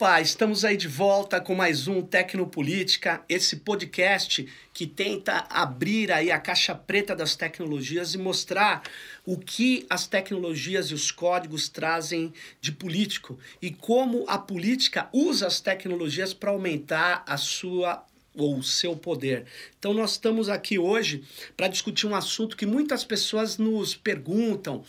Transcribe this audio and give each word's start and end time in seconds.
Opa, 0.00 0.20
estamos 0.20 0.64
aí 0.64 0.76
de 0.76 0.86
volta 0.86 1.40
com 1.40 1.56
mais 1.56 1.88
um 1.88 2.00
Tecnopolítica, 2.00 3.20
esse 3.28 3.56
podcast 3.56 4.46
que 4.72 4.86
tenta 4.86 5.44
abrir 5.50 6.12
aí 6.12 6.30
a 6.30 6.38
caixa 6.38 6.72
preta 6.72 7.16
das 7.16 7.34
tecnologias 7.34 8.14
e 8.14 8.18
mostrar 8.18 8.84
o 9.26 9.36
que 9.36 9.84
as 9.90 10.06
tecnologias 10.06 10.92
e 10.92 10.94
os 10.94 11.10
códigos 11.10 11.68
trazem 11.68 12.32
de 12.60 12.70
político 12.70 13.40
e 13.60 13.72
como 13.72 14.24
a 14.28 14.38
política 14.38 15.08
usa 15.12 15.48
as 15.48 15.60
tecnologias 15.60 16.32
para 16.32 16.52
aumentar 16.52 17.24
a 17.26 17.36
sua 17.36 18.06
ou 18.36 18.56
o 18.56 18.62
seu 18.62 18.94
poder. 18.94 19.46
Então 19.80 19.92
nós 19.92 20.12
estamos 20.12 20.48
aqui 20.48 20.78
hoje 20.78 21.24
para 21.56 21.66
discutir 21.66 22.06
um 22.06 22.14
assunto 22.14 22.56
que 22.56 22.66
muitas 22.66 23.04
pessoas 23.04 23.58
nos 23.58 23.96
perguntam, 23.96 24.84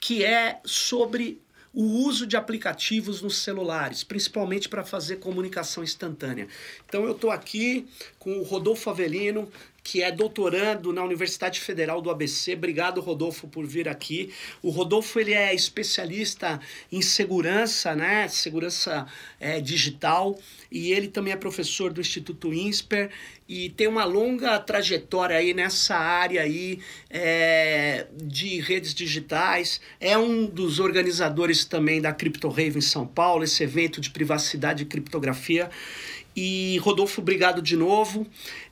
que 0.00 0.24
é 0.24 0.60
sobre 0.64 1.40
o 1.78 2.04
uso 2.04 2.26
de 2.26 2.36
aplicativos 2.36 3.22
nos 3.22 3.36
celulares, 3.36 4.02
principalmente 4.02 4.68
para 4.68 4.82
fazer 4.82 5.18
comunicação 5.18 5.84
instantânea. 5.84 6.48
Então 6.84 7.04
eu 7.04 7.12
estou 7.12 7.30
aqui 7.30 7.86
com 8.18 8.36
o 8.36 8.42
Rodolfo 8.42 8.90
Avelino, 8.90 9.48
que 9.84 10.02
é 10.02 10.10
doutorando 10.10 10.92
na 10.92 11.04
Universidade 11.04 11.60
Federal 11.60 12.02
do 12.02 12.10
ABC. 12.10 12.54
Obrigado, 12.54 13.00
Rodolfo, 13.00 13.46
por 13.46 13.64
vir 13.64 13.88
aqui. 13.88 14.34
O 14.60 14.70
Rodolfo 14.70 15.20
ele 15.20 15.32
é 15.32 15.54
especialista 15.54 16.60
em 16.90 17.00
segurança, 17.00 17.94
né? 17.94 18.26
Segurança 18.26 19.06
é, 19.38 19.60
digital 19.60 20.36
e 20.72 20.92
ele 20.92 21.06
também 21.06 21.32
é 21.32 21.36
professor 21.36 21.92
do 21.92 22.00
Instituto 22.00 22.52
INSPER 22.52 23.08
e 23.48 23.70
tem 23.70 23.86
uma 23.86 24.04
longa 24.04 24.58
trajetória 24.58 25.36
aí 25.36 25.54
nessa 25.54 25.96
área 25.96 26.42
aí 26.42 26.80
é, 27.08 28.06
de 28.12 28.60
redes 28.60 28.92
digitais. 28.92 29.80
É 29.98 30.18
um 30.18 30.44
dos 30.44 30.78
organizadores 30.78 31.64
também 31.64 32.00
da 32.00 32.12
Crypto 32.12 32.48
Rave 32.48 32.78
em 32.78 32.82
São 32.82 33.06
Paulo, 33.06 33.42
esse 33.42 33.62
evento 33.62 34.02
de 34.02 34.10
privacidade 34.10 34.82
e 34.82 34.86
criptografia. 34.86 35.70
E 36.36 36.78
Rodolfo, 36.78 37.20
obrigado 37.20 37.60
de 37.60 37.74
novo. 37.74 38.24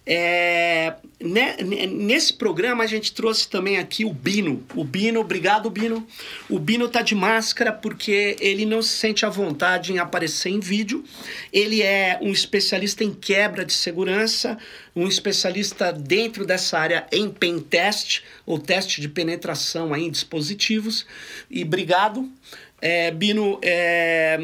É, 0.08 0.94
né, 1.20 1.56
nesse 1.90 2.32
programa 2.32 2.84
a 2.84 2.86
gente 2.86 3.12
trouxe 3.12 3.48
também 3.48 3.76
aqui 3.76 4.04
o 4.04 4.12
Bino. 4.12 4.64
O 4.76 4.84
Bino, 4.84 5.18
obrigado 5.18 5.68
Bino. 5.68 6.06
O 6.48 6.60
Bino 6.60 6.88
tá 6.88 7.02
de 7.02 7.16
máscara 7.16 7.72
porque 7.72 8.36
ele 8.38 8.64
não 8.64 8.80
se 8.80 8.90
sente 8.90 9.26
à 9.26 9.28
vontade 9.28 9.92
em 9.92 9.98
aparecer 9.98 10.50
em 10.50 10.60
vídeo. 10.60 11.02
Ele 11.52 11.82
é 11.82 12.20
um 12.22 12.30
especialista 12.30 13.02
em 13.02 13.12
quebra 13.12 13.64
de 13.64 13.72
segurança, 13.72 14.56
um 14.94 15.06
especialista 15.06 15.92
dentro 15.92 16.46
dessa 16.46 16.78
área 16.78 17.06
em 17.12 17.28
pen 17.30 17.58
test, 17.60 18.22
ou 18.44 18.58
teste 18.58 19.00
de 19.00 19.08
penetração 19.08 19.94
em 19.94 20.10
dispositivos. 20.10 21.06
E 21.50 21.62
obrigado. 21.62 22.30
É, 22.80 23.10
Bino, 23.10 23.58
é, 23.62 24.38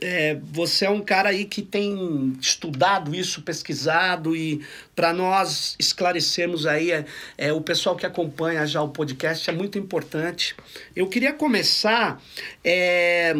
é, 0.00 0.38
você 0.42 0.86
é 0.86 0.90
um 0.90 1.02
cara 1.02 1.28
aí 1.28 1.44
que 1.44 1.60
tem 1.60 2.34
estudado 2.40 3.14
isso, 3.14 3.42
pesquisado 3.42 4.34
e 4.34 4.64
para 4.96 5.12
nós 5.12 5.76
esclarecermos 5.78 6.66
aí 6.66 6.90
é, 6.90 7.04
é, 7.36 7.52
o 7.52 7.60
pessoal 7.60 7.94
que 7.94 8.06
acompanha 8.06 8.66
já 8.66 8.80
o 8.80 8.88
podcast 8.88 9.50
é 9.50 9.52
muito 9.52 9.78
importante. 9.78 10.56
Eu 10.96 11.08
queria 11.08 11.34
começar 11.34 12.22
é, 12.64 13.34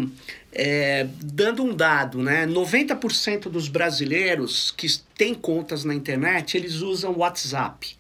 é, 0.53 1.07
dando 1.23 1.65
um 1.65 1.75
dado, 1.75 2.23
né? 2.23 2.47
90% 2.47 3.49
dos 3.49 3.69
brasileiros 3.69 4.71
que 4.71 4.87
têm 5.17 5.35
contas 5.35 5.85
na 5.85 5.95
internet 5.95 6.57
eles 6.57 6.77
usam 6.77 7.17
WhatsApp. 7.17 7.97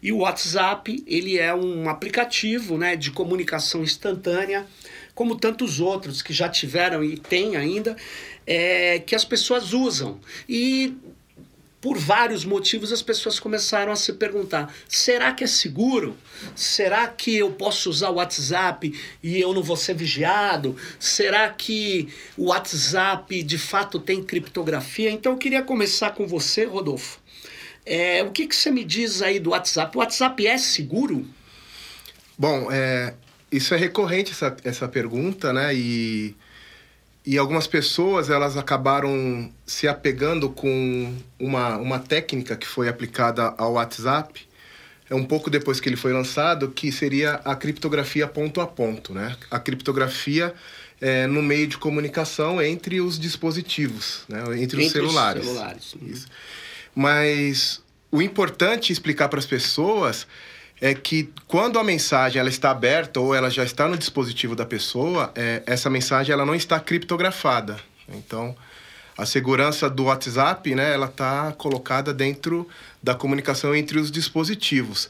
E 0.00 0.10
o 0.12 0.18
WhatsApp 0.18 1.02
ele 1.06 1.38
é 1.38 1.54
um 1.54 1.88
aplicativo, 1.88 2.76
né, 2.76 2.96
de 2.96 3.12
comunicação 3.12 3.84
instantânea 3.84 4.66
como 5.14 5.36
tantos 5.36 5.80
outros 5.80 6.22
que 6.22 6.32
já 6.32 6.48
tiveram 6.48 7.04
e 7.04 7.16
têm 7.16 7.56
ainda, 7.56 7.96
é, 8.46 8.98
que 8.98 9.14
as 9.14 9.24
pessoas 9.24 9.72
usam. 9.72 10.18
E 10.48 10.96
por 11.82 11.98
vários 11.98 12.44
motivos 12.44 12.92
as 12.92 13.02
pessoas 13.02 13.40
começaram 13.40 13.92
a 13.92 13.96
se 13.96 14.12
perguntar: 14.12 14.72
será 14.88 15.32
que 15.32 15.42
é 15.42 15.46
seguro? 15.46 16.16
Será 16.54 17.08
que 17.08 17.36
eu 17.36 17.50
posso 17.50 17.90
usar 17.90 18.10
o 18.10 18.14
WhatsApp 18.14 18.94
e 19.22 19.40
eu 19.40 19.52
não 19.52 19.62
vou 19.62 19.76
ser 19.76 19.94
vigiado? 19.94 20.76
Será 20.98 21.50
que 21.50 22.08
o 22.36 22.46
WhatsApp 22.46 23.42
de 23.42 23.58
fato 23.58 23.98
tem 23.98 24.22
criptografia? 24.22 25.10
Então 25.10 25.32
eu 25.32 25.38
queria 25.38 25.62
começar 25.62 26.12
com 26.12 26.26
você, 26.26 26.64
Rodolfo. 26.64 27.20
É, 27.84 28.22
o 28.22 28.30
que, 28.30 28.46
que 28.46 28.54
você 28.54 28.70
me 28.70 28.84
diz 28.84 29.20
aí 29.20 29.40
do 29.40 29.50
WhatsApp? 29.50 29.96
O 29.96 30.00
WhatsApp 30.00 30.46
é 30.46 30.56
seguro? 30.56 31.26
Bom, 32.38 32.70
é, 32.70 33.14
isso 33.52 33.74
é 33.74 33.76
recorrente, 33.76 34.32
essa, 34.32 34.56
essa 34.64 34.88
pergunta, 34.88 35.52
né? 35.52 35.74
E, 35.74 36.34
e 37.24 37.36
algumas 37.38 37.66
pessoas, 37.66 38.30
elas 38.30 38.56
acabaram 38.56 39.52
se 39.66 39.86
apegando 39.86 40.48
com 40.48 41.14
uma, 41.38 41.76
uma 41.76 41.98
técnica 41.98 42.56
que 42.56 42.66
foi 42.66 42.88
aplicada 42.88 43.54
ao 43.58 43.74
WhatsApp, 43.74 44.48
é 45.10 45.14
um 45.14 45.24
pouco 45.24 45.50
depois 45.50 45.78
que 45.78 45.88
ele 45.88 45.96
foi 45.96 46.12
lançado, 46.12 46.70
que 46.70 46.90
seria 46.90 47.34
a 47.44 47.54
criptografia 47.54 48.26
ponto 48.26 48.60
a 48.62 48.66
ponto, 48.66 49.12
né? 49.12 49.36
A 49.50 49.60
criptografia 49.60 50.54
é, 51.02 51.26
no 51.26 51.42
meio 51.42 51.66
de 51.66 51.76
comunicação 51.76 52.62
entre 52.62 53.00
os 53.00 53.18
dispositivos, 53.18 54.22
né? 54.28 54.42
entre, 54.52 54.62
entre 54.62 54.80
os 54.80 54.92
celulares. 54.92 55.42
Os 55.42 55.48
celulares. 55.48 55.94
Isso. 56.00 56.26
Mas 56.94 57.82
o 58.10 58.22
importante 58.22 58.92
explicar 58.92 59.28
para 59.28 59.38
as 59.38 59.46
pessoas 59.46 60.26
é 60.82 60.94
que 60.94 61.32
quando 61.46 61.78
a 61.78 61.84
mensagem 61.84 62.40
ela 62.40 62.48
está 62.48 62.72
aberta 62.72 63.20
ou 63.20 63.32
ela 63.32 63.48
já 63.48 63.62
está 63.62 63.86
no 63.86 63.96
dispositivo 63.96 64.56
da 64.56 64.66
pessoa, 64.66 65.32
é, 65.36 65.62
essa 65.64 65.88
mensagem 65.88 66.32
ela 66.32 66.44
não 66.44 66.56
está 66.56 66.80
criptografada. 66.80 67.78
Então, 68.08 68.52
a 69.16 69.24
segurança 69.24 69.88
do 69.88 70.06
WhatsApp, 70.06 70.74
né, 70.74 70.92
ela 70.92 71.06
está 71.06 71.52
colocada 71.52 72.12
dentro 72.12 72.68
da 73.00 73.14
comunicação 73.14 73.72
entre 73.76 73.96
os 73.96 74.10
dispositivos. 74.10 75.08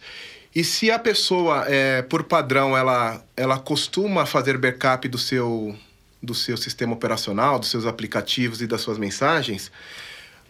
E 0.55 0.63
se 0.63 0.91
a 0.91 0.99
pessoa, 0.99 1.65
é, 1.67 2.03
por 2.03 2.25
padrão, 2.25 2.77
ela, 2.77 3.25
ela 3.35 3.59
costuma 3.59 4.27
fazer 4.27 4.59
backup 4.59 5.09
do 5.09 5.17
seu, 5.17 5.75
do 6.23 6.35
seu 6.35 6.59
sistema 6.59 6.93
operacional, 6.93 7.59
dos 7.59 7.71
seus 7.71 7.87
aplicativos 7.87 8.61
e 8.61 8.67
das 8.67 8.83
suas 8.83 8.99
mensagens, 8.99 9.73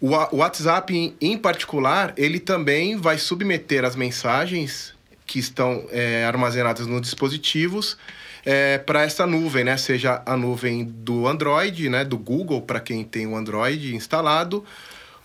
o, 0.00 0.08
WhatsApp, 0.08 1.14
em 1.20 1.38
particular, 1.38 2.12
ele 2.16 2.40
também 2.40 2.96
vai 2.96 3.18
submeter 3.18 3.84
as 3.84 3.94
mensagens 3.94 5.00
que 5.26 5.38
estão 5.38 5.86
é, 5.90 6.24
armazenadas 6.24 6.86
nos 6.86 7.00
dispositivos 7.00 7.96
é, 8.44 8.78
para 8.78 9.02
essa 9.02 9.26
nuvem, 9.26 9.64
né? 9.64 9.76
Seja 9.76 10.22
a 10.26 10.36
nuvem 10.36 10.84
do 10.84 11.26
Android, 11.26 11.88
né? 11.88 12.04
Do 12.04 12.18
Google 12.18 12.62
para 12.62 12.80
quem 12.80 13.04
tem 13.04 13.26
o 13.26 13.36
Android 13.36 13.94
instalado, 13.94 14.64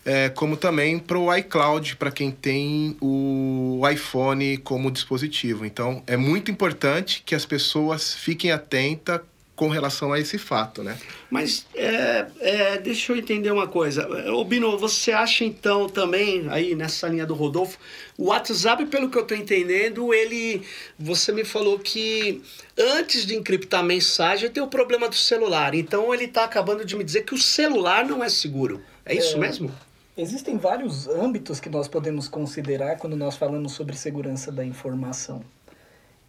é, 0.06 0.30
como 0.30 0.56
também 0.56 1.00
para 1.00 1.18
o 1.18 1.36
iCloud 1.36 1.96
para 1.98 2.12
quem 2.12 2.32
tem 2.32 2.96
o 3.02 3.82
iPhone 3.92 4.58
como 4.58 4.92
dispositivo. 4.92 5.66
Então, 5.66 6.04
é 6.08 6.16
muito 6.16 6.52
importante 6.52 7.24
que 7.26 7.36
as 7.36 7.46
pessoas 7.46 8.14
fiquem 8.14 8.52
atentas 8.52 9.22
com 9.58 9.70
relação 9.70 10.14
a 10.14 10.20
esse 10.20 10.38
fato, 10.38 10.84
né? 10.84 10.96
Mas 11.32 11.66
é, 11.74 12.28
é, 12.40 12.78
deixa 12.78 13.12
eu 13.12 13.18
entender 13.18 13.50
uma 13.50 13.68
coisa. 13.68 14.08
Ô 14.32 14.46
Bino, 14.46 14.78
você 14.78 15.12
acha 15.12 15.44
então 15.44 15.90
também, 15.90 16.46
aí 16.50 16.76
nessa 16.76 17.08
linha 17.08 17.26
do 17.26 17.34
Rodolfo, 17.34 17.80
o 18.16 18.26
WhatsApp, 18.26 18.86
pelo 18.86 19.10
que 19.10 19.18
eu 19.18 19.24
estou 19.24 19.36
entendendo, 19.36 20.14
ele. 20.14 20.62
Você 21.00 21.32
me 21.32 21.44
falou 21.44 21.80
que 21.80 22.40
antes 22.78 23.26
de 23.26 23.36
encriptar 23.36 23.80
a 23.80 23.84
mensagem 23.84 24.48
tem 24.52 24.62
o 24.62 24.68
problema 24.68 25.10
do 25.10 25.16
celular. 25.16 25.74
Então 25.74 26.14
ele 26.14 26.26
está 26.26 26.44
acabando 26.44 26.86
de 26.86 26.96
me 26.96 27.04
dizer 27.04 27.24
que 27.24 27.34
o 27.34 27.38
celular 27.38 28.06
não 28.06 28.24
é 28.24 28.30
seguro. 28.30 28.80
É 29.04 29.16
isso 29.16 29.38
é, 29.38 29.40
mesmo? 29.40 29.72
Existem 30.16 30.56
vários 30.56 31.08
âmbitos 31.08 31.60
que 31.60 31.68
nós 31.70 31.88
podemos 31.88 32.28
considerar 32.28 32.98
quando 32.98 33.16
nós 33.16 33.36
falamos 33.36 33.72
sobre 33.72 33.98
segurança 33.98 34.52
da 34.52 34.64
informação. 34.64 35.44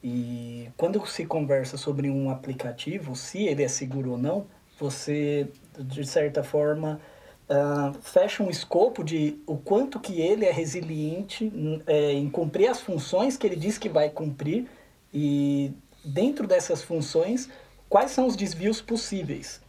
E 0.02 0.70
quando 0.76 1.04
se 1.06 1.26
conversa 1.26 1.76
sobre 1.76 2.08
um 2.08 2.30
aplicativo, 2.30 3.16
se 3.16 3.44
ele 3.44 3.62
é 3.62 3.68
seguro 3.68 4.12
ou 4.12 4.18
não, 4.18 4.46
você, 4.78 5.48
de 5.78 6.06
certa 6.06 6.42
forma, 6.44 7.00
uh, 7.48 7.92
fecha 8.00 8.42
um 8.42 8.50
escopo 8.50 9.02
de 9.02 9.40
o 9.46 9.56
quanto 9.56 9.98
que 9.98 10.20
ele 10.20 10.44
é 10.44 10.52
resiliente 10.52 11.52
é, 11.86 12.12
em 12.12 12.30
cumprir 12.30 12.68
as 12.68 12.80
funções 12.80 13.36
que 13.36 13.46
ele 13.46 13.56
diz 13.56 13.76
que 13.76 13.88
vai 13.88 14.08
cumprir 14.08 14.68
e 15.12 15.72
dentro 16.04 16.46
dessas 16.46 16.82
funções, 16.82 17.48
quais 17.88 18.12
são 18.12 18.26
os 18.26 18.36
desvios 18.36 18.80
possíveis. 18.80 19.60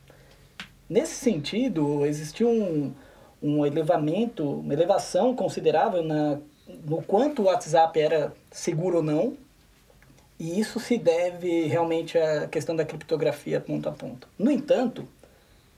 Nesse 0.87 1.15
sentido, 1.15 2.05
existiu 2.05 2.49
um, 2.49 2.93
um 3.41 3.65
elevamento, 3.65 4.59
uma 4.59 4.73
elevação 4.73 5.35
considerável 5.35 6.03
na, 6.03 6.39
no 6.85 7.01
quanto 7.01 7.41
o 7.41 7.45
WhatsApp 7.45 7.99
era 7.99 8.33
seguro 8.51 8.97
ou 8.97 9.03
não, 9.03 9.37
e 10.39 10.59
isso 10.59 10.79
se 10.79 10.97
deve 10.97 11.63
realmente 11.63 12.17
à 12.17 12.47
questão 12.47 12.75
da 12.75 12.85
criptografia 12.85 13.59
ponto 13.59 13.89
a 13.89 13.91
ponto. 13.91 14.27
No 14.37 14.49
entanto, 14.49 15.07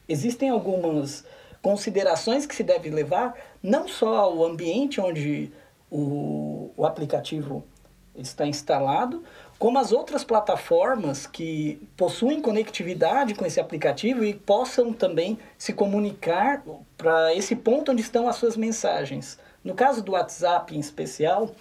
existem 0.07 0.49
algumas 0.49 1.25
considerações 1.61 2.45
que 2.45 2.55
se 2.55 2.63
deve 2.63 2.89
levar 2.89 3.35
não 3.61 3.87
só 3.87 4.15
ao 4.17 4.45
ambiente 4.45 5.01
onde 5.01 5.51
o, 5.89 6.71
o 6.77 6.85
aplicativo 6.85 7.63
está 8.15 8.45
instalado, 8.45 9.23
como 9.57 9.77
as 9.79 9.91
outras 9.91 10.23
plataformas 10.23 11.25
que 11.25 11.79
possuem 11.95 12.41
conectividade 12.41 13.35
com 13.35 13.45
esse 13.45 13.59
aplicativo 13.59 14.23
e 14.23 14.33
possam 14.33 14.91
também 14.91 15.37
se 15.57 15.71
comunicar 15.71 16.63
para 16.97 17.33
esse 17.35 17.55
ponto 17.55 17.91
onde 17.91 18.01
estão 18.01 18.27
as 18.27 18.35
suas 18.35 18.57
mensagens. 18.57 19.39
No 19.63 19.73
caso 19.73 20.01
do 20.01 20.13
WhatsApp 20.13 20.75
em 20.75 20.79
especial, 20.79 21.51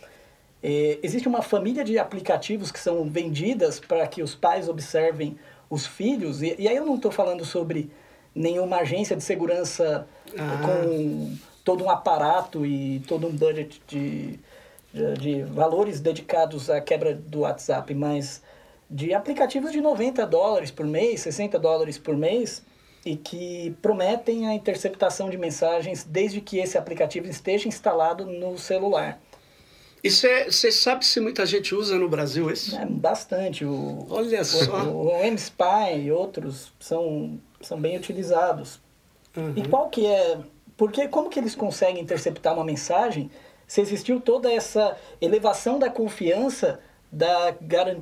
é, 0.63 0.99
existe 1.03 1.27
uma 1.27 1.43
família 1.43 1.83
de 1.83 1.99
aplicativos 1.99 2.71
que 2.71 2.79
são 2.79 3.05
vendidas 3.05 3.81
para 3.81 4.07
que 4.07 4.23
os 4.23 4.35
pais 4.35 4.69
observem 4.69 5.39
os 5.69 5.87
filhos, 5.87 6.43
e, 6.43 6.57
e 6.59 6.69
aí 6.69 6.77
eu 6.77 6.85
não 6.85 6.97
estou 6.97 7.11
falando 7.13 7.45
sobre 7.45 7.91
nenhuma 8.35 8.79
agência 8.79 9.17
de 9.17 9.23
segurança 9.23 10.07
ah. 10.37 10.61
com 10.65 11.37
todo 11.65 11.85
um 11.85 11.91
aparato 11.91 12.65
e 12.67 13.01
todo 13.07 13.27
um 13.27 13.31
budget 13.31 13.81
de, 13.87 14.39
de, 14.93 15.15
de, 15.19 15.43
valores 15.43 16.01
dedicados 16.01 16.69
à 16.69 16.81
quebra 16.81 17.15
do 17.15 17.41
WhatsApp, 17.41 17.95
mas 17.95 18.43
de 18.91 19.15
aplicativos 19.15 19.71
de 19.71 19.81
90 19.81 20.27
dólares 20.27 20.71
por 20.71 20.87
mês, 20.87 21.21
60 21.21 21.59
dólares 21.59 21.97
por 21.97 22.17
mês, 22.17 22.63
e 23.05 23.17
que 23.17 23.75
prometem 23.81 24.49
a 24.49 24.55
interceptação 24.55 25.31
de 25.31 25.39
mensagens 25.39 26.05
desde 26.05 26.41
que 26.41 26.59
esse 26.59 26.77
aplicativo 26.77 27.29
esteja 27.29 27.69
instalado 27.69 28.27
no 28.27 28.59
celular. 28.59 29.19
E 30.03 30.11
você 30.11 30.73
sabe 30.73 31.05
se 31.05 31.21
muita 31.21 31.45
gente 31.45 31.75
usa 31.75 31.99
no 31.99 32.09
Brasil 32.09 32.51
esse? 32.51 32.75
É, 32.75 32.87
bastante. 32.87 33.65
O, 33.65 34.07
Olha 34.09 34.43
só. 34.45 34.85
O, 34.85 35.09
o 35.09 35.25
M-Spy 35.25 36.05
e 36.05 36.13
outros 36.13 36.73
são, 36.81 37.39
são 37.61 37.79
bem 37.79 37.97
utilizados. 37.97 38.81
Uhum. 39.37 39.53
E 39.57 39.69
qual 39.69 39.91
que 39.91 40.07
é... 40.07 40.39
Porque 40.77 41.07
como 41.09 41.29
que 41.29 41.39
eles 41.39 41.55
conseguem 41.55 42.03
interceptar 42.03 42.55
uma 42.55 42.65
mensagem 42.65 43.31
se 43.67 43.83
existiu 43.83 44.21
toda 44.21 44.51
essa 44.51 44.97
elevação 45.21 45.79
da 45.79 45.91
confiança 45.91 46.81
da, 47.13 47.55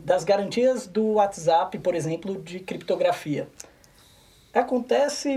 das 0.04 0.22
garantias 0.22 0.86
do 0.86 1.14
WhatsApp, 1.14 1.76
por 1.80 1.96
exemplo, 1.96 2.40
de 2.40 2.60
criptografia? 2.60 3.48
Acontece, 4.54 5.30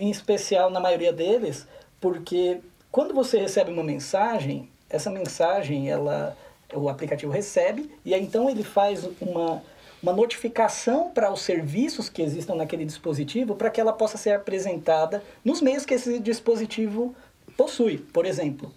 em 0.00 0.10
especial 0.10 0.70
na 0.70 0.80
maioria 0.80 1.12
deles, 1.12 1.66
porque 2.00 2.60
quando 2.90 3.12
você 3.12 3.38
recebe 3.38 3.70
uma 3.70 3.84
mensagem, 3.84 4.70
essa 4.90 5.10
mensagem, 5.10 5.90
ela, 5.90 6.36
o 6.74 6.88
aplicativo 6.88 7.32
recebe 7.32 7.90
e 8.04 8.14
aí, 8.14 8.22
então 8.22 8.48
ele 8.48 8.62
faz 8.62 9.08
uma, 9.20 9.62
uma 10.02 10.12
notificação 10.12 11.10
para 11.10 11.32
os 11.32 11.42
serviços 11.42 12.08
que 12.08 12.22
existam 12.22 12.54
naquele 12.54 12.84
dispositivo 12.84 13.54
para 13.54 13.70
que 13.70 13.80
ela 13.80 13.92
possa 13.92 14.16
ser 14.16 14.30
apresentada 14.30 15.22
nos 15.44 15.60
meios 15.60 15.84
que 15.84 15.94
esse 15.94 16.18
dispositivo 16.18 17.14
possui. 17.56 17.98
Por 17.98 18.24
exemplo, 18.24 18.72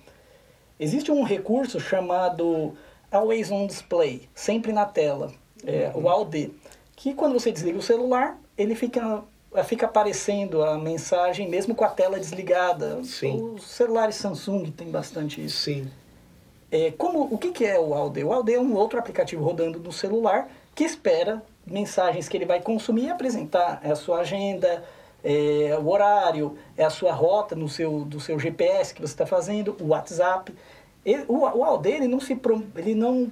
existe 0.80 1.12
um 1.12 1.24
recurso 1.24 1.80
chamado 1.80 2.76
Always 3.12 3.52
on 3.52 3.68
Display, 3.68 4.28
sempre 4.34 4.72
na 4.72 4.86
tela, 4.86 5.32
é, 5.66 5.92
uhum. 5.94 6.04
o 6.04 6.10
ALD, 6.10 6.52
que 6.96 7.14
quando 7.14 7.34
você 7.34 7.52
desliga 7.52 7.78
o 7.78 7.82
celular, 7.82 8.40
ele 8.58 8.76
fica 8.76 9.24
fica 9.66 9.86
aparecendo 9.86 10.64
a 10.64 10.78
mensagem 10.78 11.50
mesmo 11.50 11.76
com 11.76 11.84
a 11.84 11.90
tela 11.90 12.18
desligada. 12.18 13.04
Sim. 13.04 13.54
Os 13.54 13.64
celulares 13.64 14.16
Samsung 14.16 14.72
tem 14.72 14.90
bastante 14.90 15.44
isso. 15.44 15.58
Sim. 15.58 15.92
É, 16.72 16.92
como, 16.98 17.24
o 17.24 17.38
que, 17.38 17.52
que 17.52 17.66
é 17.66 17.78
o 17.78 17.94
Alde? 17.94 18.24
O 18.24 18.32
Alde 18.32 18.54
é 18.54 18.60
um 18.60 18.74
outro 18.76 18.98
aplicativo 18.98 19.44
rodando 19.44 19.78
no 19.80 19.92
celular 19.92 20.50
que 20.74 20.86
espera 20.86 21.44
mensagens 21.66 22.30
que 22.30 22.38
ele 22.38 22.46
vai 22.46 22.62
consumir 22.62 23.06
e 23.06 23.10
apresentar. 23.10 23.82
É 23.84 23.92
a 23.92 23.96
sua 23.96 24.22
agenda, 24.22 24.84
é 25.24 25.78
o 25.78 25.90
horário, 25.90 26.58
é 26.78 26.86
a 26.86 26.90
sua 26.90 27.12
rota 27.12 27.56
no 27.56 27.68
seu, 27.68 28.06
do 28.06 28.20
seu 28.20 28.40
GPS 28.40 28.94
que 28.94 29.02
você 29.02 29.14
está 29.14 29.26
fazendo, 29.26 29.76
o 29.82 29.88
WhatsApp. 29.88 30.54
Ele, 31.06 31.26
o, 31.28 31.40
o 31.40 31.64
Alde 31.64 31.90
ele 31.90 32.08
não, 32.08 32.22
se, 32.22 32.40
ele 32.78 32.96
não, 32.96 33.30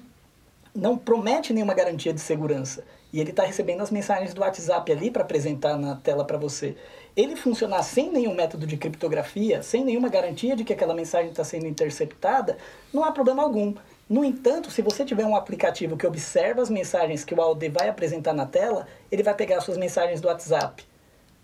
não 0.76 0.98
promete 0.98 1.54
nenhuma 1.54 1.74
garantia 1.74 2.14
de 2.14 2.20
segurança. 2.20 2.84
E 3.12 3.20
ele 3.20 3.32
está 3.32 3.44
recebendo 3.44 3.82
as 3.82 3.90
mensagens 3.90 4.34
do 4.34 4.42
WhatsApp 4.42 4.92
ali 4.92 5.10
para 5.10 5.24
apresentar 5.24 5.78
na 5.78 5.96
tela 5.96 6.26
para 6.26 6.38
você 6.38 6.76
ele 7.20 7.36
funcionar 7.36 7.84
sem 7.84 8.12
nenhum 8.12 8.34
método 8.34 8.66
de 8.66 8.78
criptografia, 8.78 9.62
sem 9.62 9.84
nenhuma 9.84 10.08
garantia 10.08 10.56
de 10.56 10.64
que 10.64 10.72
aquela 10.72 10.94
mensagem 10.94 11.32
está 11.32 11.44
sendo 11.44 11.68
interceptada, 11.68 12.58
não 12.94 13.04
há 13.04 13.12
problema 13.12 13.44
algum. 13.44 13.74
No 14.10 14.24
entanto, 14.24 14.72
se 14.72 14.82
você 14.82 15.04
tiver 15.04 15.26
um 15.26 15.36
aplicativo 15.36 15.98
que 15.98 16.08
observa 16.08 16.62
as 16.62 16.70
mensagens 16.70 17.24
que 17.26 17.34
o 17.34 17.42
AOD 17.42 17.70
vai 17.70 17.90
apresentar 17.90 18.34
na 18.34 18.46
tela, 18.46 18.88
ele 19.12 19.22
vai 19.22 19.34
pegar 19.34 19.60
suas 19.62 19.78
mensagens 19.78 20.22
do 20.22 20.30
WhatsApp. 20.30 20.84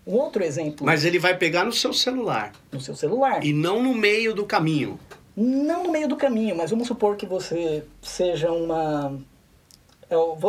Um 0.06 0.14
outro 0.14 0.42
exemplo. 0.42 0.86
Mas 0.86 1.04
ele 1.04 1.18
vai 1.18 1.36
pegar 1.36 1.64
no 1.64 1.72
seu 1.72 1.92
celular. 1.92 2.52
No 2.72 2.80
seu 2.80 2.96
celular. 2.96 3.44
E 3.44 3.52
não 3.52 3.82
no 3.82 3.94
meio 3.94 4.34
do 4.34 4.46
caminho. 4.46 4.98
Não 5.36 5.84
no 5.84 5.92
meio 5.92 6.08
do 6.08 6.16
caminho, 6.16 6.56
mas 6.56 6.70
vamos 6.70 6.88
supor 6.88 7.16
que 7.16 7.26
você 7.26 7.84
seja 8.00 8.50
uma 8.50 9.18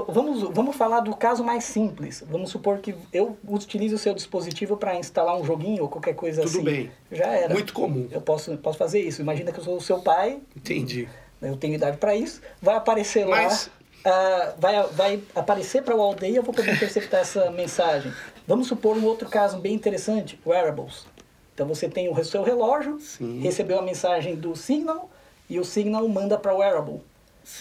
vamos, 0.07 0.42
vamos 0.54 0.75
falar 0.75 1.00
do 1.00 1.15
caso 1.15 1.44
mais 1.44 1.63
simples. 1.63 2.24
Vamos 2.30 2.51
supor 2.51 2.77
que 2.80 2.95
eu 3.12 3.38
utilize 3.48 3.94
o 3.94 3.98
seu 3.98 4.13
dispositivo 4.13 4.77
para 4.77 4.95
instalar 4.95 5.39
um 5.39 5.44
joguinho 5.44 5.83
ou 5.83 5.89
qualquer 5.89 6.13
coisa 6.13 6.42
Tudo 6.42 6.50
assim. 6.50 6.57
Tudo 6.59 6.71
bem. 6.71 6.92
Já 7.12 7.27
era. 7.27 7.54
Muito 7.54 7.74
comum. 7.74 8.07
Eu 8.12 8.21
posso, 8.21 8.56
posso 8.57 8.77
fazer 8.77 9.01
isso. 9.01 9.21
Imagina 9.21 9.51
que 9.51 9.59
eu 9.59 9.63
sou 9.63 9.77
o 9.77 9.81
seu 9.81 10.00
pai. 10.00 10.39
Entendi. 10.56 11.07
Eu 11.42 11.57
tenho 11.57 11.75
idade 11.75 11.98
para 11.98 12.15
isso. 12.15 12.42
Vai 12.62 12.75
aparecer 12.75 13.25
Mas... 13.25 13.68
lá. 13.68 13.77
Uh, 14.06 14.54
vai, 14.59 14.83
vai 14.94 15.24
aparecer 15.36 15.83
para 15.83 15.95
o 15.95 16.01
aldeia 16.01 16.31
e 16.31 16.36
eu 16.38 16.44
vou 16.44 16.54
poder 16.54 16.74
interceptar 16.74 17.21
essa 17.21 17.50
mensagem. 17.51 18.13
Vamos 18.48 18.68
supor 18.68 18.95
um 18.95 19.04
outro 19.04 19.27
caso 19.27 19.57
bem 19.57 19.74
interessante: 19.74 20.39
wearables. 20.45 21.06
Então 21.54 21.68
você 21.68 21.89
tem 21.89 22.07
o 22.07 22.24
seu 22.24 22.44
relógio, 22.44 23.00
Sim. 23.00 23.42
recebeu 23.42 23.80
a 23.80 23.81
mensagem 23.81 24.36
do 24.36 24.56
Signal 24.56 25.09
e 25.50 25.59
o 25.59 25.65
Signal 25.65 26.07
manda 26.07 26.38
para 26.38 26.54
o 26.54 26.59
wearable. 26.59 27.01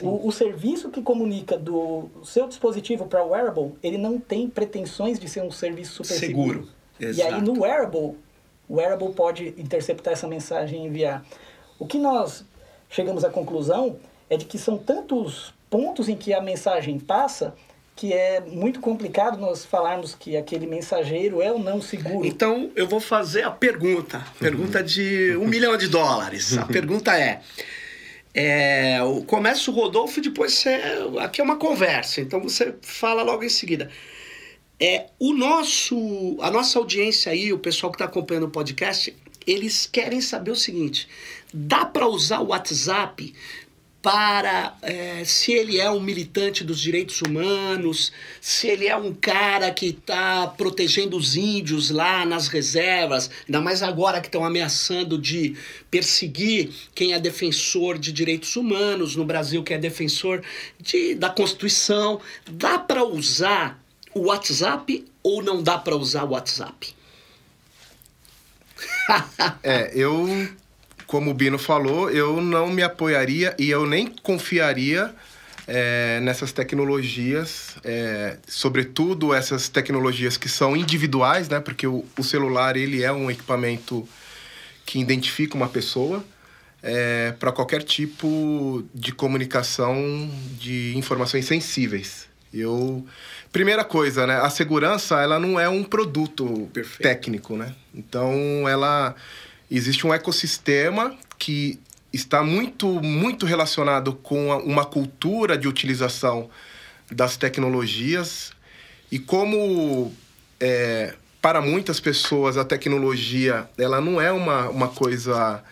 O, 0.00 0.28
o, 0.28 0.32
serviço 0.32 0.90
que 0.90 1.00
comunica 1.00 1.56
do 1.56 2.08
seu 2.24 2.48
dispositivo 2.48 3.06
para 3.06 3.24
o 3.24 3.30
wearable, 3.30 3.74
ele 3.82 3.96
não 3.96 4.18
tem 4.18 4.48
pretensões 4.48 5.18
de 5.18 5.28
ser 5.28 5.42
um 5.42 5.50
serviço 5.50 6.04
super 6.04 6.18
seguro. 6.18 6.68
seguro. 6.98 7.16
E 7.18 7.22
aí 7.22 7.40
no 7.40 7.60
wearable, 7.60 8.16
o 8.68 8.76
wearable 8.76 9.12
pode 9.12 9.54
interceptar 9.56 10.12
essa 10.12 10.26
mensagem 10.26 10.82
e 10.82 10.86
enviar. 10.88 11.24
O 11.78 11.86
que 11.86 11.98
nós 11.98 12.44
chegamos 12.90 13.24
à 13.24 13.30
conclusão 13.30 13.96
é 14.28 14.36
de 14.36 14.44
que 14.44 14.58
são 14.58 14.76
tantos 14.76 15.54
pontos 15.70 16.08
em 16.08 16.16
que 16.16 16.34
a 16.34 16.40
mensagem 16.40 16.98
passa 16.98 17.54
que 17.94 18.12
é 18.12 18.40
muito 18.40 18.78
complicado 18.80 19.38
nós 19.38 19.64
falarmos 19.64 20.14
que 20.14 20.36
aquele 20.36 20.66
mensageiro 20.66 21.40
é 21.40 21.50
ou 21.50 21.58
não 21.58 21.80
seguro. 21.80 22.26
Então 22.26 22.70
eu 22.76 22.86
vou 22.86 23.00
fazer 23.00 23.42
a 23.42 23.50
pergunta, 23.50 24.22
pergunta 24.38 24.82
de 24.82 25.34
um 25.36 25.46
milhão 25.46 25.76
de 25.78 25.88
dólares. 25.88 26.58
A 26.58 26.66
pergunta 26.68 27.18
é 27.18 27.40
é, 28.38 28.98
começa 29.26 29.70
o 29.70 29.74
Rodolfo 29.74 30.20
depois 30.20 30.52
você, 30.52 30.78
aqui 31.20 31.40
é 31.40 31.44
uma 31.44 31.56
conversa, 31.56 32.20
então 32.20 32.38
você 32.38 32.74
fala 32.82 33.22
logo 33.22 33.42
em 33.42 33.48
seguida. 33.48 33.90
É, 34.78 35.06
o 35.18 35.32
nosso, 35.32 36.36
a 36.42 36.50
nossa 36.50 36.78
audiência 36.78 37.32
aí, 37.32 37.50
o 37.50 37.58
pessoal 37.58 37.90
que 37.90 37.96
está 37.96 38.04
acompanhando 38.04 38.44
o 38.44 38.50
podcast, 38.50 39.16
eles 39.46 39.86
querem 39.86 40.20
saber 40.20 40.50
o 40.50 40.56
seguinte: 40.56 41.08
dá 41.54 41.86
para 41.86 42.06
usar 42.06 42.40
o 42.40 42.48
WhatsApp 42.48 43.32
para 44.06 44.76
é, 44.82 45.24
se 45.24 45.52
ele 45.52 45.80
é 45.80 45.90
um 45.90 45.98
militante 45.98 46.62
dos 46.62 46.80
direitos 46.80 47.20
humanos, 47.22 48.12
se 48.40 48.68
ele 48.68 48.86
é 48.86 48.96
um 48.96 49.12
cara 49.12 49.68
que 49.72 49.86
está 49.86 50.46
protegendo 50.46 51.16
os 51.16 51.34
índios 51.34 51.90
lá 51.90 52.24
nas 52.24 52.46
reservas, 52.46 53.28
ainda 53.48 53.60
mais 53.60 53.82
agora 53.82 54.20
que 54.20 54.28
estão 54.28 54.44
ameaçando 54.44 55.18
de 55.18 55.56
perseguir 55.90 56.70
quem 56.94 57.14
é 57.14 57.18
defensor 57.18 57.98
de 57.98 58.12
direitos 58.12 58.54
humanos 58.54 59.16
no 59.16 59.24
Brasil, 59.24 59.64
que 59.64 59.74
é 59.74 59.78
defensor 59.78 60.40
de, 60.80 61.16
da 61.16 61.28
Constituição. 61.28 62.20
Dá 62.48 62.78
para 62.78 63.02
usar 63.02 63.82
o 64.14 64.26
WhatsApp 64.26 65.04
ou 65.20 65.42
não 65.42 65.60
dá 65.60 65.78
para 65.78 65.96
usar 65.96 66.22
o 66.22 66.30
WhatsApp? 66.30 66.94
é, 69.64 69.90
eu 69.92 70.48
como 71.06 71.30
o 71.30 71.34
Bino 71.34 71.58
falou, 71.58 72.10
eu 72.10 72.40
não 72.40 72.68
me 72.68 72.82
apoiaria 72.82 73.54
e 73.58 73.70
eu 73.70 73.86
nem 73.86 74.06
confiaria 74.06 75.14
é, 75.66 76.20
nessas 76.20 76.52
tecnologias, 76.52 77.76
é, 77.84 78.36
sobretudo 78.46 79.34
essas 79.34 79.68
tecnologias 79.68 80.36
que 80.36 80.48
são 80.48 80.76
individuais, 80.76 81.48
né? 81.48 81.60
Porque 81.60 81.86
o, 81.86 82.04
o 82.18 82.22
celular 82.22 82.76
ele 82.76 83.02
é 83.02 83.12
um 83.12 83.30
equipamento 83.30 84.08
que 84.84 85.00
identifica 85.00 85.56
uma 85.56 85.68
pessoa 85.68 86.24
é, 86.82 87.34
para 87.38 87.50
qualquer 87.50 87.82
tipo 87.82 88.84
de 88.94 89.12
comunicação 89.12 90.30
de 90.58 90.96
informações 90.96 91.44
sensíveis. 91.44 92.28
Eu 92.54 93.04
primeira 93.52 93.84
coisa, 93.84 94.26
né? 94.26 94.36
A 94.36 94.50
segurança 94.50 95.20
ela 95.20 95.38
não 95.38 95.58
é 95.58 95.68
um 95.68 95.82
produto 95.82 96.68
Perfeito. 96.72 97.02
técnico, 97.02 97.56
né? 97.56 97.74
Então 97.94 98.68
ela 98.68 99.14
existe 99.70 100.06
um 100.06 100.14
ecossistema 100.14 101.16
que 101.38 101.78
está 102.12 102.42
muito, 102.42 102.86
muito 103.02 103.46
relacionado 103.46 104.14
com 104.14 104.56
uma 104.58 104.84
cultura 104.84 105.56
de 105.56 105.68
utilização 105.68 106.48
das 107.10 107.36
tecnologias 107.36 108.52
e 109.10 109.18
como 109.18 110.12
é, 110.58 111.14
para 111.40 111.60
muitas 111.60 112.00
pessoas 112.00 112.56
a 112.56 112.64
tecnologia 112.64 113.68
ela 113.78 114.00
não 114.00 114.20
é 114.20 114.32
uma, 114.32 114.68
uma 114.68 114.88
coisa 114.88 115.62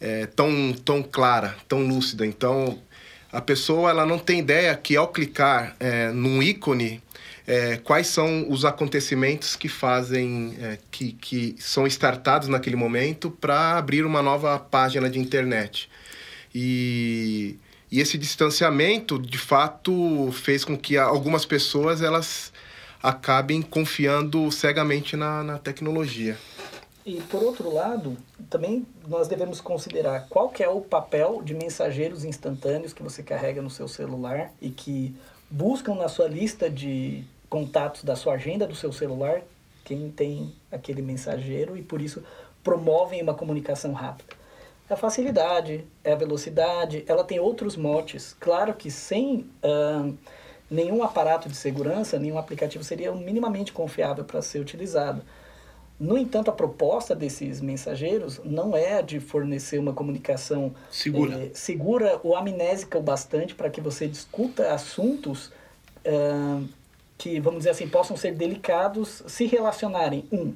é, 0.00 0.26
tão, 0.26 0.72
tão 0.84 1.02
clara, 1.02 1.54
tão 1.68 1.86
lúcida. 1.86 2.26
Então, 2.26 2.78
a 3.30 3.40
pessoa 3.40 3.90
ela 3.90 4.06
não 4.06 4.18
tem 4.18 4.40
ideia 4.40 4.74
que 4.74 4.96
ao 4.96 5.08
clicar 5.08 5.76
é, 5.78 6.10
num 6.10 6.42
ícone, 6.42 7.00
é, 7.50 7.78
quais 7.78 8.06
são 8.06 8.48
os 8.48 8.64
acontecimentos 8.64 9.56
que 9.56 9.68
fazem, 9.68 10.56
é, 10.60 10.78
que, 10.88 11.14
que 11.14 11.56
são 11.58 11.84
startados 11.84 12.46
naquele 12.46 12.76
momento 12.76 13.28
para 13.28 13.76
abrir 13.76 14.06
uma 14.06 14.22
nova 14.22 14.56
página 14.56 15.10
de 15.10 15.18
internet. 15.18 15.90
E, 16.54 17.58
e 17.90 17.98
esse 17.98 18.16
distanciamento, 18.16 19.18
de 19.18 19.36
fato, 19.36 20.30
fez 20.30 20.64
com 20.64 20.78
que 20.78 20.96
algumas 20.96 21.44
pessoas 21.44 22.02
elas 22.02 22.52
acabem 23.02 23.60
confiando 23.62 24.48
cegamente 24.52 25.16
na, 25.16 25.42
na 25.42 25.58
tecnologia. 25.58 26.38
E 27.04 27.20
por 27.22 27.42
outro 27.42 27.74
lado, 27.74 28.16
também 28.48 28.86
nós 29.08 29.26
devemos 29.26 29.60
considerar 29.60 30.28
qual 30.30 30.52
é 30.60 30.68
o 30.68 30.82
papel 30.82 31.42
de 31.42 31.52
mensageiros 31.54 32.24
instantâneos 32.24 32.92
que 32.92 33.02
você 33.02 33.24
carrega 33.24 33.60
no 33.60 33.70
seu 33.70 33.88
celular 33.88 34.52
e 34.62 34.70
que 34.70 35.12
buscam 35.50 35.96
na 35.96 36.08
sua 36.08 36.28
lista 36.28 36.70
de 36.70 37.24
contatos 37.50 38.02
da 38.02 38.16
sua 38.16 38.34
agenda 38.34 38.66
do 38.66 38.74
seu 38.74 38.92
celular 38.92 39.42
quem 39.90 40.08
tem 40.08 40.54
aquele 40.70 41.02
mensageiro 41.02 41.76
e 41.76 41.82
por 41.82 42.00
isso 42.00 42.22
promovem 42.62 43.20
uma 43.22 43.34
comunicação 43.34 43.92
rápida. 43.92 44.34
É 44.88 44.94
a 44.94 44.96
facilidade, 44.96 45.84
é 46.04 46.12
a 46.12 46.16
velocidade, 46.16 47.04
ela 47.08 47.24
tem 47.24 47.40
outros 47.40 47.76
motes. 47.76 48.36
Claro 48.38 48.72
que 48.74 48.88
sem 48.88 49.50
uh, 49.64 50.16
nenhum 50.70 51.02
aparato 51.02 51.48
de 51.48 51.56
segurança, 51.56 52.20
nenhum 52.20 52.38
aplicativo 52.38 52.84
seria 52.84 53.12
minimamente 53.12 53.72
confiável 53.72 54.24
para 54.24 54.40
ser 54.42 54.60
utilizado. 54.60 55.22
No 55.98 56.16
entanto, 56.16 56.50
a 56.50 56.52
proposta 56.52 57.14
desses 57.14 57.60
mensageiros 57.60 58.40
não 58.44 58.76
é 58.76 59.02
de 59.02 59.20
fornecer 59.20 59.78
uma 59.78 59.92
comunicação 59.92 60.72
segura, 60.90 61.46
é, 61.46 61.50
segura 61.52 62.20
ou 62.22 62.36
amnésica 62.36 62.96
o 62.96 63.02
bastante 63.02 63.54
para 63.56 63.68
que 63.68 63.80
você 63.80 64.06
discuta 64.06 64.72
assuntos 64.72 65.52
uh, 66.06 66.66
que, 67.20 67.38
vamos 67.38 67.58
dizer 67.58 67.70
assim, 67.70 67.86
possam 67.86 68.16
ser 68.16 68.32
delicados 68.32 69.22
se 69.26 69.44
relacionarem. 69.44 70.24
Um, 70.32 70.54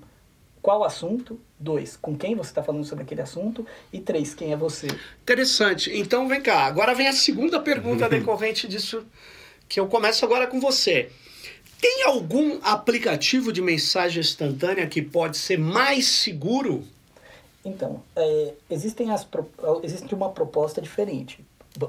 qual 0.62 0.82
assunto? 0.82 1.38
Dois, 1.60 1.94
com 1.94 2.16
quem 2.16 2.34
você 2.34 2.50
está 2.50 2.62
falando 2.62 2.86
sobre 2.86 3.04
aquele 3.04 3.20
assunto? 3.20 3.66
E 3.92 4.00
três, 4.00 4.34
quem 4.34 4.50
é 4.50 4.56
você? 4.56 4.86
Interessante. 5.20 5.94
Então, 5.94 6.26
vem 6.26 6.40
cá. 6.40 6.64
Agora 6.64 6.94
vem 6.94 7.06
a 7.06 7.12
segunda 7.12 7.60
pergunta 7.60 8.08
decorrente 8.08 8.66
disso, 8.66 9.06
que 9.68 9.78
eu 9.78 9.86
começo 9.86 10.24
agora 10.24 10.46
com 10.46 10.58
você. 10.58 11.10
Tem 11.82 12.04
algum 12.04 12.58
aplicativo 12.62 13.52
de 13.52 13.60
mensagem 13.60 14.20
instantânea 14.20 14.86
que 14.86 15.02
pode 15.02 15.36
ser 15.36 15.58
mais 15.58 16.06
seguro? 16.06 16.82
Então, 17.62 18.02
é, 18.16 18.54
existem 18.70 19.10
as, 19.10 19.28
existe 19.82 20.14
uma 20.14 20.30
proposta 20.30 20.80
diferente. 20.80 21.44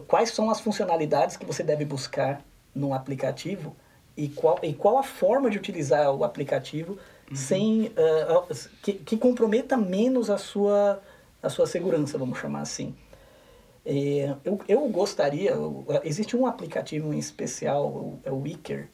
Quais 0.06 0.32
são 0.32 0.50
as 0.50 0.60
funcionalidades 0.60 1.38
que 1.38 1.46
você 1.46 1.64
deve 1.64 1.86
buscar 1.86 2.42
num 2.76 2.94
aplicativo 2.94 3.74
e 4.18 4.30
qual, 4.30 4.60
e 4.64 4.74
qual 4.74 4.98
a 4.98 5.04
forma 5.04 5.50
de 5.50 5.58
utilizar 5.58 6.12
o 6.12 6.24
aplicativo 6.24 6.98
uhum. 7.30 7.36
sem 7.36 7.86
uh, 7.88 8.56
que, 8.82 8.94
que 8.94 9.18
comprometa 9.18 9.76
menos 9.76 10.30
a 10.30 10.38
sua, 10.38 11.02
a 11.42 11.50
sua 11.50 11.68
segurança, 11.68 12.18
vamos 12.18 12.40
chamar 12.40 12.62
assim. 12.62 12.96
É, 13.86 14.34
eu, 14.44 14.60
eu 14.68 14.88
gostaria, 14.90 15.54
existe 16.04 16.36
um 16.36 16.48
aplicativo 16.48 17.14
em 17.14 17.20
especial, 17.20 18.18
é 18.24 18.32
o 18.32 18.42
Wicker, 18.42 18.88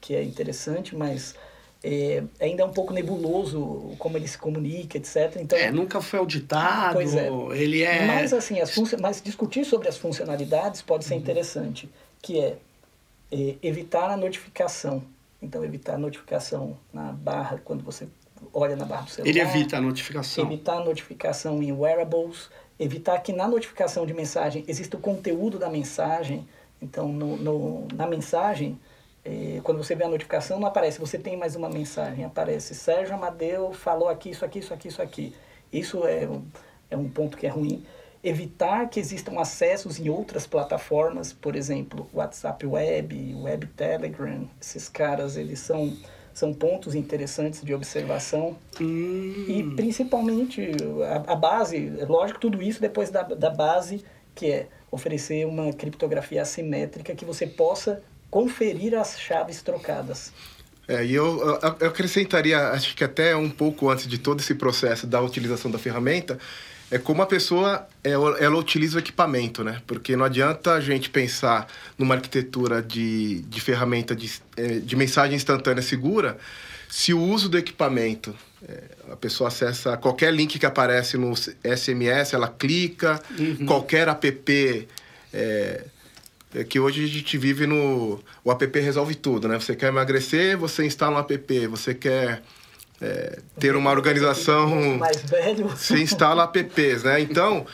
que 0.00 0.14
é 0.14 0.22
interessante, 0.22 0.96
mas 0.96 1.36
é, 1.84 2.24
ainda 2.40 2.62
é 2.62 2.66
um 2.66 2.72
pouco 2.72 2.92
nebuloso 2.92 3.94
como 3.98 4.16
ele 4.16 4.26
se 4.26 4.36
comunica, 4.36 4.96
etc. 4.96 5.36
Então, 5.36 5.56
é, 5.56 5.70
nunca 5.70 6.00
foi 6.00 6.18
auditado, 6.18 6.94
pois 6.94 7.14
é. 7.14 7.28
ele 7.52 7.82
é... 7.82 8.06
Mas, 8.06 8.32
assim, 8.32 8.58
as 8.60 8.74
mas 9.00 9.22
discutir 9.22 9.64
sobre 9.64 9.88
as 9.88 9.96
funcionalidades 9.96 10.82
pode 10.82 11.04
ser 11.04 11.14
uhum. 11.14 11.20
interessante, 11.20 11.88
que 12.20 12.40
é, 12.40 12.56
é, 13.30 13.56
evitar 13.62 14.10
a 14.10 14.16
notificação. 14.16 15.02
Então, 15.40 15.64
evitar 15.64 15.94
a 15.94 15.98
notificação 15.98 16.76
na 16.92 17.12
barra, 17.12 17.60
quando 17.64 17.84
você 17.84 18.08
olha 18.52 18.76
na 18.76 18.84
barra 18.84 19.02
do 19.02 19.10
celular. 19.10 19.30
Ele 19.30 19.40
evita 19.40 19.76
a 19.76 19.80
notificação. 19.80 20.44
Evitar 20.44 20.78
a 20.78 20.84
notificação 20.84 21.62
em 21.62 21.72
wearables, 21.72 22.50
evitar 22.78 23.18
que 23.20 23.32
na 23.32 23.46
notificação 23.46 24.06
de 24.06 24.14
mensagem 24.14 24.64
exista 24.66 24.96
o 24.96 25.00
conteúdo 25.00 25.58
da 25.58 25.68
mensagem. 25.68 26.48
Então, 26.80 27.08
no, 27.08 27.36
no 27.36 27.88
na 27.94 28.06
mensagem 28.06 28.78
é, 29.24 29.60
quando 29.64 29.78
você 29.78 29.94
vê 29.94 30.04
a 30.04 30.08
notificação, 30.08 30.60
não 30.60 30.68
aparece, 30.68 31.00
você 31.00 31.18
tem 31.18 31.36
mais 31.36 31.56
uma 31.56 31.70
mensagem, 31.70 32.24
aparece 32.24 32.74
Sérgio 32.74 33.14
Amadeu 33.14 33.72
falou 33.72 34.08
aqui, 34.08 34.30
isso 34.30 34.44
aqui, 34.44 34.58
isso 34.58 34.74
aqui, 34.74 34.88
isso 34.88 35.00
aqui. 35.00 35.34
Isso 35.72 36.06
é, 36.06 36.28
é 36.90 36.96
um 36.96 37.08
ponto 37.08 37.36
que 37.36 37.46
é 37.46 37.48
ruim. 37.48 37.82
Evitar 38.24 38.88
que 38.88 38.98
existam 38.98 39.38
acessos 39.38 40.00
em 40.00 40.08
outras 40.08 40.46
plataformas, 40.46 41.32
por 41.32 41.54
exemplo, 41.54 42.08
WhatsApp 42.12 42.64
Web, 42.66 43.34
Web 43.34 43.66
Telegram, 43.76 44.48
esses 44.58 44.88
caras, 44.88 45.36
eles 45.36 45.58
são, 45.58 45.94
são 46.32 46.54
pontos 46.54 46.94
interessantes 46.94 47.62
de 47.62 47.74
observação. 47.74 48.56
Hum. 48.80 49.44
E 49.46 49.62
principalmente 49.76 50.72
a, 51.26 51.32
a 51.32 51.36
base, 51.36 51.90
lógico, 52.08 52.40
tudo 52.40 52.62
isso 52.62 52.80
depois 52.80 53.10
da, 53.10 53.22
da 53.22 53.50
base, 53.50 54.02
que 54.34 54.50
é 54.50 54.68
oferecer 54.90 55.46
uma 55.46 55.72
criptografia 55.72 56.40
assimétrica 56.40 57.14
que 57.14 57.26
você 57.26 57.46
possa 57.46 58.02
conferir 58.30 58.98
as 58.98 59.20
chaves 59.20 59.62
trocadas. 59.62 60.32
É, 60.88 61.04
e 61.04 61.14
eu, 61.14 61.40
eu 61.80 61.88
acrescentaria, 61.88 62.68
acho 62.70 62.94
que 62.94 63.04
até 63.04 63.34
um 63.36 63.50
pouco 63.50 63.88
antes 63.88 64.06
de 64.06 64.18
todo 64.18 64.40
esse 64.40 64.54
processo 64.54 65.06
da 65.06 65.20
utilização 65.20 65.70
da 65.70 65.78
ferramenta, 65.78 66.38
é 66.90 66.98
como 66.98 67.22
a 67.22 67.26
pessoa 67.26 67.86
ela, 68.02 68.38
ela 68.38 68.56
utiliza 68.56 68.96
o 68.96 69.00
equipamento, 69.00 69.64
né? 69.64 69.80
Porque 69.86 70.16
não 70.16 70.24
adianta 70.24 70.72
a 70.72 70.80
gente 70.80 71.10
pensar 71.10 71.66
numa 71.98 72.14
arquitetura 72.14 72.82
de, 72.82 73.40
de 73.42 73.60
ferramenta 73.60 74.14
de, 74.14 74.30
é, 74.56 74.78
de 74.78 74.96
mensagem 74.96 75.36
instantânea 75.36 75.82
segura 75.82 76.38
se 76.94 77.12
o 77.12 77.20
uso 77.20 77.48
do 77.48 77.58
equipamento, 77.58 78.32
é, 78.68 78.82
a 79.10 79.16
pessoa 79.16 79.48
acessa 79.48 79.96
qualquer 79.96 80.32
link 80.32 80.60
que 80.60 80.64
aparece 80.64 81.16
no 81.16 81.34
SMS, 81.34 82.32
ela 82.32 82.46
clica, 82.46 83.20
uhum. 83.36 83.66
qualquer 83.66 84.06
app 84.06 84.88
é, 85.32 85.84
é 86.54 86.62
que 86.62 86.78
hoje 86.78 87.02
a 87.02 87.08
gente 87.08 87.36
vive 87.36 87.66
no. 87.66 88.22
O 88.44 88.52
app 88.52 88.78
resolve 88.78 89.16
tudo, 89.16 89.48
né? 89.48 89.58
Você 89.58 89.74
quer 89.74 89.88
emagrecer, 89.88 90.56
você 90.56 90.86
instala 90.86 91.16
um 91.16 91.18
app. 91.18 91.66
Você 91.66 91.94
quer 91.94 92.44
é, 93.04 93.38
ter 93.60 93.76
uma 93.76 93.90
organização. 93.90 94.68
Mais 94.98 95.20
velho. 95.22 95.68
Você 95.68 95.98
instala 95.98 96.44
apps, 96.44 97.02
né? 97.02 97.20
Então, 97.20 97.66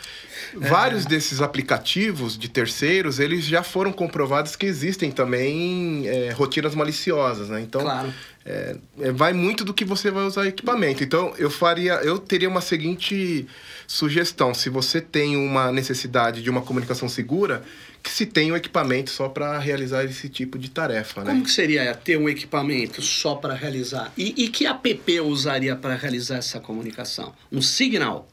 é. 0.54 0.68
vários 0.68 1.04
desses 1.04 1.40
aplicativos 1.40 2.38
de 2.38 2.48
terceiros, 2.48 3.18
eles 3.18 3.44
já 3.44 3.62
foram 3.62 3.92
comprovados 3.92 4.56
que 4.56 4.66
existem 4.66 5.10
também 5.10 6.06
é, 6.06 6.30
rotinas 6.30 6.74
maliciosas, 6.74 7.48
né? 7.48 7.60
Então, 7.60 7.82
claro. 7.82 8.12
É, 8.44 8.76
é, 9.00 9.12
vai 9.12 9.34
muito 9.34 9.64
do 9.64 9.74
que 9.74 9.84
você 9.84 10.10
vai 10.10 10.24
usar 10.24 10.46
equipamento. 10.46 11.04
Então, 11.04 11.34
eu 11.36 11.50
faria, 11.50 11.94
eu 11.96 12.18
teria 12.18 12.48
uma 12.48 12.62
seguinte 12.62 13.46
sugestão: 13.86 14.54
se 14.54 14.70
você 14.70 15.00
tem 15.00 15.36
uma 15.36 15.70
necessidade 15.70 16.42
de 16.42 16.48
uma 16.48 16.62
comunicação 16.62 17.08
segura, 17.08 17.62
que 18.02 18.10
se 18.10 18.24
tenha 18.24 18.54
um 18.54 18.56
equipamento 18.56 19.10
só 19.10 19.28
para 19.28 19.58
realizar 19.58 20.04
esse 20.04 20.28
tipo 20.28 20.58
de 20.58 20.70
tarefa. 20.70 21.22
Né? 21.22 21.32
Como 21.32 21.44
que 21.44 21.50
seria 21.50 21.94
ter 21.94 22.16
um 22.16 22.28
equipamento 22.28 23.02
só 23.02 23.34
para 23.34 23.54
realizar? 23.54 24.12
E, 24.16 24.44
e, 24.44 24.48
que 24.48 24.66
app 24.66 25.20
usaria 25.20 25.76
para 25.76 25.94
realizar 25.94 26.36
essa 26.36 26.58
comunicação? 26.58 27.34
Um 27.52 27.60
Signal? 27.60 28.26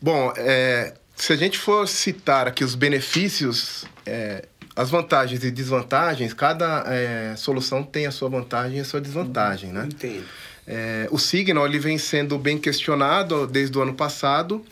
Bom, 0.00 0.32
é, 0.36 0.94
se 1.16 1.32
a 1.32 1.36
gente 1.36 1.58
for 1.58 1.88
citar 1.88 2.46
aqui 2.46 2.62
os 2.62 2.74
benefícios, 2.74 3.84
é, 4.06 4.44
as 4.76 4.90
vantagens 4.90 5.42
e 5.42 5.50
desvantagens, 5.50 6.32
cada 6.32 6.84
é, 6.86 7.34
solução 7.36 7.82
tem 7.82 8.06
a 8.06 8.12
sua 8.12 8.28
vantagem 8.28 8.78
e 8.78 8.80
a 8.80 8.84
sua 8.84 9.00
desvantagem, 9.00 9.72
né? 9.72 9.88
Entendo. 9.90 10.24
É, 10.66 11.08
o 11.10 11.18
Signal 11.18 11.66
ele 11.66 11.78
vem 11.78 11.98
sendo 11.98 12.38
bem 12.38 12.58
questionado 12.58 13.46
desde 13.46 13.76
o 13.76 13.82
ano 13.82 13.94
passado 13.94 14.64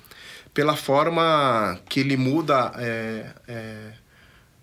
pela 0.53 0.77
forma 0.77 1.79
que 1.89 2.01
ele 2.01 2.17
muda 2.17 2.73
é, 2.77 3.27
é, 3.49 3.77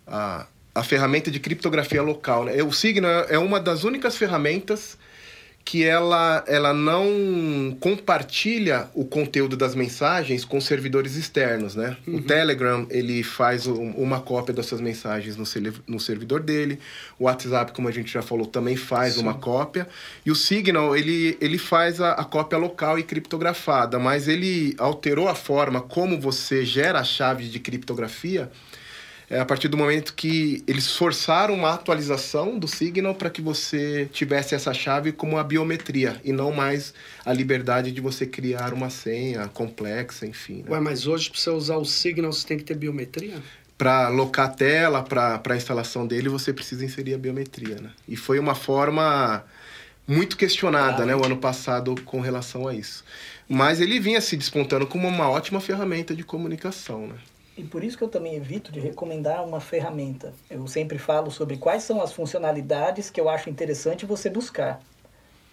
a, 0.07 0.45
a 0.73 0.83
ferramenta 0.83 1.29
de 1.29 1.39
criptografia 1.39 2.01
local. 2.01 2.45
Né? 2.45 2.63
O 2.63 2.71
Signal 2.71 3.25
é 3.29 3.37
uma 3.37 3.59
das 3.59 3.83
únicas 3.83 4.15
ferramentas 4.15 4.97
que 5.65 5.83
ela, 5.83 6.43
ela 6.45 6.73
não 6.73 7.75
compartilha 7.79 8.89
o 8.93 9.05
conteúdo 9.05 9.55
das 9.55 9.73
mensagens 9.73 10.43
com 10.43 10.59
servidores 10.59 11.15
externos, 11.15 11.75
né? 11.75 11.95
Uhum. 12.05 12.17
O 12.17 12.21
Telegram, 12.21 12.85
ele 12.89 13.23
faz 13.23 13.65
um, 13.65 13.91
uma 13.91 14.19
cópia 14.19 14.53
dessas 14.53 14.81
mensagens 14.81 15.37
no, 15.37 15.45
no 15.87 15.99
servidor 15.99 16.41
dele. 16.41 16.79
O 17.17 17.25
WhatsApp, 17.25 17.71
como 17.71 17.87
a 17.87 17.91
gente 17.91 18.11
já 18.11 18.21
falou, 18.21 18.45
também 18.45 18.75
faz 18.75 19.13
Sim. 19.13 19.21
uma 19.21 19.35
cópia. 19.35 19.87
E 20.25 20.31
o 20.31 20.35
Signal, 20.35 20.95
ele, 20.97 21.37
ele 21.39 21.57
faz 21.57 22.01
a, 22.01 22.11
a 22.11 22.25
cópia 22.25 22.57
local 22.57 22.99
e 22.99 23.03
criptografada, 23.03 23.97
mas 23.97 24.27
ele 24.27 24.75
alterou 24.77 25.29
a 25.29 25.35
forma 25.35 25.81
como 25.81 26.19
você 26.19 26.65
gera 26.65 26.99
a 26.99 27.03
chave 27.03 27.47
de 27.47 27.59
criptografia 27.59 28.51
é 29.29 29.39
a 29.39 29.45
partir 29.45 29.67
do 29.67 29.77
momento 29.77 30.13
que 30.13 30.63
eles 30.67 30.95
forçaram 30.95 31.53
uma 31.53 31.73
atualização 31.73 32.57
do 32.57 32.67
Signal 32.67 33.15
para 33.15 33.29
que 33.29 33.41
você 33.41 34.09
tivesse 34.11 34.55
essa 34.55 34.73
chave 34.73 35.11
como 35.11 35.37
a 35.37 35.43
biometria 35.43 36.19
e 36.23 36.31
não 36.31 36.51
mais 36.51 36.93
a 37.25 37.33
liberdade 37.33 37.91
de 37.91 38.01
você 38.01 38.25
criar 38.25 38.73
uma 38.73 38.89
senha 38.89 39.47
complexa, 39.47 40.25
enfim. 40.25 40.63
Né? 40.63 40.71
Ué, 40.71 40.79
mas 40.79 41.07
hoje 41.07 41.29
para 41.29 41.39
você 41.39 41.49
usar 41.49 41.77
o 41.77 41.85
Signal 41.85 42.31
você 42.31 42.47
tem 42.47 42.57
que 42.57 42.63
ter 42.63 42.75
biometria? 42.75 43.41
para 43.77 44.05
alocar 44.05 44.45
a 44.45 44.49
tela, 44.49 45.03
para 45.03 45.41
a 45.43 45.55
instalação 45.57 46.07
dele, 46.07 46.29
você 46.29 46.53
precisa 46.53 46.85
inserir 46.85 47.15
a 47.15 47.17
biometria, 47.17 47.75
né? 47.81 47.89
E 48.07 48.15
foi 48.15 48.39
uma 48.39 48.55
forma 48.55 49.43
muito 50.07 50.37
questionada, 50.37 51.05
né, 51.05 51.15
o 51.15 51.25
ano 51.25 51.37
passado 51.37 51.95
com 52.05 52.19
relação 52.19 52.67
a 52.67 52.73
isso. 52.73 53.03
Mas 53.47 53.81
ele 53.81 53.99
vinha 53.99 54.21
se 54.21 54.37
despontando 54.37 54.85
como 54.87 55.07
uma 55.07 55.29
ótima 55.29 55.59
ferramenta 55.59 56.15
de 56.15 56.23
comunicação, 56.23 57.07
né? 57.07 57.15
E 57.55 57.63
por 57.63 57.83
isso 57.83 57.97
que 57.97 58.03
eu 58.03 58.07
também 58.07 58.35
evito 58.35 58.71
de 58.71 58.79
recomendar 58.79 59.45
uma 59.45 59.59
ferramenta. 59.59 60.33
Eu 60.49 60.67
sempre 60.67 60.97
falo 60.97 61.29
sobre 61.29 61.57
quais 61.57 61.83
são 61.83 62.01
as 62.01 62.11
funcionalidades 62.11 63.09
que 63.09 63.21
eu 63.21 63.29
acho 63.29 63.49
interessante 63.49 64.05
você 64.05 64.29
buscar. 64.29 64.81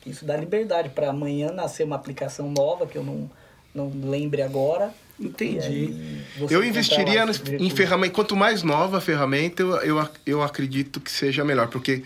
Isso 0.07 0.25
dá 0.25 0.37
liberdade 0.37 0.89
para 0.89 1.11
amanhã 1.11 1.53
nascer 1.53 1.85
uma 1.85 1.97
aplicação 1.97 2.51
nova 2.51 2.87
que 2.87 2.97
eu 2.97 3.05
não, 3.05 3.31
não 3.75 3.93
lembre 4.09 4.41
agora. 4.41 4.95
Entendi. 5.19 6.23
Eu 6.49 6.65
investiria 6.65 7.27
em 7.59 7.69
ferramenta. 7.69 8.15
Quanto 8.15 8.35
mais 8.35 8.63
nova 8.63 8.97
a 8.97 9.01
ferramenta, 9.01 9.63
eu, 9.63 9.77
eu, 9.83 10.09
eu 10.25 10.43
acredito 10.43 10.99
que 11.01 11.11
seja 11.11 11.45
melhor, 11.45 11.69
porque 11.69 12.03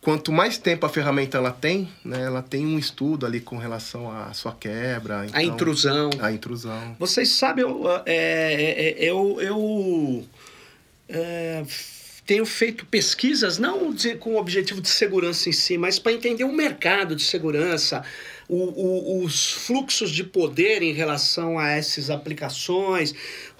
quanto 0.00 0.32
mais 0.32 0.58
tempo 0.58 0.86
a 0.86 0.88
ferramenta 0.88 1.36
ela 1.36 1.50
tem, 1.50 1.88
né, 2.04 2.22
ela 2.22 2.42
tem 2.42 2.64
um 2.64 2.78
estudo 2.78 3.26
ali 3.26 3.40
com 3.40 3.56
relação 3.56 4.10
à 4.10 4.32
sua 4.32 4.52
quebra. 4.52 5.26
Então, 5.26 5.38
a 5.38 5.42
intrusão. 5.42 6.10
A 6.20 6.32
intrusão. 6.32 6.96
Vocês 6.98 7.30
sabem, 7.30 7.64
eu, 7.64 7.84
é, 8.06 8.06
é, 8.06 9.04
é, 9.04 9.04
eu, 9.04 9.40
eu 9.40 10.24
é, 11.08 11.64
tenho 12.24 12.44
feito 12.46 12.86
pesquisas, 12.86 13.58
não 13.58 13.92
de, 13.92 14.14
com 14.14 14.34
o 14.34 14.38
objetivo 14.38 14.80
de 14.80 14.88
segurança 14.88 15.48
em 15.48 15.52
si, 15.52 15.78
mas 15.78 15.98
para 15.98 16.12
entender 16.12 16.44
o 16.44 16.52
mercado 16.52 17.16
de 17.16 17.22
segurança, 17.22 18.04
o, 18.48 18.56
o, 18.56 19.24
os 19.24 19.50
fluxos 19.50 20.10
de 20.10 20.24
poder 20.24 20.82
em 20.82 20.92
relação 20.92 21.58
a 21.58 21.70
essas 21.70 22.08
aplicações, 22.08 23.14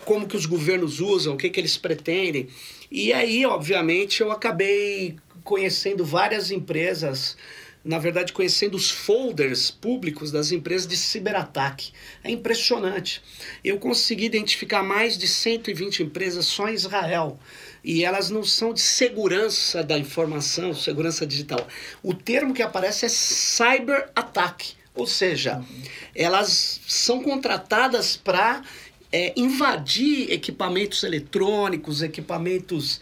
como 0.05 0.29
que 0.29 0.37
os 0.37 0.47
governos 0.47 1.01
usam, 1.01 1.35
o 1.35 1.37
que, 1.37 1.51
que 1.51 1.59
eles 1.59 1.77
pretendem. 1.77 2.49
E 2.91 3.13
aí, 3.13 3.45
obviamente, 3.45 4.23
eu 4.23 4.33
acabei 4.33 5.17
conhecendo 5.49 6.05
várias 6.05 6.51
empresas, 6.51 7.35
na 7.83 7.99
verdade, 7.99 8.35
conhecendo 8.35 8.77
os 8.77 8.91
folders 8.91 9.71
públicos 9.71 10.31
das 10.31 10.53
empresas 10.53 10.87
de 10.87 10.95
ciberataque. 10.95 11.91
É 12.23 12.31
impressionante. 12.31 13.23
Eu 13.65 13.79
consegui 13.79 14.27
identificar 14.27 14.83
mais 14.83 15.17
de 15.17 15.27
120 15.27 16.03
empresas 16.03 16.45
só 16.45 16.69
em 16.69 16.75
Israel. 16.75 17.41
E 17.83 18.05
elas 18.05 18.29
não 18.29 18.45
são 18.45 18.75
de 18.75 18.83
segurança 18.83 19.83
da 19.83 19.99
informação, 19.99 20.75
segurança 20.75 21.27
digital. 21.27 21.67
O 22.03 22.13
termo 22.13 22.53
que 22.53 22.61
aparece 22.61 23.07
é 23.07 23.09
cyber 23.09 24.11
attack. 24.15 24.75
Ou 24.95 25.07
seja, 25.07 25.57
uhum. 25.57 25.83
elas 26.15 26.83
são 26.87 27.23
contratadas 27.23 28.19
para 28.19 28.63
é, 29.11 29.33
invadir 29.35 30.31
equipamentos 30.31 31.05
eletrônicos, 31.05 32.03
equipamentos 32.03 33.01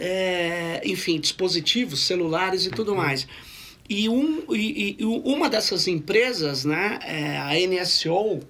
é, 0.00 0.80
enfim, 0.82 1.20
dispositivos 1.20 2.06
celulares 2.06 2.64
e 2.64 2.70
tudo 2.70 2.96
mais. 2.96 3.28
E, 3.86 4.08
um, 4.08 4.42
e, 4.54 4.96
e 4.98 5.04
uma 5.04 5.50
dessas 5.50 5.86
empresas, 5.86 6.64
né, 6.64 6.98
é, 7.02 7.36
a 7.36 7.50
NSO, 7.68 8.40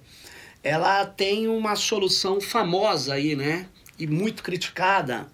ela 0.63 1.05
tem 1.05 1.49
uma 1.49 1.75
solução 1.75 2.39
famosa 2.39 3.15
aí, 3.15 3.35
né, 3.35 3.67
e 3.99 4.07
muito 4.07 4.43
criticada, 4.43 5.27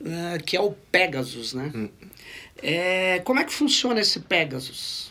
uh, 0.00 0.42
que 0.44 0.56
é 0.56 0.60
o 0.60 0.72
Pegasus, 0.92 1.54
né? 1.54 1.72
Hum. 1.74 1.88
É, 2.62 3.20
como 3.24 3.40
é 3.40 3.44
que 3.44 3.52
funciona 3.52 4.00
esse 4.00 4.20
Pegasus? 4.20 5.10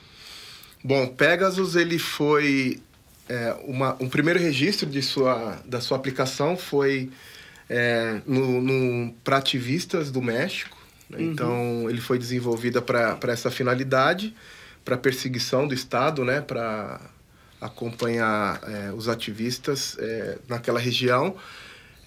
Bom, 0.83 1.07
Pegasus 1.07 1.75
ele 1.75 2.00
foi 2.00 2.81
é, 3.27 3.55
uma, 3.65 3.98
um 4.00 4.07
primeiro 4.07 4.39
registro 4.39 4.89
de 4.89 5.01
sua, 5.01 5.62
da 5.65 5.81
sua 5.81 5.98
aplicação 5.98 6.55
foi 6.55 7.10
é, 7.75 8.22
no, 8.27 8.62
no 8.62 9.12
para 9.24 9.38
ativistas 9.38 10.12
do 10.12 10.22
México. 10.22 10.77
Né? 11.09 11.18
Uhum. 11.18 11.31
Então, 11.31 11.90
ele 11.90 12.00
foi 12.00 12.20
desenvolvido 12.20 12.79
para 12.83 13.18
essa 13.29 13.50
finalidade, 13.50 14.36
para 14.86 14.96
perseguição 14.96 15.68
do 15.68 15.74
Estado, 15.74 16.24
né? 16.24 16.40
para 16.40 17.01
acompanhar 17.59 18.62
é, 18.68 18.92
os 18.92 19.09
ativistas 19.09 19.98
é, 19.98 20.38
naquela 20.48 20.79
região. 20.79 21.36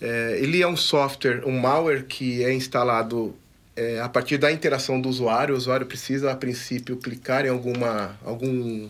É, 0.00 0.38
ele 0.40 0.62
é 0.62 0.68
um 0.68 0.76
software, 0.76 1.42
um 1.44 1.58
malware 1.58 2.04
que 2.04 2.44
é 2.44 2.52
instalado 2.52 3.34
é, 3.74 3.98
a 4.00 4.08
partir 4.08 4.38
da 4.38 4.52
interação 4.52 5.00
do 5.00 5.08
usuário. 5.08 5.52
O 5.52 5.58
usuário 5.58 5.86
precisa, 5.86 6.30
a 6.30 6.36
princípio, 6.36 6.96
clicar 6.96 7.44
em 7.44 7.48
alguma, 7.48 8.16
algum 8.24 8.88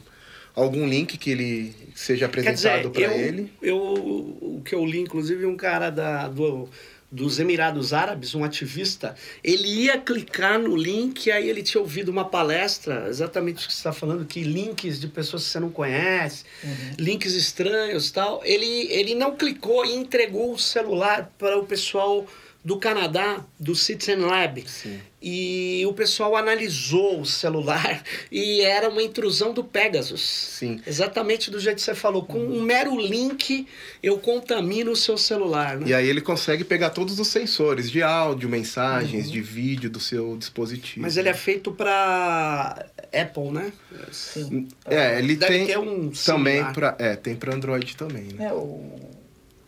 algum 0.57 0.88
link 0.88 1.19
que 1.19 1.31
ele 1.31 1.75
seja 1.95 2.27
apresentado 2.27 2.90
para 2.90 3.14
ele? 3.14 3.53
Eu, 3.61 3.77
o 3.77 4.62
que 4.64 4.75
eu 4.75 4.85
li, 4.85 5.01
inclusive, 5.01 5.45
um 5.45 5.57
cara 5.57 5.90
da, 5.90 6.27
do, 6.27 6.69
dos 7.12 7.38
Emirados 7.38 7.92
Árabes, 7.92 8.35
um 8.35 8.42
ativista, 8.42 9.14
ele 9.45 9.69
ia 9.69 9.99
clicar 9.99 10.59
no 10.59 10.75
link, 10.75 11.31
aí 11.31 11.49
ele 11.49 11.62
tinha 11.62 11.81
ouvido 11.81 12.09
uma 12.09 12.25
palestra, 12.25 13.07
exatamente 13.09 13.64
o 13.64 13.69
que 13.69 13.75
você 13.75 13.79
está 13.81 13.92
falando, 13.92 14.25
que 14.25 14.42
links 14.42 14.99
de 14.99 15.09
pessoas 15.09 15.45
que 15.45 15.51
você 15.51 15.61
não 15.61 15.71
conhece, 15.71 16.45
uhum. 16.64 16.95
links 16.99 17.35
estranhos 17.35 18.11
tal. 18.11 18.40
Ele, 18.42 18.88
ele 18.90 19.14
não 19.14 19.37
clicou 19.37 19.85
e 19.85 19.95
entregou 19.95 20.55
o 20.55 20.59
celular 20.59 21.31
para 21.38 21.59
o 21.59 21.66
pessoal 21.66 22.27
do 22.67 22.77
Canadá, 22.79 23.45
do 23.61 23.77
Citizen 23.77 24.17
Lab. 24.17 24.69
Sim. 24.69 24.99
E 25.23 25.85
o 25.87 25.93
pessoal 25.93 26.35
analisou 26.35 27.21
o 27.21 27.25
celular 27.25 28.03
e 28.31 28.61
era 28.61 28.89
uma 28.89 29.01
intrusão 29.01 29.55
do 29.55 29.63
Pegasus. 29.63 30.21
Sim. 30.21 30.81
Exatamente 30.85 31.49
do 31.49 31.61
jeito 31.61 31.77
que 31.77 31.83
você 31.83 31.95
falou. 31.95 32.25
Com 32.25 32.41
um 32.41 32.61
mero 32.61 32.99
link, 32.99 33.69
eu 34.03 34.19
contamino 34.19 34.91
o 34.91 34.97
seu 34.97 35.17
celular. 35.17 35.77
Né? 35.77 35.91
E 35.91 35.95
aí 35.95 36.09
ele 36.09 36.21
consegue 36.21 36.65
pegar 36.65 36.91
todos 36.91 37.21
os 37.21 37.29
sensores 37.29 37.89
de 37.89 38.03
áudio, 38.03 38.49
mensagens, 38.49 39.27
uhum. 39.27 39.33
de 39.33 39.41
vídeo 39.41 39.89
do 39.89 40.01
seu 40.01 40.37
dispositivo. 40.37 41.03
Mas 41.03 41.17
ele 41.17 41.29
é 41.29 41.35
feito 41.35 41.71
para 41.71 42.85
Apple, 43.13 43.53
né? 43.53 43.73
Sim. 44.11 44.67
É, 44.85 45.21
ele 45.21 45.37
Deve 45.37 45.53
tem 45.53 45.67
ter 45.69 45.79
um 45.79 46.11
também 46.11 46.65
para 46.73 46.97
é, 46.99 47.15
tem 47.15 47.37
para 47.37 47.55
Android 47.55 47.97
também, 47.97 48.25
né? 48.35 48.47
É, 48.47 48.53
o 48.53 49.16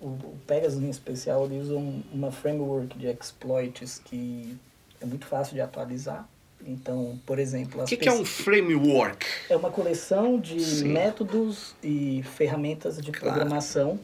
o, 0.00 0.36
Pegasus 0.46 0.82
em 0.82 0.90
especial 0.90 1.44
ele 1.44 1.58
usa 1.58 1.74
um, 1.74 2.02
uma 2.12 2.30
framework 2.30 2.98
de 2.98 3.06
exploits 3.06 4.00
que 4.04 4.56
é 5.00 5.06
muito 5.06 5.26
fácil 5.26 5.54
de 5.54 5.60
atualizar. 5.60 6.28
Então, 6.66 7.18
por 7.24 7.38
exemplo... 7.38 7.82
O 7.82 7.86
que, 7.86 7.96
que, 7.96 8.08
é 8.08 8.12
um 8.12 8.24
framework? 8.24 9.24
É 9.48 9.56
uma 9.56 9.70
coleção 9.70 10.38
de 10.38 10.60
Sim. 10.60 10.88
métodos 10.88 11.74
e 11.82 12.22
ferramentas 12.34 13.00
de 13.00 13.12
claro. 13.12 13.36
programação 13.36 13.98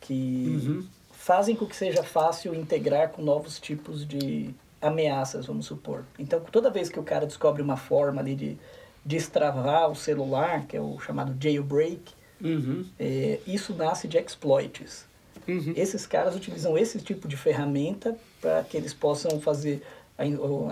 que 0.00 0.60
uhum. 0.66 0.86
fazem 1.12 1.56
com 1.56 1.66
que 1.66 1.74
seja 1.74 2.02
fácil 2.02 2.54
integrar 2.54 3.08
com 3.08 3.22
novos 3.22 3.58
tipos 3.58 4.06
de 4.06 4.54
ameaças, 4.82 5.46
vamos 5.46 5.64
supor. 5.64 6.04
Então, 6.18 6.40
toda 6.40 6.70
vez 6.70 6.90
que 6.90 7.00
o 7.00 7.02
cara 7.02 7.26
descobre 7.26 7.62
uma 7.62 7.76
forma 7.76 8.20
ali 8.20 8.34
de 8.34 8.58
destravar 9.04 9.90
o 9.90 9.94
celular, 9.94 10.66
que 10.66 10.76
é 10.76 10.80
o 10.80 10.98
chamado 11.00 11.34
jailbreak, 11.42 12.12
uhum. 12.42 12.84
é, 12.98 13.40
isso 13.46 13.74
nasce 13.74 14.06
de 14.06 14.18
exploits. 14.18 15.06
Uhum. 15.46 15.74
Esses 15.76 16.06
caras 16.06 16.34
utilizam 16.34 16.76
esse 16.76 16.98
tipo 16.98 17.28
de 17.28 17.36
ferramenta 17.36 18.16
para 18.40 18.62
que 18.64 18.76
eles 18.76 18.94
possam 18.94 19.40
fazer 19.40 19.82
a, 20.16 20.22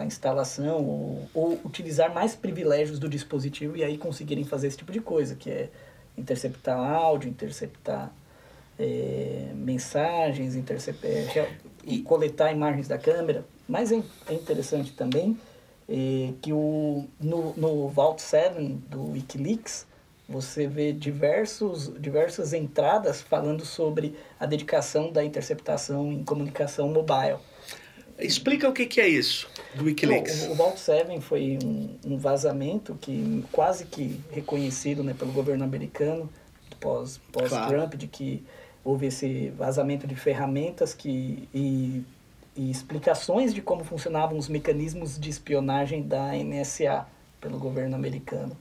a 0.01 0.05
instalação 0.05 0.85
ou, 0.85 1.29
ou, 1.35 1.61
utilizar 1.65 2.13
mais 2.15 2.35
privilégios 2.35 2.99
do 2.99 3.09
dispositivo 3.09 3.77
e 3.77 3.85
aí 3.85 3.99
conseguirem 3.99 4.45
fazer 4.45 4.69
esse 4.69 4.77
tipo 4.77 4.93
de 4.93 5.01
coisa, 5.01 5.35
que 5.35 5.51
é 5.51 5.69
interceptar 6.17 6.79
áudio, 6.79 7.29
interceptar 7.29 8.13
é, 8.79 9.51
mensagens, 9.55 10.55
interceptar, 10.55 11.11
é, 11.11 11.51
e 11.85 12.01
coletar 12.01 12.53
imagens 12.53 12.89
da 12.89 12.99
câmera. 12.99 13.45
Mas 13.69 13.93
é, 13.93 14.03
é 14.29 14.35
interessante 14.35 14.93
também 14.93 15.39
é, 15.89 16.33
que 16.41 16.53
o, 16.53 17.07
no, 17.21 17.55
no 17.57 17.89
Vault 17.89 18.21
7 18.23 18.61
do 18.89 19.13
Wikileaks, 19.13 19.87
você 20.29 20.67
vê 20.67 20.93
diversos, 20.93 21.93
diversas 21.99 22.53
entradas 22.53 23.21
falando 23.21 23.65
sobre 23.65 24.15
a 24.39 24.47
dedicação 24.47 25.11
da 25.11 25.25
interceptação 25.25 26.13
em 26.13 26.25
comunicação 26.25 26.89
mobile. 26.89 27.39
Explica 28.19 28.69
o 28.69 28.73
que, 28.73 28.87
que 28.87 29.01
é 29.01 29.09
isso 29.09 29.49
do 29.75 29.85
Wikileaks. 29.85 30.47
o, 30.47 30.53
o 30.53 30.55
Vault 30.55 30.79
7 30.79 31.21
foi 31.21 31.59
um, 31.65 31.97
um, 32.05 32.17
vazamento 32.19 32.97
que 33.01 33.45
quase 33.51 33.85
que 33.85 34.21
reconhecido 34.31 35.03
né, 35.03 35.15
pelo 35.15 35.33
governo 35.33 35.65
americano 35.65 36.31
pós, 36.79 37.21
pós 37.33 37.49
claro. 37.49 37.97
De 37.97 38.07
que 38.07 38.45
houve 38.85 39.07
esse 39.07 39.51
vazamento 39.51 40.07
de 40.07 40.15
ferramentas 40.15 40.93
que 40.93 41.49
e, 41.55 42.05
e 42.57 42.71
explicações 42.71 43.55
de 43.55 43.63
como 43.63 43.85
funcionavam 43.85 44.37
os 44.37 44.49
mecanismos 44.49 45.19
de 45.19 45.31
espionagem 45.31 46.03
da 46.03 46.33
NSA 46.33 47.07
pelo 47.41 47.59
governo 47.59 47.97
americano. 47.97 48.57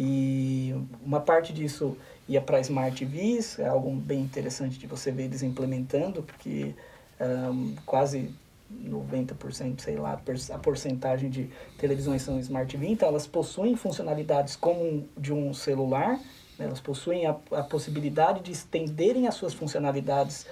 E 0.00 0.72
uma 1.04 1.18
parte 1.18 1.52
disso 1.52 1.96
ia 2.28 2.40
para 2.40 2.60
Smart 2.60 3.04
TVs, 3.04 3.58
é 3.58 3.66
algo 3.66 3.90
bem 3.90 4.20
interessante 4.20 4.78
de 4.78 4.86
você 4.86 5.10
ver 5.10 5.24
eles 5.24 5.42
implementando, 5.42 6.22
porque 6.22 6.72
um, 7.20 7.74
quase 7.84 8.32
90%, 8.72 9.80
sei 9.80 9.96
lá, 9.96 10.12
a 10.52 10.58
porcentagem 10.58 11.28
de 11.28 11.50
televisões 11.78 12.22
são 12.22 12.38
Smart 12.38 12.70
TV, 12.70 12.86
então 12.86 13.08
elas 13.08 13.26
possuem 13.26 13.74
funcionalidades 13.74 14.54
como 14.54 15.08
de 15.16 15.32
um 15.32 15.52
celular, 15.52 16.12
né? 16.56 16.66
elas 16.66 16.78
possuem 16.78 17.26
a, 17.26 17.34
a 17.50 17.64
possibilidade 17.64 18.40
de 18.40 18.52
estenderem 18.52 19.26
as 19.26 19.34
suas 19.34 19.52
funcionalidades 19.52 20.46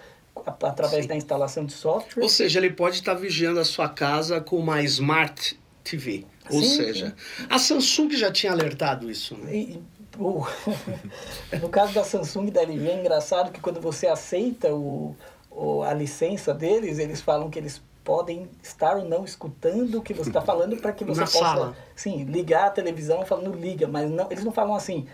através 0.45 1.03
Sim. 1.03 1.09
da 1.09 1.15
instalação 1.15 1.65
de 1.65 1.73
software. 1.73 2.21
Ou 2.21 2.29
seja, 2.29 2.59
ele 2.59 2.71
pode 2.71 2.97
estar 2.97 3.15
vigiando 3.15 3.61
a 3.61 3.65
sua 3.65 3.89
casa 3.89 4.41
com 4.41 4.57
uma 4.57 4.83
Smart 4.83 5.57
TV. 5.91 6.25
Ou 6.51 6.61
sim, 6.61 6.77
seja, 6.77 7.17
sim. 7.17 7.47
a 7.49 7.59
Samsung 7.59 8.11
já 8.17 8.31
tinha 8.33 8.53
alertado 8.53 9.11
isso. 9.11 9.37
Né? 9.37 9.55
E, 9.55 9.83
no 11.61 11.69
caso 11.69 11.93
da 11.93 12.03
Samsung 12.05 12.49
e 12.49 12.51
da 12.51 12.63
LG, 12.63 12.89
é 12.89 13.01
engraçado 13.01 13.53
que 13.53 13.61
quando 13.61 13.81
você 13.81 14.07
aceita 14.07 14.75
o, 14.75 15.15
o, 15.51 15.83
a 15.83 15.93
licença 15.93 16.55
deles, 16.55 16.99
eles 16.99 17.21
falam 17.21 17.51
que 17.51 17.59
eles 17.59 17.83
podem 18.03 18.49
estar 18.63 18.97
ou 18.97 19.05
não 19.05 19.25
escutando 19.25 19.99
o 19.99 20.03
que 20.03 20.15
você 20.15 20.31
está 20.31 20.41
falando 20.41 20.77
para 20.77 20.93
que 20.93 21.05
você 21.05 21.23
Na 21.23 21.27
possa 21.27 21.39
sala. 21.39 21.77
sim 21.97 22.23
ligar 22.23 22.67
a 22.67 22.71
televisão 22.71 23.27
falando 23.27 23.53
liga 23.59 23.89
mas 23.89 24.09
não 24.09 24.31
eles 24.31 24.45
não 24.45 24.53
falam 24.53 24.77
assim 24.77 25.09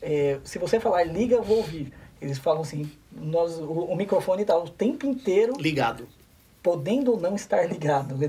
é, 0.00 0.38
se 0.42 0.58
você 0.58 0.80
falar 0.80 1.04
liga 1.04 1.36
eu 1.36 1.42
vou 1.42 1.58
ouvir 1.58 1.92
eles 2.18 2.38
falam 2.38 2.62
assim 2.62 2.90
nós 3.12 3.58
o, 3.58 3.64
o 3.70 3.94
microfone 3.94 4.40
está 4.40 4.56
o 4.56 4.66
tempo 4.70 5.04
inteiro 5.04 5.52
ligado 5.58 6.08
podendo 6.62 7.12
ou 7.12 7.20
não 7.20 7.34
estar 7.34 7.64
ligado. 7.64 8.16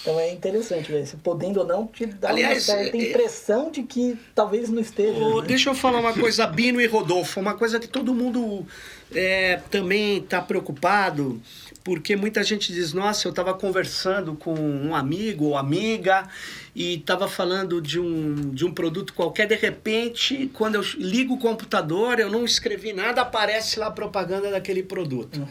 então 0.00 0.18
é 0.18 0.32
interessante, 0.32 0.90
ver 0.90 1.06
se 1.06 1.16
podendo 1.16 1.60
ou 1.60 1.66
não 1.66 1.86
te 1.86 2.06
dá 2.06 2.30
Aliás, 2.30 2.68
uma 2.68 2.76
certa 2.76 2.96
é, 2.96 3.00
é- 3.00 3.10
impressão 3.10 3.70
de 3.70 3.82
que 3.82 4.18
talvez 4.34 4.68
não 4.68 4.80
esteja. 4.80 5.18
Oh, 5.18 5.40
né? 5.40 5.46
Deixa 5.48 5.70
eu 5.70 5.74
falar 5.74 6.00
uma 6.00 6.12
coisa, 6.12 6.46
Bino 6.46 6.80
e 6.80 6.86
Rodolfo, 6.86 7.40
uma 7.40 7.54
coisa 7.54 7.78
que 7.78 7.88
todo 7.88 8.14
mundo 8.14 8.66
é, 9.14 9.60
também 9.70 10.18
está 10.18 10.40
preocupado, 10.40 11.40
porque 11.82 12.14
muita 12.14 12.42
gente 12.42 12.72
diz, 12.72 12.92
nossa, 12.92 13.26
eu 13.26 13.30
estava 13.30 13.54
conversando 13.54 14.34
com 14.34 14.54
um 14.54 14.94
amigo 14.94 15.46
ou 15.46 15.56
amiga 15.56 16.28
e 16.74 16.94
estava 16.94 17.26
falando 17.26 17.80
de 17.80 17.98
um, 17.98 18.50
de 18.50 18.64
um 18.66 18.72
produto 18.72 19.14
qualquer, 19.14 19.46
de 19.46 19.54
repente, 19.54 20.50
quando 20.52 20.74
eu 20.74 20.82
ligo 20.96 21.34
o 21.34 21.38
computador, 21.38 22.18
eu 22.18 22.30
não 22.30 22.44
escrevi 22.44 22.92
nada, 22.92 23.22
aparece 23.22 23.78
lá 23.78 23.86
a 23.86 23.90
propaganda 23.90 24.50
daquele 24.50 24.82
produto. 24.82 25.40
Uhum. 25.40 25.48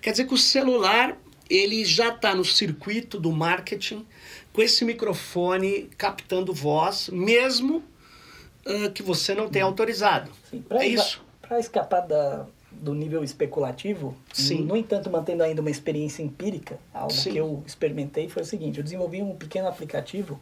Quer 0.00 0.12
dizer 0.12 0.26
que 0.26 0.34
o 0.34 0.38
celular, 0.38 1.16
ele 1.50 1.84
já 1.84 2.08
está 2.08 2.34
no 2.34 2.44
circuito 2.44 3.18
do 3.18 3.32
marketing, 3.32 4.06
com 4.52 4.62
esse 4.62 4.84
microfone 4.84 5.90
captando 5.98 6.52
voz, 6.52 7.08
mesmo 7.08 7.82
uh, 8.66 8.90
que 8.92 9.02
você 9.02 9.34
não 9.34 9.48
tenha 9.48 9.64
uhum. 9.64 9.70
autorizado. 9.70 10.30
Sim, 10.48 10.64
é 10.70 10.86
isso. 10.86 11.24
Para 11.40 11.58
escapar 11.58 12.06
da, 12.06 12.46
do 12.80 12.94
nível 12.94 13.22
especulativo, 13.22 14.16
Sim. 14.32 14.62
no 14.62 14.76
entanto, 14.76 15.10
mantendo 15.10 15.42
ainda 15.42 15.60
uma 15.60 15.70
experiência 15.70 16.22
empírica, 16.22 16.78
algo 16.92 17.12
Sim. 17.12 17.32
que 17.32 17.38
eu 17.38 17.62
experimentei 17.66 18.28
foi 18.28 18.42
o 18.42 18.46
seguinte: 18.46 18.78
eu 18.78 18.84
desenvolvi 18.84 19.22
um 19.22 19.34
pequeno 19.34 19.68
aplicativo 19.68 20.40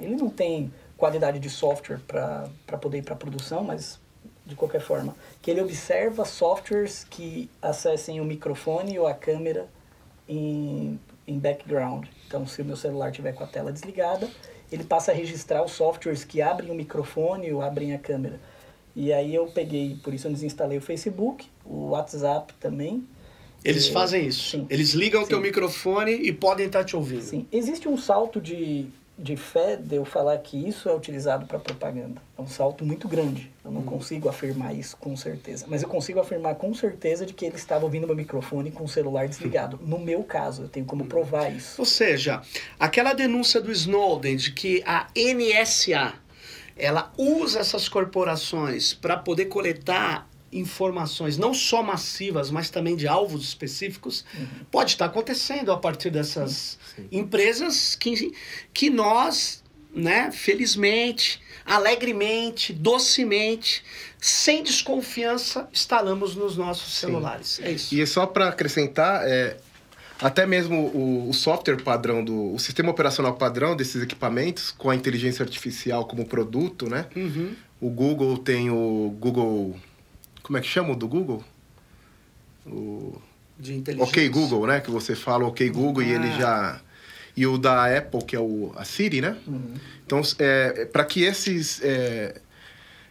ele 0.00 0.16
não 0.16 0.28
tem 0.28 0.72
qualidade 0.96 1.38
de 1.38 1.50
software 1.50 2.00
para 2.06 2.78
poder 2.80 2.98
ir 2.98 3.02
para 3.02 3.16
produção, 3.16 3.64
mas 3.64 3.98
de 4.44 4.54
qualquer 4.54 4.80
forma, 4.80 5.16
que 5.42 5.50
ele 5.50 5.60
observa 5.60 6.24
softwares 6.24 7.04
que 7.04 7.50
acessem 7.60 8.20
o 8.20 8.24
microfone 8.24 8.96
ou 8.96 9.06
a 9.06 9.12
câmera 9.12 9.66
em, 10.28 11.00
em 11.26 11.38
background. 11.38 12.06
Então, 12.26 12.46
se 12.46 12.62
o 12.62 12.64
meu 12.64 12.76
celular 12.76 13.10
tiver 13.10 13.32
com 13.32 13.42
a 13.42 13.46
tela 13.46 13.72
desligada, 13.72 14.30
ele 14.70 14.84
passa 14.84 15.10
a 15.10 15.14
registrar 15.14 15.64
os 15.64 15.72
softwares 15.72 16.22
que 16.22 16.40
abrem 16.40 16.70
o 16.70 16.74
microfone 16.74 17.52
ou 17.52 17.60
abrem 17.60 17.92
a 17.92 17.98
câmera. 17.98 18.38
E 18.96 19.12
aí 19.12 19.34
eu 19.34 19.46
peguei, 19.46 19.96
por 20.02 20.14
isso 20.14 20.26
eu 20.26 20.32
desinstalei 20.32 20.78
o 20.78 20.80
Facebook, 20.80 21.46
o 21.64 21.90
WhatsApp 21.90 22.54
também. 22.58 23.06
Eles 23.62 23.88
fazem 23.88 24.26
isso. 24.26 24.52
Sim. 24.52 24.66
Eles 24.70 24.94
ligam 24.94 25.22
o 25.22 25.26
teu 25.26 25.40
microfone 25.40 26.12
e 26.12 26.32
podem 26.32 26.66
estar 26.66 26.82
te 26.82 26.96
ouvindo. 26.96 27.22
Sim. 27.22 27.46
Existe 27.52 27.88
um 27.88 27.98
salto 27.98 28.40
de 28.40 28.88
de 29.18 29.34
fé 29.34 29.76
de 29.76 29.96
eu 29.96 30.04
falar 30.04 30.36
que 30.38 30.56
isso 30.68 30.88
é 30.88 30.94
utilizado 30.94 31.46
para 31.46 31.58
propaganda. 31.58 32.20
É 32.38 32.42
um 32.42 32.46
salto 32.46 32.84
muito 32.84 33.08
grande. 33.08 33.50
Eu 33.64 33.70
não 33.70 33.80
hum. 33.80 33.84
consigo 33.84 34.28
afirmar 34.28 34.74
isso 34.74 34.96
com 34.98 35.16
certeza. 35.16 35.64
Mas 35.68 35.82
eu 35.82 35.88
consigo 35.88 36.20
afirmar 36.20 36.56
com 36.56 36.74
certeza 36.74 37.24
de 37.24 37.32
que 37.32 37.46
ele 37.46 37.56
estava 37.56 37.84
ouvindo 37.84 38.06
meu 38.06 38.14
microfone 38.14 38.70
com 38.70 38.84
o 38.84 38.88
celular 38.88 39.26
desligado. 39.26 39.80
No 39.82 39.98
meu 39.98 40.22
caso, 40.22 40.64
eu 40.64 40.68
tenho 40.68 40.84
como 40.84 41.06
provar 41.06 41.48
isso. 41.50 41.80
Ou 41.80 41.86
seja, 41.86 42.42
aquela 42.78 43.14
denúncia 43.14 43.60
do 43.60 43.72
Snowden 43.72 44.36
de 44.36 44.52
que 44.52 44.82
a 44.84 45.06
NSA 45.16 46.14
ela 46.76 47.12
usa 47.16 47.60
essas 47.60 47.88
corporações 47.88 48.92
para 48.92 49.16
poder 49.16 49.46
coletar 49.46 50.28
informações 50.52 51.36
não 51.36 51.52
só 51.52 51.82
massivas, 51.82 52.50
mas 52.50 52.70
também 52.70 52.96
de 52.96 53.06
alvos 53.06 53.42
específicos, 53.42 54.24
uhum. 54.34 54.46
pode 54.70 54.92
estar 54.92 55.06
acontecendo 55.06 55.72
a 55.72 55.76
partir 55.76 56.10
dessas 56.10 56.78
Sim. 56.94 57.08
empresas 57.10 57.96
que, 57.96 58.32
que 58.72 58.88
nós, 58.88 59.62
né, 59.94 60.30
felizmente, 60.30 61.40
alegremente, 61.64 62.72
docemente, 62.72 63.82
sem 64.20 64.62
desconfiança, 64.62 65.68
instalamos 65.72 66.36
nos 66.36 66.56
nossos 66.56 66.94
celulares. 66.94 67.48
Sim. 67.48 67.64
É 67.64 67.72
isso. 67.72 67.94
E 67.94 68.06
só 68.06 68.26
para 68.26 68.48
acrescentar, 68.48 69.26
é, 69.26 69.56
até 70.20 70.46
mesmo 70.46 70.86
o, 70.88 71.28
o, 71.28 71.34
software 71.34 71.82
padrão 71.82 72.24
do 72.24 72.54
o 72.54 72.58
sistema 72.58 72.90
operacional 72.90 73.34
padrão 73.34 73.76
desses 73.76 74.02
equipamentos 74.02 74.70
com 74.70 74.90
a 74.90 74.96
inteligência 74.96 75.42
artificial 75.42 76.06
como 76.06 76.26
produto, 76.26 76.88
né? 76.88 77.06
Uhum. 77.14 77.54
O 77.80 77.90
Google 77.90 78.38
tem 78.38 78.70
o 78.70 79.14
Google 79.18 79.76
como 80.46 80.56
é 80.58 80.60
que 80.60 80.68
chama 80.68 80.92
o 80.92 80.96
do 80.96 81.08
Google? 81.08 81.42
O. 82.64 83.20
De 83.58 83.74
inteligência. 83.74 84.08
Ok 84.08 84.28
Google, 84.28 84.64
né? 84.68 84.80
Que 84.80 84.92
você 84.92 85.16
fala 85.16 85.44
ok 85.44 85.68
Google 85.70 86.04
ah. 86.04 86.06
e 86.06 86.12
ele 86.12 86.28
ah. 86.28 86.38
já. 86.38 86.80
E 87.36 87.44
o 87.46 87.58
da 87.58 87.98
Apple, 87.98 88.24
que 88.24 88.36
é 88.36 88.40
o, 88.40 88.72
a 88.76 88.84
Siri, 88.84 89.20
né? 89.20 89.36
Uhum. 89.44 89.74
Então, 90.06 90.22
é, 90.38 90.84
para 90.84 91.04
que 91.04 91.24
esses. 91.24 91.82
É, 91.82 92.40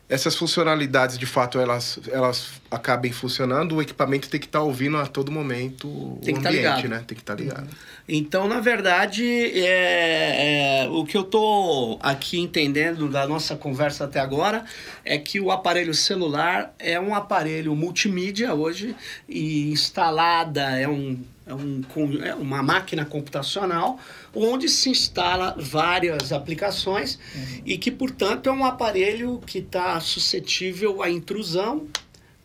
essas 0.08 0.36
funcionalidades 0.36 1.18
de 1.18 1.26
fato 1.26 1.60
elas, 1.60 2.00
elas 2.12 2.62
acabem 2.70 3.12
funcionando, 3.12 3.76
o 3.76 3.82
equipamento 3.82 4.30
tem 4.30 4.40
que 4.40 4.46
estar 4.46 4.60
tá 4.60 4.66
ouvindo 4.66 4.98
a 4.98 5.08
todo 5.08 5.32
momento 5.32 6.20
tem 6.24 6.36
o 6.36 6.42
tá 6.42 6.50
ambiente, 6.50 6.84
tá 6.84 6.88
né? 6.88 7.04
Tem 7.08 7.16
que 7.16 7.24
estar 7.24 7.36
tá 7.36 7.42
ligado. 7.42 7.68
Então, 8.08 8.48
na 8.48 8.60
verdade, 8.60 9.26
é, 9.26 10.84
é, 10.84 10.90
o 10.90 11.04
que 11.06 11.18
eu 11.18 11.22
estou 11.22 11.98
aqui 12.04 12.40
entendendo 12.40 13.10
da 13.10 13.28
nossa 13.28 13.56
conversa 13.56 14.06
até 14.06 14.20
agora 14.20 14.64
é 15.04 15.18
que 15.18 15.40
o 15.40 15.50
aparelho 15.50 15.94
celular 15.94 16.74
é 16.78 17.00
um 17.00 17.16
aparelho 17.16 17.76
multimídia 17.76 18.54
hoje 18.54 18.96
e 19.28 19.72
instalada 19.72 20.80
é 20.80 20.88
um 20.88 21.20
é, 21.46 21.54
um, 21.54 21.82
é 22.24 22.36
uma 22.36 22.64
máquina 22.64 23.06
computacional 23.06 24.00
onde 24.34 24.68
se 24.68 24.90
instala 24.90 25.56
várias 25.58 26.32
aplicações 26.32 27.20
uhum. 27.36 27.62
e 27.66 27.78
que, 27.78 27.92
portanto, 27.92 28.50
é 28.50 28.52
um 28.52 28.66
aparelho 28.66 29.42
que 29.46 29.60
está 29.60 30.00
suscetível 30.00 31.02
à 31.02 31.10
intrusão, 31.10 31.88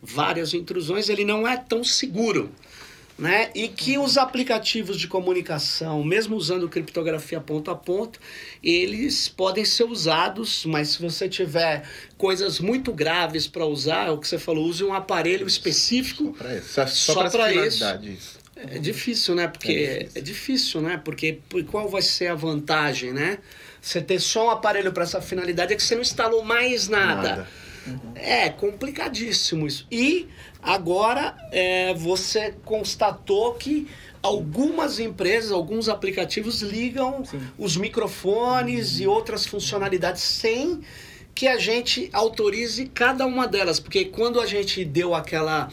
várias 0.01 0.53
intrusões, 0.53 1.09
ele 1.09 1.25
não 1.25 1.47
é 1.47 1.57
tão 1.57 1.83
seguro 1.83 2.51
né? 3.21 3.51
E 3.53 3.67
que 3.67 3.99
os 3.99 4.17
aplicativos 4.17 4.99
de 4.99 5.07
comunicação, 5.07 6.03
mesmo 6.03 6.35
usando 6.35 6.67
criptografia 6.67 7.39
ponto 7.39 7.69
a 7.69 7.75
ponto, 7.75 8.19
eles 8.63 9.29
podem 9.29 9.63
ser 9.63 9.83
usados, 9.83 10.65
mas 10.65 10.89
se 10.89 11.01
você 11.01 11.29
tiver 11.29 11.87
coisas 12.17 12.59
muito 12.59 12.91
graves 12.91 13.47
para 13.47 13.63
usar, 13.63 14.07
é 14.07 14.11
o 14.11 14.17
que 14.17 14.27
você 14.27 14.39
falou, 14.39 14.65
use 14.65 14.83
um 14.83 14.91
aparelho 14.91 15.45
específico 15.45 16.35
só 16.87 17.29
para 17.29 17.53
isso. 17.53 17.85
isso. 18.01 18.40
É 18.69 18.77
difícil, 18.77 19.35
né? 19.35 19.47
Porque 19.47 19.71
é 19.71 19.97
difícil. 19.99 20.11
é 20.15 20.21
difícil, 20.21 20.81
né? 20.81 21.01
Porque 21.03 21.39
qual 21.69 21.89
vai 21.89 22.01
ser 22.01 22.27
a 22.27 22.35
vantagem, 22.35 23.11
né? 23.11 23.39
Você 23.81 24.01
ter 24.01 24.19
só 24.19 24.47
um 24.47 24.49
aparelho 24.51 24.91
para 24.91 25.03
essa 25.03 25.21
finalidade 25.21 25.73
é 25.73 25.75
que 25.75 25.83
você 25.83 25.95
não 25.95 26.01
instalou 26.01 26.43
mais 26.43 26.87
nada. 26.87 27.29
nada. 27.29 27.47
Uhum. 27.87 28.13
É 28.15 28.49
complicadíssimo 28.49 29.65
isso. 29.65 29.87
E 29.91 30.27
agora 30.61 31.35
é, 31.51 31.93
você 31.95 32.53
constatou 32.63 33.55
que 33.55 33.87
algumas 34.21 34.99
empresas, 34.99 35.51
alguns 35.51 35.89
aplicativos 35.89 36.61
ligam 36.61 37.25
Sim. 37.25 37.41
os 37.57 37.75
microfones 37.75 38.97
uhum. 38.97 39.03
e 39.03 39.07
outras 39.07 39.47
funcionalidades 39.47 40.21
sem 40.21 40.81
que 41.33 41.47
a 41.47 41.57
gente 41.57 42.09
autorize 42.13 42.85
cada 42.87 43.25
uma 43.25 43.47
delas. 43.47 43.79
Porque 43.79 44.05
quando 44.05 44.39
a 44.39 44.45
gente 44.45 44.85
deu 44.85 45.15
aquela 45.15 45.69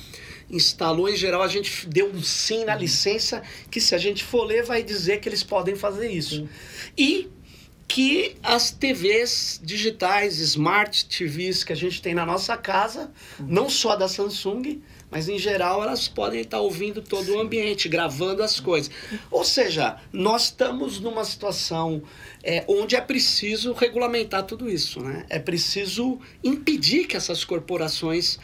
instalou, 0.51 1.09
em 1.09 1.17
geral, 1.17 1.43
a 1.43 1.49
gente 1.49 1.87
deu 1.87 2.11
um 2.11 2.23
sim 2.23 2.65
na 2.65 2.75
uhum. 2.75 2.81
licença, 2.81 3.43
que 3.71 3.81
se 3.81 3.95
a 3.95 3.99
gente 3.99 4.25
for 4.25 4.45
ler, 4.45 4.65
vai 4.65 4.83
dizer 4.83 5.21
que 5.21 5.29
eles 5.29 5.43
podem 5.43 5.77
fazer 5.77 6.11
isso. 6.11 6.37
Sim. 6.37 6.49
E 6.97 7.29
que 7.89 8.37
as 8.43 8.71
TVs 8.71 9.59
digitais, 9.63 10.39
smart 10.41 11.07
TVs 11.07 11.65
que 11.65 11.73
a 11.73 11.77
gente 11.77 12.03
tem 12.03 12.15
na 12.15 12.27
nossa 12.27 12.55
casa, 12.57 13.11
não 13.41 13.71
só 13.71 13.97
da 13.97 14.07
Samsung, 14.07 14.83
mas 15.11 15.27
em 15.27 15.39
geral 15.39 15.83
elas 15.83 16.07
podem 16.07 16.43
estar 16.43 16.61
ouvindo 16.61 17.01
todo 17.01 17.35
o 17.35 17.41
ambiente, 17.41 17.89
gravando 17.89 18.43
as 18.43 18.61
coisas. 18.61 18.91
Ou 19.31 19.43
seja, 19.43 19.97
nós 20.13 20.45
estamos 20.45 21.01
numa 21.01 21.25
situação 21.25 22.03
é, 22.43 22.63
onde 22.69 22.95
é 22.95 23.01
preciso 23.01 23.73
regulamentar 23.73 24.45
tudo 24.45 24.69
isso, 24.69 25.01
né? 25.01 25.25
É 25.31 25.39
preciso 25.39 26.21
impedir 26.45 27.07
que 27.07 27.17
essas 27.17 27.43
corporações 27.43 28.39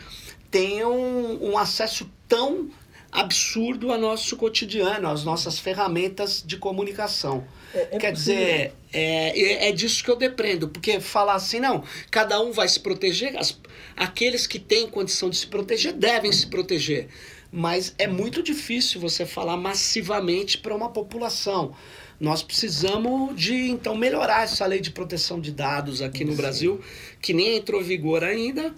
tenham 0.55 0.95
um 1.43 1.59
acesso 1.59 2.09
tão 2.29 2.71
absurdo 3.11 3.91
ao 3.91 3.99
nosso 3.99 4.37
cotidiano, 4.37 5.09
às 5.09 5.25
nossas 5.25 5.59
ferramentas 5.59 6.45
de 6.47 6.57
comunicação. 6.57 7.45
É, 7.75 7.89
é 7.91 7.99
Quer 7.99 8.13
dizer, 8.13 8.73
é, 8.93 9.33
é, 9.41 9.69
é, 9.69 9.73
disso 9.73 10.05
que 10.05 10.09
eu 10.09 10.15
dependo, 10.15 10.69
porque 10.69 11.01
falar 11.01 11.35
assim, 11.35 11.59
não, 11.59 11.83
cada 12.09 12.41
um 12.41 12.53
vai 12.53 12.69
se 12.69 12.79
proteger, 12.79 13.37
as, 13.37 13.61
aqueles 13.97 14.47
que 14.47 14.61
têm 14.61 14.89
condição 14.89 15.29
de 15.29 15.37
se 15.39 15.49
proteger 15.49 15.93
devem 15.93 16.31
se 16.31 16.47
proteger. 16.47 17.09
mas 17.51 17.93
é 17.99 18.07
muito 18.07 18.41
difícil 18.41 19.01
você 19.01 19.27
falar 19.27 19.57
massivamente 19.57 20.59
para 20.59 20.73
uma 20.73 20.91
população. 20.91 21.75
Nós 22.21 22.45
precisamos 22.45 23.35
de 23.35 23.55
então 23.55 23.97
melhorar 23.97 24.45
essa 24.45 24.65
lei 24.67 24.81
de 24.81 24.93
proteção 24.93 25.41
de 25.41 25.51
dados 25.51 26.01
aqui 26.01 26.25
no 26.25 26.31
Sim. 26.31 26.37
Brasil, 26.37 26.81
que 27.21 27.33
nem 27.33 27.57
entrou 27.57 27.81
em 27.81 27.85
vigor 27.85 28.23
ainda, 28.23 28.73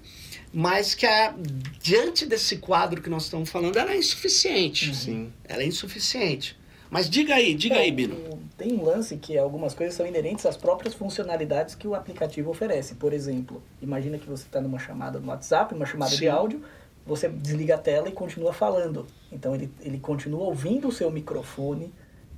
mas 0.52 0.94
que 0.94 1.06
a, 1.06 1.34
diante 1.80 2.26
desse 2.26 2.58
quadro 2.58 3.02
que 3.02 3.10
nós 3.10 3.24
estamos 3.24 3.50
falando, 3.50 3.76
ela 3.76 3.92
é 3.92 3.96
insuficiente. 3.96 4.94
Sim. 4.94 5.32
Ela 5.44 5.62
é 5.62 5.66
insuficiente. 5.66 6.56
Mas 6.90 7.10
diga 7.10 7.34
aí, 7.34 7.54
diga 7.54 7.76
é, 7.76 7.80
aí, 7.80 7.90
Bino. 7.90 8.16
Tem 8.56 8.72
um 8.72 8.84
lance 8.84 9.16
que 9.16 9.36
algumas 9.36 9.74
coisas 9.74 9.94
são 9.94 10.06
inerentes 10.06 10.46
às 10.46 10.56
próprias 10.56 10.94
funcionalidades 10.94 11.74
que 11.74 11.86
o 11.86 11.94
aplicativo 11.94 12.50
oferece. 12.50 12.94
Por 12.94 13.12
exemplo, 13.12 13.62
imagina 13.82 14.18
que 14.18 14.26
você 14.26 14.44
está 14.44 14.60
numa 14.60 14.78
chamada 14.78 15.18
no 15.18 15.28
WhatsApp, 15.28 15.74
uma 15.74 15.84
chamada 15.84 16.12
Sim. 16.12 16.18
de 16.18 16.28
áudio, 16.28 16.62
você 17.04 17.28
desliga 17.28 17.74
a 17.74 17.78
tela 17.78 18.08
e 18.08 18.12
continua 18.12 18.52
falando. 18.52 19.06
Então 19.30 19.54
ele, 19.54 19.70
ele 19.80 19.98
continua 19.98 20.44
ouvindo 20.44 20.88
o 20.88 20.92
seu 20.92 21.10
microfone 21.10 21.92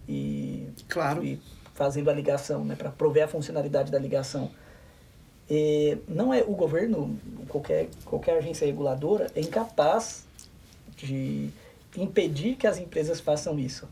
e, 0.08 0.68
claro. 0.88 1.22
e 1.24 1.40
fazendo 1.74 2.10
a 2.10 2.12
ligação, 2.12 2.64
né, 2.64 2.74
para 2.74 2.90
prover 2.90 3.24
a 3.24 3.28
funcionalidade 3.28 3.92
da 3.92 3.98
ligação. 3.98 4.50
E 5.50 5.98
não 6.06 6.32
é 6.32 6.42
o 6.42 6.52
governo, 6.52 7.18
qualquer, 7.48 7.88
qualquer 8.04 8.38
agência 8.38 8.66
reguladora, 8.66 9.28
é 9.34 9.40
incapaz 9.40 10.24
de 10.96 11.50
impedir 11.96 12.56
que 12.56 12.66
as 12.66 12.78
empresas 12.78 13.20
façam 13.20 13.58
isso. 13.58 13.88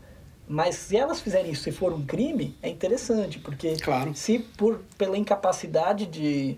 Mas 0.47 0.75
se 0.75 0.95
elas 0.95 1.19
fizerem 1.19 1.51
isso, 1.51 1.63
se 1.63 1.71
for 1.71 1.91
um 1.91 2.05
crime, 2.05 2.55
é 2.61 2.69
interessante, 2.69 3.39
porque 3.39 3.75
claro. 3.77 4.15
se 4.15 4.39
por 4.39 4.79
pela 4.97 5.17
incapacidade 5.17 6.05
de 6.05 6.57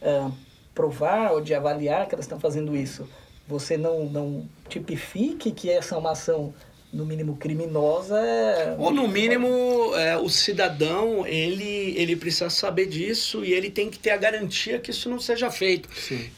uh, 0.00 0.32
provar 0.74 1.32
ou 1.32 1.40
de 1.40 1.52
avaliar 1.54 2.06
que 2.06 2.14
elas 2.14 2.26
estão 2.26 2.38
fazendo 2.38 2.76
isso, 2.76 3.08
você 3.46 3.76
não, 3.76 4.04
não 4.04 4.48
tipifique 4.68 5.50
que 5.50 5.68
essa 5.68 5.94
é 5.96 5.98
uma 5.98 6.12
ação 6.12 6.54
no 6.94 7.04
mínimo 7.04 7.36
criminosa. 7.36 8.16
É 8.16 8.76
Ou 8.78 8.92
no 8.92 9.08
mínimo 9.08 9.92
é, 9.96 10.16
o 10.16 10.28
cidadão 10.28 11.26
ele, 11.26 11.92
ele 11.96 12.14
precisa 12.14 12.48
saber 12.48 12.86
disso 12.86 13.44
e 13.44 13.52
ele 13.52 13.68
tem 13.68 13.90
que 13.90 13.98
ter 13.98 14.10
a 14.10 14.16
garantia 14.16 14.78
que 14.78 14.90
isso 14.90 15.10
não 15.10 15.18
seja 15.18 15.50
feito. 15.50 15.88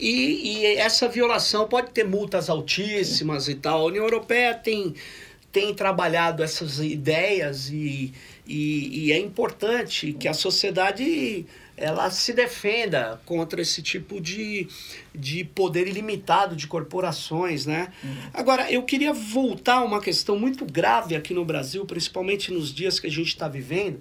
E, 0.01 0.62
e 0.62 0.66
essa 0.77 1.07
violação 1.09 1.69
pode 1.69 1.90
ter 1.90 2.05
multas 2.05 2.49
altíssimas 2.49 3.45
Sim. 3.45 3.53
e 3.53 3.55
tal. 3.57 3.83
A 3.83 3.85
União 3.85 4.05
Europeia 4.05 4.55
tem, 4.55 4.95
tem 5.53 5.75
trabalhado 5.75 6.42
essas 6.42 6.79
ideias 6.79 7.69
e, 7.69 8.12
e, 8.47 9.07
e 9.07 9.12
é 9.12 9.19
importante 9.19 10.14
que 10.14 10.27
a 10.27 10.35
sociedade 10.35 11.45
ela 11.76 12.10
se 12.10 12.32
defenda 12.32 13.20
contra 13.26 13.60
esse 13.60 13.82
tipo 13.82 14.18
de, 14.20 14.66
de 15.14 15.44
poder 15.44 15.86
ilimitado 15.86 16.56
de 16.56 16.66
corporações, 16.66 17.66
né? 17.66 17.92
Uhum. 18.02 18.16
Agora, 18.32 18.72
eu 18.72 18.82
queria 18.82 19.12
voltar 19.12 19.76
a 19.76 19.84
uma 19.84 20.00
questão 20.00 20.38
muito 20.38 20.64
grave 20.64 21.14
aqui 21.14 21.34
no 21.34 21.44
Brasil, 21.44 21.84
principalmente 21.84 22.50
nos 22.50 22.72
dias 22.72 22.98
que 22.98 23.06
a 23.06 23.10
gente 23.10 23.28
está 23.28 23.46
vivendo. 23.46 24.00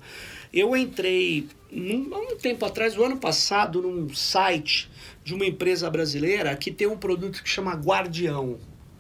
Eu 0.54 0.76
entrei, 0.76 1.50
num, 1.70 2.10
um 2.16 2.38
tempo 2.38 2.66
atrás, 2.66 2.96
no 2.96 3.04
ano 3.04 3.18
passado, 3.18 3.82
num 3.82 4.14
site 4.14 4.90
de 5.22 5.34
uma 5.34 5.46
empresa 5.46 5.90
brasileira 5.90 6.56
que 6.56 6.72
tem 6.72 6.88
um 6.88 6.98
produto 6.98 7.44
que 7.44 7.50
chama 7.50 7.74
Guardião. 7.74 8.58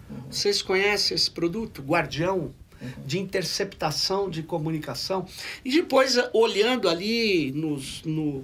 Uhum. 0.09 0.17
Vocês 0.29 0.61
conhecem 0.61 1.15
esse 1.15 1.31
produto, 1.31 1.81
Guardião? 1.81 2.53
Uhum. 2.81 3.05
de 3.05 3.19
interceptação 3.19 4.29
de 4.29 4.43
comunicação. 4.43 5.25
E 5.63 5.71
depois, 5.71 6.17
olhando 6.33 6.89
ali 6.89 7.49
nos, 7.53 8.03
no, 8.03 8.43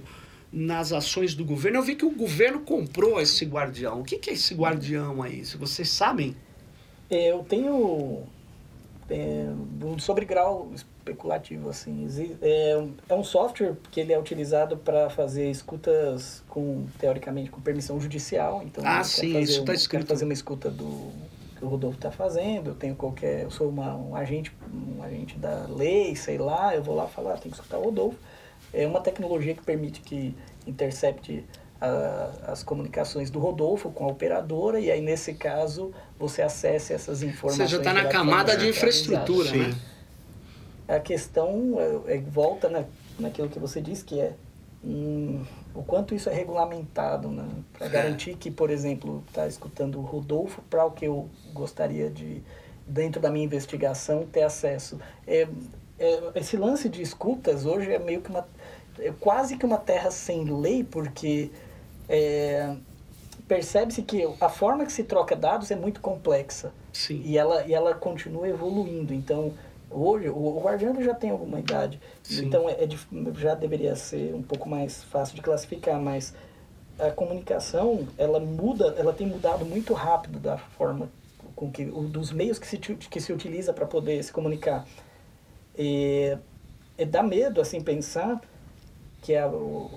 nas 0.52 0.92
ações 0.92 1.34
do 1.34 1.44
governo, 1.44 1.78
eu 1.78 1.82
vi 1.82 1.94
que 1.94 2.04
o 2.04 2.10
governo 2.10 2.60
comprou 2.60 3.20
esse 3.20 3.44
guardião. 3.46 4.00
O 4.00 4.04
que, 4.04 4.18
que 4.18 4.30
é 4.30 4.32
esse 4.34 4.54
guardião 4.54 5.22
aí? 5.22 5.44
Se 5.44 5.56
vocês 5.56 5.88
sabem? 5.88 6.36
É, 7.08 7.32
eu 7.32 7.42
tenho 7.42 8.24
é, 9.08 9.46
um 9.82 9.98
sobre 9.98 10.24
grau 10.24 10.70
especulativo 10.74 11.68
assim. 11.68 12.06
É, 12.40 12.84
é 13.08 13.14
um 13.14 13.24
software 13.24 13.74
que 13.90 14.00
ele 14.00 14.12
é 14.12 14.18
utilizado 14.18 14.76
para 14.76 15.10
fazer 15.10 15.50
escutas 15.50 16.42
com 16.48 16.86
teoricamente 16.98 17.50
com 17.50 17.60
permissão 17.60 18.00
judicial. 18.00 18.62
Então 18.64 18.84
ah 18.86 19.02
sim 19.02 19.38
isso 19.40 19.60
está 19.60 19.74
escrito. 19.74 20.06
fazer 20.06 20.24
uma 20.24 20.32
escuta 20.32 20.70
do 20.70 21.10
que 21.56 21.64
o 21.64 21.68
Rodolfo 21.68 21.96
está 21.96 22.10
fazendo. 22.10 22.68
Eu 22.68 22.74
tenho 22.74 22.94
qualquer 22.94 23.42
eu 23.42 23.50
sou 23.50 23.68
uma, 23.68 23.94
um 23.96 24.14
agente 24.14 24.52
um 24.72 25.02
agente 25.02 25.36
da 25.36 25.66
lei 25.68 26.14
sei 26.14 26.38
lá. 26.38 26.74
Eu 26.74 26.82
vou 26.82 26.94
lá 26.94 27.06
falar 27.06 27.38
tem 27.38 27.50
que 27.50 27.56
escutar 27.56 27.78
o 27.78 27.84
Rodolfo 27.84 28.18
é 28.72 28.86
uma 28.86 29.00
tecnologia 29.00 29.54
que 29.54 29.62
permite 29.62 30.00
que 30.00 30.34
intercepte 30.66 31.44
a, 31.80 32.52
as 32.52 32.62
comunicações 32.62 33.30
do 33.30 33.38
Rodolfo 33.38 33.90
com 33.90 34.04
a 34.04 34.08
operadora 34.08 34.78
e 34.78 34.90
aí 34.90 35.00
nesse 35.00 35.34
caso 35.34 35.92
você 36.18 36.42
acesse 36.42 36.92
essas 36.92 37.22
informações. 37.22 37.68
Você 37.70 37.76
já 37.76 37.78
está 37.78 37.92
na 37.92 38.08
camada 38.08 38.56
de 38.56 38.68
infraestrutura, 38.68 39.50
né? 39.50 39.74
A 40.88 41.00
questão 41.00 41.76
é, 42.06 42.14
é, 42.14 42.18
volta 42.18 42.68
na, 42.68 42.84
naquilo 43.18 43.48
que 43.48 43.58
você 43.58 43.80
disse 43.80 44.04
que 44.04 44.20
é 44.20 44.32
hum, 44.84 45.42
o 45.74 45.82
quanto 45.82 46.14
isso 46.14 46.28
é 46.28 46.34
regulamentado, 46.34 47.28
né? 47.28 47.48
Para 47.76 47.86
é. 47.86 47.90
garantir 47.90 48.36
que, 48.36 48.50
por 48.50 48.70
exemplo, 48.70 49.24
está 49.28 49.46
escutando 49.46 49.98
o 49.98 50.02
Rodolfo 50.02 50.62
para 50.70 50.84
o 50.84 50.90
que 50.90 51.06
eu 51.06 51.28
gostaria 51.52 52.10
de 52.10 52.42
dentro 52.86 53.20
da 53.20 53.30
minha 53.30 53.44
investigação 53.44 54.26
ter 54.26 54.42
acesso. 54.42 55.00
É, 55.26 55.48
é, 55.98 56.22
esse 56.34 56.56
lance 56.56 56.88
de 56.88 57.00
escutas 57.00 57.64
hoje 57.64 57.92
é 57.92 57.98
meio 57.98 58.20
que 58.20 58.30
uma 58.30 58.46
quase 59.20 59.56
que 59.56 59.64
uma 59.64 59.78
terra 59.78 60.10
sem 60.10 60.44
lei, 60.44 60.84
porque 60.84 61.50
é, 62.08 62.74
percebe-se 63.48 64.02
que 64.02 64.28
a 64.40 64.48
forma 64.48 64.84
que 64.84 64.92
se 64.92 65.04
troca 65.04 65.34
dados 65.34 65.70
é 65.70 65.76
muito 65.76 66.00
complexa. 66.00 66.72
Sim. 66.92 67.22
E 67.24 67.38
ela, 67.38 67.66
e 67.66 67.72
ela 67.72 67.94
continua 67.94 68.48
evoluindo. 68.48 69.14
Então, 69.14 69.54
hoje, 69.90 70.28
o, 70.28 70.36
o 70.36 70.60
guardião 70.60 71.00
já 71.02 71.14
tem 71.14 71.30
alguma 71.30 71.58
idade. 71.58 72.00
Sim. 72.22 72.46
Então, 72.46 72.68
é, 72.68 72.72
é, 72.72 72.88
já 73.38 73.54
deveria 73.54 73.96
ser 73.96 74.34
um 74.34 74.42
pouco 74.42 74.68
mais 74.68 75.02
fácil 75.04 75.34
de 75.34 75.42
classificar, 75.42 76.00
mas 76.00 76.34
a 76.98 77.10
comunicação, 77.10 78.06
ela 78.18 78.38
muda, 78.38 78.94
ela 78.98 79.12
tem 79.12 79.26
mudado 79.26 79.64
muito 79.64 79.92
rápido 79.94 80.38
da 80.38 80.58
forma 80.58 81.10
com 81.56 81.70
que, 81.70 81.84
dos 81.84 82.32
meios 82.32 82.58
que 82.58 82.66
se, 82.66 82.78
que 82.78 83.20
se 83.20 83.32
utiliza 83.32 83.72
para 83.72 83.86
poder 83.86 84.22
se 84.22 84.32
comunicar. 84.32 84.86
E, 85.76 86.36
e 86.98 87.04
dá 87.04 87.22
medo, 87.22 87.60
assim, 87.60 87.80
pensar 87.80 88.40
que 89.22 89.32
é 89.32 89.46
o, 89.46 89.88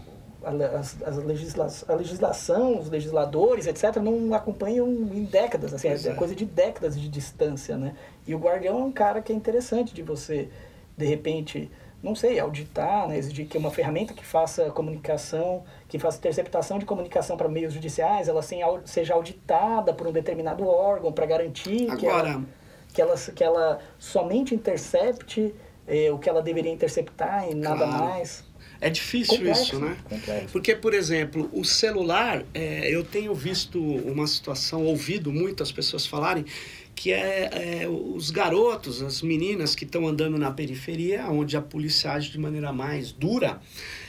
a, 0.44 0.78
as, 0.80 1.02
as 1.02 1.18
legisla, 1.18 1.68
a 1.90 1.94
legislação, 1.94 2.80
os 2.80 2.90
legisladores, 2.90 3.66
etc., 3.66 3.98
não 3.98 4.34
acompanham 4.34 4.88
em 4.88 5.26
décadas, 5.26 5.74
assim, 5.74 5.90
é, 5.90 5.94
é 5.94 6.14
coisa 6.14 6.36
de 6.36 6.46
décadas 6.46 6.98
de 6.98 7.10
distância, 7.10 7.76
né? 7.76 7.96
E 8.26 8.34
o 8.34 8.38
guardião 8.38 8.80
é 8.80 8.84
um 8.84 8.92
cara 8.92 9.22
que 9.22 9.34
é 9.34 9.36
interessante 9.36 9.94
de 9.94 10.04
você, 10.04 10.48
de 10.96 11.06
repente, 11.06 11.70
não 12.04 12.14
sei, 12.14 12.40
auditar, 12.40 13.08
né? 13.08 13.18
exigir 13.18 13.48
que 13.48 13.58
uma 13.58 13.72
ferramenta 13.72 14.14
que 14.14 14.24
faça 14.24 14.70
comunicação, 14.70 15.64
que 15.90 15.98
faça 15.98 16.20
interceptação 16.20 16.78
de 16.78 16.86
comunicação 16.86 17.36
para 17.36 17.50
meios 17.50 17.74
judiciais, 17.74 18.28
ela 18.28 18.44
seja 18.44 19.16
auditada 19.16 19.92
por 19.92 20.06
um 20.08 20.12
determinado 20.12 20.68
órgão 20.68 21.12
para 21.12 21.26
garantir 21.26 21.90
Agora... 21.90 21.98
que, 21.98 22.06
ela, 22.06 22.46
que, 22.94 23.02
ela, 23.02 23.16
que 23.36 23.44
ela 23.44 23.80
somente 23.98 24.54
intercepte 24.54 25.56
eh, 25.88 26.12
o 26.12 26.20
que 26.20 26.30
ela 26.30 26.44
deveria 26.44 26.72
interceptar 26.72 27.50
e 27.50 27.56
nada 27.56 27.88
claro. 27.88 28.04
mais. 28.04 28.45
É 28.82 28.90
difícil 28.90 29.38
complexo, 29.38 29.64
isso, 29.64 29.80
né? 29.80 29.98
Complexo. 30.10 30.48
Porque, 30.52 30.76
por 30.76 30.94
exemplo, 30.94 31.50
o 31.54 31.64
celular, 31.64 32.44
é, 32.54 32.94
eu 32.94 33.04
tenho 33.04 33.34
visto 33.34 33.82
uma 33.82 34.28
situação, 34.28 34.84
ouvido 34.84 35.32
muitas 35.32 35.72
pessoas 35.72 36.06
falarem, 36.06 36.46
que 36.96 37.12
é, 37.12 37.82
é, 37.82 37.88
os 37.88 38.32
garotos, 38.32 39.02
as 39.04 39.22
meninas 39.22 39.76
que 39.76 39.84
estão 39.84 40.08
andando 40.08 40.38
na 40.38 40.50
periferia, 40.52 41.28
onde 41.28 41.58
a 41.58 41.62
polícia 41.62 42.12
age 42.12 42.32
de 42.32 42.40
maneira 42.40 42.72
mais 42.72 43.12
dura, 43.12 43.60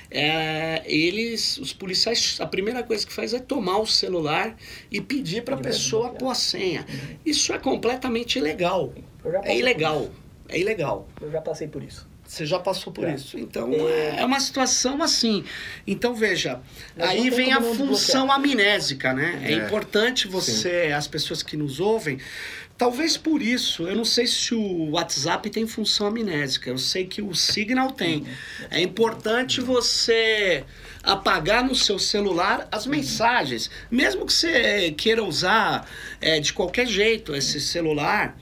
é, 0.09 0.83
eles, 0.87 1.59
os 1.59 1.72
policiais, 1.72 2.38
a 2.40 2.46
primeira 2.46 2.83
coisa 2.85 3.05
que 3.05 3.12
faz 3.12 3.35
é 3.35 3.40
tomar 3.40 3.79
o 3.79 3.87
celular 3.87 4.57
e 4.90 5.00
pedir 5.00 5.42
para 5.42 5.57
a 5.57 5.59
pessoa 5.59 6.11
pôr 6.11 6.31
a 6.31 6.35
senha. 6.35 6.87
Uhum. 6.88 7.16
Isso 7.26 7.52
é 7.52 7.59
completamente 7.59 8.38
ilegal. 8.38 8.92
É 9.42 9.59
ilegal. 9.59 10.11
É 10.48 10.59
ilegal. 10.59 11.09
Eu 11.20 11.31
já 11.31 11.40
passei 11.40 11.66
por 11.66 11.83
isso. 11.83 12.09
Você 12.26 12.44
já 12.44 12.58
passou 12.58 12.92
por 12.92 13.04
é. 13.04 13.14
isso. 13.14 13.38
Então, 13.38 13.72
é... 13.72 14.20
é 14.20 14.24
uma 14.24 14.40
situação 14.40 15.02
assim. 15.02 15.44
Então, 15.86 16.14
veja, 16.14 16.60
Mas 16.96 17.08
aí 17.08 17.30
vem 17.30 17.52
a 17.52 17.60
função 17.60 18.30
amnésica, 18.30 19.12
né? 19.14 19.40
É, 19.44 19.52
é 19.52 19.54
importante 19.54 20.26
você, 20.26 20.86
Sim. 20.86 20.92
as 20.92 21.06
pessoas 21.06 21.42
que 21.42 21.56
nos 21.56 21.78
ouvem, 21.78 22.18
talvez 22.76 23.16
por 23.16 23.40
isso, 23.40 23.86
eu 23.86 23.94
não 23.94 24.04
sei 24.04 24.26
se 24.26 24.54
o 24.54 24.90
WhatsApp 24.90 25.48
tem 25.50 25.66
função 25.66 26.08
amnésica, 26.08 26.68
eu 26.68 26.78
sei 26.78 27.06
que 27.06 27.22
o 27.22 27.34
Signal 27.34 27.92
tem. 27.92 28.26
É 28.70 28.80
importante 28.80 29.60
você 29.60 30.64
apagar 31.02 31.64
no 31.64 31.74
seu 31.74 31.98
celular 31.98 32.66
as 32.72 32.86
mensagens. 32.86 33.70
Mesmo 33.88 34.26
que 34.26 34.32
você 34.32 34.90
queira 34.90 35.22
usar 35.22 35.88
é, 36.20 36.40
de 36.40 36.52
qualquer 36.52 36.86
jeito 36.86 37.34
esse 37.34 37.60
celular 37.60 38.36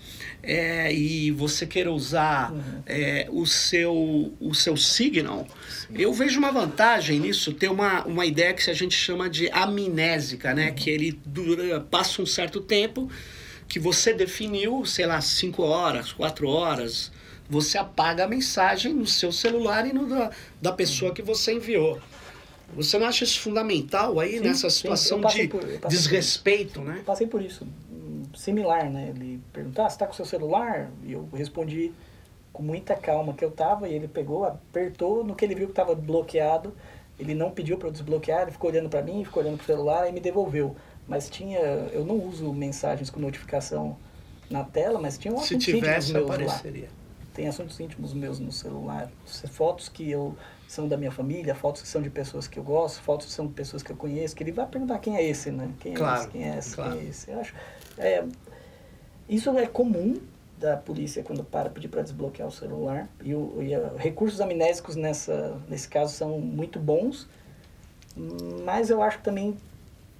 é, 0.46 0.92
e 0.92 1.30
você 1.30 1.66
queira 1.66 1.90
usar 1.90 2.52
uhum. 2.52 2.83
é, 2.87 3.26
o, 3.30 3.46
seu, 3.46 4.33
o 4.40 4.54
seu 4.54 4.76
signal, 4.76 5.46
Sim. 5.68 5.94
eu 5.96 6.12
vejo 6.12 6.38
uma 6.38 6.52
vantagem 6.52 7.18
nisso, 7.20 7.52
ter 7.52 7.70
uma, 7.70 8.04
uma 8.04 8.26
ideia 8.26 8.52
que 8.54 8.70
a 8.70 8.74
gente 8.74 8.94
chama 8.96 9.28
de 9.28 9.48
amnésica, 9.50 10.54
né? 10.54 10.68
Uhum. 10.68 10.74
Que 10.74 10.90
ele 10.90 11.20
dura, 11.24 11.80
passa 11.80 12.22
um 12.22 12.26
certo 12.26 12.61
tempo 12.61 13.11
que 13.68 13.78
você 13.78 14.12
definiu, 14.12 14.85
sei 14.85 15.07
lá, 15.07 15.20
5 15.20 15.62
horas, 15.62 16.12
4 16.12 16.48
horas, 16.48 17.11
você 17.48 17.78
apaga 17.78 18.24
a 18.24 18.28
mensagem 18.28 18.92
no 18.94 19.07
seu 19.07 19.33
celular 19.33 19.87
e 19.87 19.92
no 19.92 20.07
da, 20.09 20.30
da 20.61 20.72
pessoa 20.72 21.12
que 21.12 21.22
você 21.22 21.54
enviou. 21.54 22.00
Você 22.76 22.98
não 22.98 23.07
acha 23.07 23.24
isso 23.24 23.40
fundamental 23.40 24.18
aí 24.18 24.38
Sim, 24.38 24.40
nessa 24.40 24.70
sim, 24.70 24.76
situação 24.76 25.20
passei 25.20 25.42
de 25.42 25.48
por- 25.48 25.88
desrespeito, 25.88 26.80
né? 26.80 27.02
Passei 27.04 27.26
por 27.26 27.42
isso, 27.42 27.66
similar, 28.36 28.90
né? 28.90 29.08
Ele 29.08 29.40
perguntou, 29.52 29.84
ah, 29.84 29.90
você 29.90 29.98
tá 29.98 30.06
com 30.06 30.12
seu 30.12 30.24
celular? 30.24 30.90
E 31.02 31.12
eu 31.12 31.28
respondi 31.32 31.92
com 32.52 32.62
muita 32.62 32.94
calma 32.94 33.34
que 33.34 33.44
eu 33.44 33.50
tava, 33.50 33.88
e 33.88 33.94
ele 33.94 34.06
pegou, 34.06 34.44
apertou, 34.44 35.24
no 35.24 35.34
que 35.34 35.44
ele 35.44 35.54
viu 35.54 35.66
que 35.66 35.72
tava 35.74 35.94
bloqueado, 35.94 36.72
ele 37.18 37.34
não 37.34 37.50
pediu 37.50 37.76
para 37.78 37.88
eu 37.88 37.92
desbloquear, 37.92 38.42
ele 38.42 38.52
ficou 38.52 38.70
olhando 38.70 38.88
para 38.88 39.02
mim, 39.02 39.24
ficou 39.24 39.42
olhando 39.42 39.56
pro 39.56 39.66
celular 39.66 40.08
e 40.08 40.12
me 40.12 40.20
devolveu. 40.20 40.76
Mas 41.06 41.28
tinha, 41.28 41.58
eu 41.58 42.04
não 42.04 42.16
uso 42.16 42.52
mensagens 42.52 43.10
com 43.10 43.20
notificação 43.20 43.96
na 44.50 44.62
tela, 44.64 45.00
mas 45.00 45.18
tinha 45.18 45.34
um 45.34 45.38
Se 45.38 45.58
tivesse, 45.58 46.12
lá. 46.12 46.20
apareceria. 46.20 46.88
Tem 47.34 47.48
assuntos 47.48 47.78
íntimos 47.80 48.14
meus 48.14 48.38
no 48.38 48.52
celular, 48.52 49.10
fotos 49.50 49.88
que 49.88 50.08
eu 50.08 50.36
são 50.68 50.86
da 50.88 50.96
minha 50.96 51.10
família, 51.10 51.54
fotos 51.54 51.82
que 51.82 51.88
são 51.88 52.00
de 52.00 52.08
pessoas 52.08 52.46
que 52.46 52.58
eu 52.58 52.62
gosto, 52.62 53.02
fotos 53.02 53.26
que 53.26 53.32
são 53.32 53.46
de 53.46 53.52
pessoas 53.52 53.82
que 53.82 53.90
eu 53.90 53.96
conheço, 53.96 54.34
que 54.36 54.42
ele 54.44 54.52
vai 54.52 54.66
perguntar 54.66 54.98
quem 55.00 55.16
é 55.16 55.22
esse, 55.24 55.50
né? 55.50 55.68
Quem 55.80 55.92
é 55.92 55.96
Claro, 55.96 56.20
esse? 56.20 56.28
Quem 56.30 56.48
é 56.48 56.58
esse? 56.58 56.74
claro. 56.74 56.92
Quem 56.92 57.00
é 57.00 57.04
esse? 57.10 57.30
Eu 57.30 57.40
acho, 57.40 57.54
é, 57.98 58.24
isso 59.28 59.50
é 59.59 59.66
comum 59.66 60.20
da 60.59 60.76
polícia 60.76 61.22
quando 61.22 61.42
para 61.44 61.68
pedir 61.68 61.88
para 61.88 62.02
desbloquear 62.02 62.48
o 62.48 62.52
celular. 62.52 63.09
E, 63.22 63.35
o, 63.35 63.62
e 63.62 63.74
a- 63.74 63.92
recursos 63.96 64.40
amnésicos 64.40 64.96
nessa, 64.96 65.61
nesse 65.68 65.88
caso 65.88 66.12
são 66.14 66.38
muito 66.38 66.78
bons, 66.78 67.28
mas 68.64 68.90
eu 68.90 69.02
acho 69.02 69.18
que 69.18 69.24
também 69.24 69.57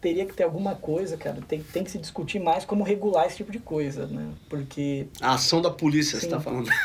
teria 0.05 0.27
que 0.27 0.35
ter 0.35 0.43
alguma 0.43 0.75
coisa, 0.75 1.17
cara. 1.17 1.38
Tem, 1.49 1.62
tem 1.62 1.83
que 1.83 1.90
se 1.90 1.97
discutir 1.99 2.38
mais 2.38 2.67
como 2.67 2.85
regular 2.85 3.27
esse 3.27 3.37
tipo 3.38 3.51
de 3.51 3.59
coisa, 3.59 4.07
né? 4.07 4.29
Porque 4.51 5.07
A 5.19 5.33
ação 5.33 5.62
da 5.62 5.71
polícia, 5.71 6.21
você 6.21 6.27
Sim. 6.27 6.27
está 6.27 6.38
falando. 6.40 6.69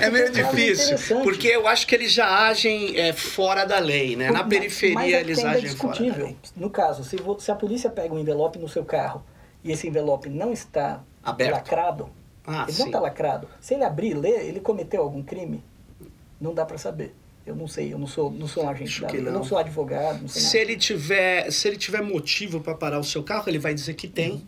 É, 0.00 0.06
É 0.06 0.10
meio 0.10 0.26
algo 0.28 0.34
difícil, 0.56 0.96
porque 1.22 1.48
eu 1.48 1.66
acho 1.68 1.86
que 1.86 1.94
eles 1.94 2.12
já 2.12 2.48
agem 2.48 2.96
é, 2.98 3.12
fora 3.12 3.64
da 3.66 3.78
lei, 3.78 4.16
né? 4.16 4.30
Na 4.30 4.42
periferia 4.44 4.94
mas 4.94 5.12
é 5.12 5.20
eles 5.20 5.38
ainda 5.38 5.50
é 5.50 5.56
agem 5.58 5.70
fora 5.76 5.92
da 5.92 5.98
discutível. 5.98 6.26
lei. 6.26 6.36
No 6.56 6.70
caso, 6.70 7.04
se, 7.04 7.16
vo- 7.16 7.38
se 7.38 7.50
a 7.50 7.54
polícia 7.54 7.90
pega 7.90 8.14
um 8.14 8.18
envelope 8.18 8.58
no 8.58 8.68
seu 8.68 8.84
carro 8.84 9.22
e 9.62 9.70
esse 9.70 9.86
envelope 9.86 10.28
não 10.30 10.52
está 10.52 11.02
Aberto. 11.22 11.52
lacrado, 11.52 12.08
Ah, 12.46 12.62
ele 12.66 12.72
não 12.78 12.84
sim. 12.84 12.86
está 12.86 13.00
lacrado. 13.00 13.48
Se 13.60 13.74
ele 13.74 13.84
abrir 13.84 14.12
e 14.12 14.14
ler, 14.14 14.46
ele 14.46 14.60
cometeu 14.60 15.02
algum 15.02 15.22
crime? 15.22 15.62
Não 16.40 16.54
dá 16.54 16.64
para 16.64 16.78
saber. 16.78 17.14
Eu 17.50 17.56
não 17.56 17.68
sei, 17.68 17.92
eu 17.92 17.98
não 17.98 18.06
sou, 18.06 18.30
não 18.30 18.46
sou 18.48 18.64
um 18.64 18.68
agente 18.70 19.00
da 19.00 19.08
lei, 19.08 19.20
eu 19.20 19.24
não. 19.24 19.32
não 19.32 19.44
sou 19.44 19.58
advogado, 19.58 20.22
não 20.22 20.28
sei 20.28 20.40
Se 20.42 20.56
nada. 20.58 20.70
ele 20.70 20.76
tiver, 20.78 21.50
se 21.50 21.68
ele 21.68 21.76
tiver 21.76 22.00
motivo 22.02 22.60
para 22.60 22.74
parar 22.74 22.98
o 22.98 23.04
seu 23.04 23.22
carro, 23.22 23.44
ele 23.48 23.58
vai 23.58 23.74
dizer 23.74 23.94
que 23.94 24.06
tem. 24.08 24.46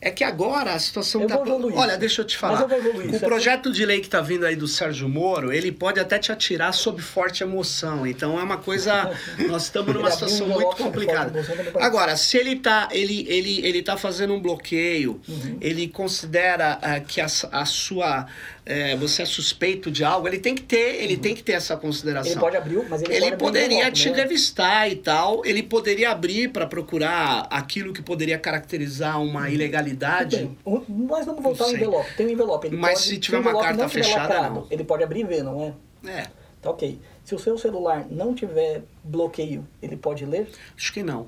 É 0.00 0.10
que 0.10 0.22
agora 0.22 0.74
a 0.74 0.78
situação 0.78 1.22
Eu 1.22 1.28
tá. 1.28 1.36
evoluir 1.40 1.74
Olha, 1.78 1.96
deixa 1.96 2.20
eu 2.20 2.26
te 2.26 2.36
falar. 2.36 2.60
eu 2.70 2.76
evoluir 2.76 3.14
o 3.14 3.20
projeto 3.20 3.72
de 3.72 3.86
lei 3.86 4.00
que 4.02 4.08
tá 4.10 4.20
vindo 4.20 4.44
aí 4.44 4.54
do 4.54 4.68
Sérgio 4.68 5.08
Moro, 5.08 5.50
ele 5.50 5.72
pode 5.72 5.98
até 5.98 6.18
te 6.18 6.30
atirar 6.30 6.74
sob 6.74 7.00
forte 7.00 7.42
emoção. 7.42 8.06
Então 8.06 8.38
é 8.38 8.42
uma 8.42 8.58
coisa. 8.58 9.10
Nós 9.48 9.62
estamos 9.62 9.94
numa 9.94 10.08
um 10.08 10.10
situação 10.10 10.46
muito 10.48 10.76
complicada. 10.76 11.32
Agora, 11.80 12.18
se 12.18 12.36
ele 12.36 12.56
tá, 12.56 12.88
ele, 12.92 13.24
ele, 13.30 13.66
ele 13.66 13.82
tá 13.82 13.96
fazendo 13.96 14.34
um 14.34 14.40
bloqueio, 14.42 15.18
Uhum. 15.26 15.56
ele 15.58 15.88
considera 15.88 16.78
ah, 16.82 17.00
que 17.00 17.22
a, 17.22 17.26
a 17.52 17.64
sua. 17.64 18.26
Eh, 18.66 18.96
você 18.96 19.22
é 19.22 19.24
suspeito 19.24 19.90
de 19.90 20.02
algo, 20.04 20.26
ele 20.26 20.38
tem 20.38 20.54
que 20.54 20.62
ter, 20.62 21.02
ele 21.02 21.16
tem 21.16 21.34
que 21.34 21.42
ter 21.42 21.52
essa 21.52 21.76
consideração. 21.76 22.32
Ele 22.32 22.40
pode 22.40 22.56
abrir, 22.56 22.88
mas 22.88 23.02
ele, 23.02 23.12
Ele 23.14 23.26
pode 23.30 23.36
poderia 23.36 23.76
envelope, 23.76 23.92
te 23.92 24.10
né? 24.10 24.16
revistar 24.16 24.90
e 24.90 24.96
tal, 24.96 25.44
ele 25.44 25.62
poderia 25.62 26.10
abrir 26.10 26.48
para 26.50 26.66
procurar 26.66 27.46
aquilo 27.50 27.92
que 27.92 28.02
poderia 28.02 28.38
caracterizar 28.38 29.20
uma 29.22 29.50
ilegalidade. 29.50 30.50
Tudo 30.64 30.84
bem. 30.86 31.06
Mas 31.08 31.26
vamos 31.26 31.42
voltar 31.42 31.64
ao 31.64 31.72
envelope. 31.72 32.16
Tem 32.16 32.26
um 32.26 32.30
envelope. 32.30 32.66
Ele 32.68 32.76
Mas 32.76 32.94
pode, 33.00 33.06
se 33.06 33.18
tiver 33.18 33.38
uma 33.38 33.60
carta 33.60 33.88
fechada, 33.88 34.48
não. 34.50 34.66
Ele 34.70 34.84
pode 34.84 35.02
abrir 35.04 35.20
e 35.20 35.24
ver, 35.24 35.42
não 35.42 35.62
é? 35.62 35.74
É, 36.10 36.26
Tá 36.60 36.70
ok. 36.70 36.98
Se 37.22 37.34
o 37.34 37.38
seu 37.38 37.58
celular 37.58 38.06
não 38.10 38.34
tiver 38.34 38.82
bloqueio, 39.02 39.66
ele 39.82 39.96
pode 39.98 40.24
ler? 40.24 40.48
acho 40.76 40.92
que 40.94 41.02
não. 41.02 41.26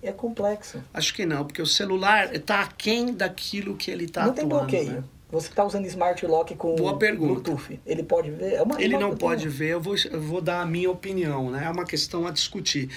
É 0.00 0.12
complexo. 0.12 0.82
Acho 0.94 1.12
que 1.12 1.26
não, 1.26 1.44
porque 1.44 1.60
o 1.60 1.66
celular 1.66 2.34
está 2.34 2.60
aquém 2.60 3.12
daquilo 3.12 3.76
que 3.76 3.90
ele 3.90 4.04
está 4.04 4.26
não 4.26 4.32
tem 4.32 4.44
atuando. 4.44 4.66
bloqueio. 4.68 4.92
né? 4.92 5.04
Você 5.30 5.48
está 5.48 5.64
usando 5.64 5.86
Smart 5.86 6.26
Lock 6.26 6.54
com 6.56 6.74
Boa 6.74 6.98
pergunta. 6.98 7.50
Bluetooth. 7.52 7.80
Ele 7.86 8.02
pode 8.02 8.30
ver? 8.30 8.54
É 8.54 8.62
uma, 8.62 8.80
Ele 8.82 8.94
uma- 8.96 9.08
não 9.08 9.16
pode 9.16 9.42
tenho- 9.42 9.52
ver, 9.52 9.68
eu 9.70 9.80
vou, 9.80 9.94
eu 10.10 10.20
vou 10.20 10.40
dar 10.40 10.60
a 10.62 10.66
minha 10.66 10.90
opinião, 10.90 11.50
né? 11.50 11.64
É 11.66 11.70
uma 11.70 11.84
questão 11.84 12.26
a 12.26 12.30
discutir. 12.30 12.88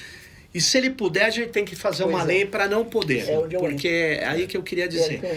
E 0.53 0.59
se 0.61 0.77
ele 0.77 0.89
puder, 0.91 1.25
a 1.25 1.29
gente 1.29 1.49
tem 1.49 1.63
que 1.65 1.75
fazer 1.75 2.03
Pois 2.03 2.15
uma 2.15 2.23
é. 2.23 2.25
lei 2.25 2.45
para 2.45 2.67
não 2.67 2.85
poder. 2.85 3.27
É 3.29 3.37
onde 3.37 3.55
eu 3.55 3.59
porque 3.59 3.87
é 3.87 4.25
aí 4.27 4.47
que 4.47 4.55
eu 4.57 4.63
queria 4.63 4.85
É, 4.85 4.87
dizer. 4.87 5.15
então, 5.15 5.29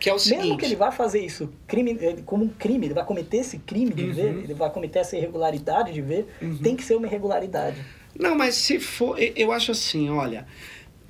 Que 0.00 0.08
é 0.08 0.12
o 0.12 0.16
Mesmo 0.16 0.30
que 0.32 0.40
seguinte. 0.42 0.64
ele 0.64 0.76
vá 0.76 0.90
fazer 0.90 1.20
isso 1.22 1.52
crime, 1.66 1.90
ele- 2.00 2.22
como 2.22 2.44
um 2.44 2.48
crime, 2.48 2.86
ele 2.86 2.94
vai 2.94 3.04
cometer 3.04 3.36
esse 3.36 3.58
crime 3.58 3.92
de 3.92 4.04
Uhum. 4.04 4.12
ver, 4.14 4.28
ele 4.44 4.54
vai 4.54 4.70
cometer 4.70 5.00
essa 5.00 5.14
irregularidade 5.14 5.92
de 5.92 6.00
ver, 6.00 6.26
tem 6.62 6.74
que 6.74 6.82
ser 6.82 6.94
uma 6.96 7.06
irregularidade. 7.06 7.76
Não, 8.18 8.34
mas 8.34 8.54
se 8.54 8.80
for. 8.80 9.18
Eu 9.36 9.52
acho 9.52 9.70
assim, 9.72 10.08
olha. 10.08 10.46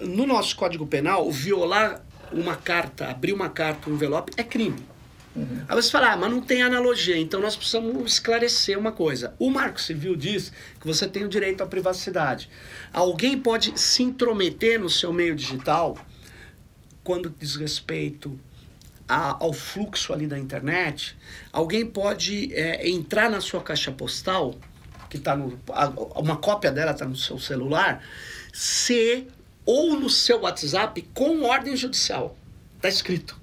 No 0.01 0.27
nosso 0.27 0.57
Código 0.57 0.87
Penal, 0.87 1.31
violar 1.31 2.05
uma 2.33 2.57
carta, 2.57 3.07
abrir 3.09 3.33
uma 3.33 3.49
carta, 3.49 3.89
um 3.89 3.93
envelope, 3.95 4.33
é 4.37 4.43
crime. 4.43 4.77
Aí 5.37 5.77
você 5.77 5.91
fala, 5.91 6.13
ah, 6.13 6.17
mas 6.17 6.31
não 6.31 6.41
tem 6.41 6.61
analogia, 6.63 7.17
então 7.17 7.41
nós 7.41 7.55
precisamos 7.55 8.13
esclarecer 8.13 8.77
uma 8.77 8.91
coisa. 8.91 9.35
O 9.39 9.49
Marco 9.49 9.81
Civil 9.81 10.17
diz 10.17 10.51
que 10.81 10.87
você 10.87 11.07
tem 11.07 11.25
o 11.25 11.29
direito 11.29 11.63
à 11.63 11.67
privacidade. 11.67 12.51
Alguém 12.93 13.39
pode 13.39 13.79
se 13.81 14.03
intrometer 14.03 14.81
no 14.81 14.91
seu 14.91 15.13
meio 15.13 15.37
digital 15.37 15.97
quando 17.05 17.31
diz 17.39 17.55
respeito 17.57 18.39
a- 19.09 19.37
ao 19.41 19.53
fluxo 19.53 20.13
ali 20.13 20.27
da 20.27 20.39
internet, 20.39 21.17
alguém 21.53 21.85
pode 21.87 22.53
é, 22.55 22.89
entrar 22.89 23.29
na 23.31 23.41
sua 23.41 23.61
caixa 23.63 23.91
postal, 23.91 24.55
que 25.09 25.17
está 25.17 25.37
no. 25.37 25.59
a- 25.71 25.89
uma 26.21 26.37
cópia 26.37 26.71
dela 26.71 26.93
está 26.93 27.05
no 27.05 27.17
seu 27.17 27.39
celular, 27.39 28.05
se 28.53 29.27
ou 29.65 29.99
no 29.99 30.11
seu 30.11 30.41
WhatsApp 30.43 31.03
com 31.15 31.43
ordem 31.43 31.77
judicial. 31.77 32.37
Está 32.77 32.89
escrito. 32.89 33.40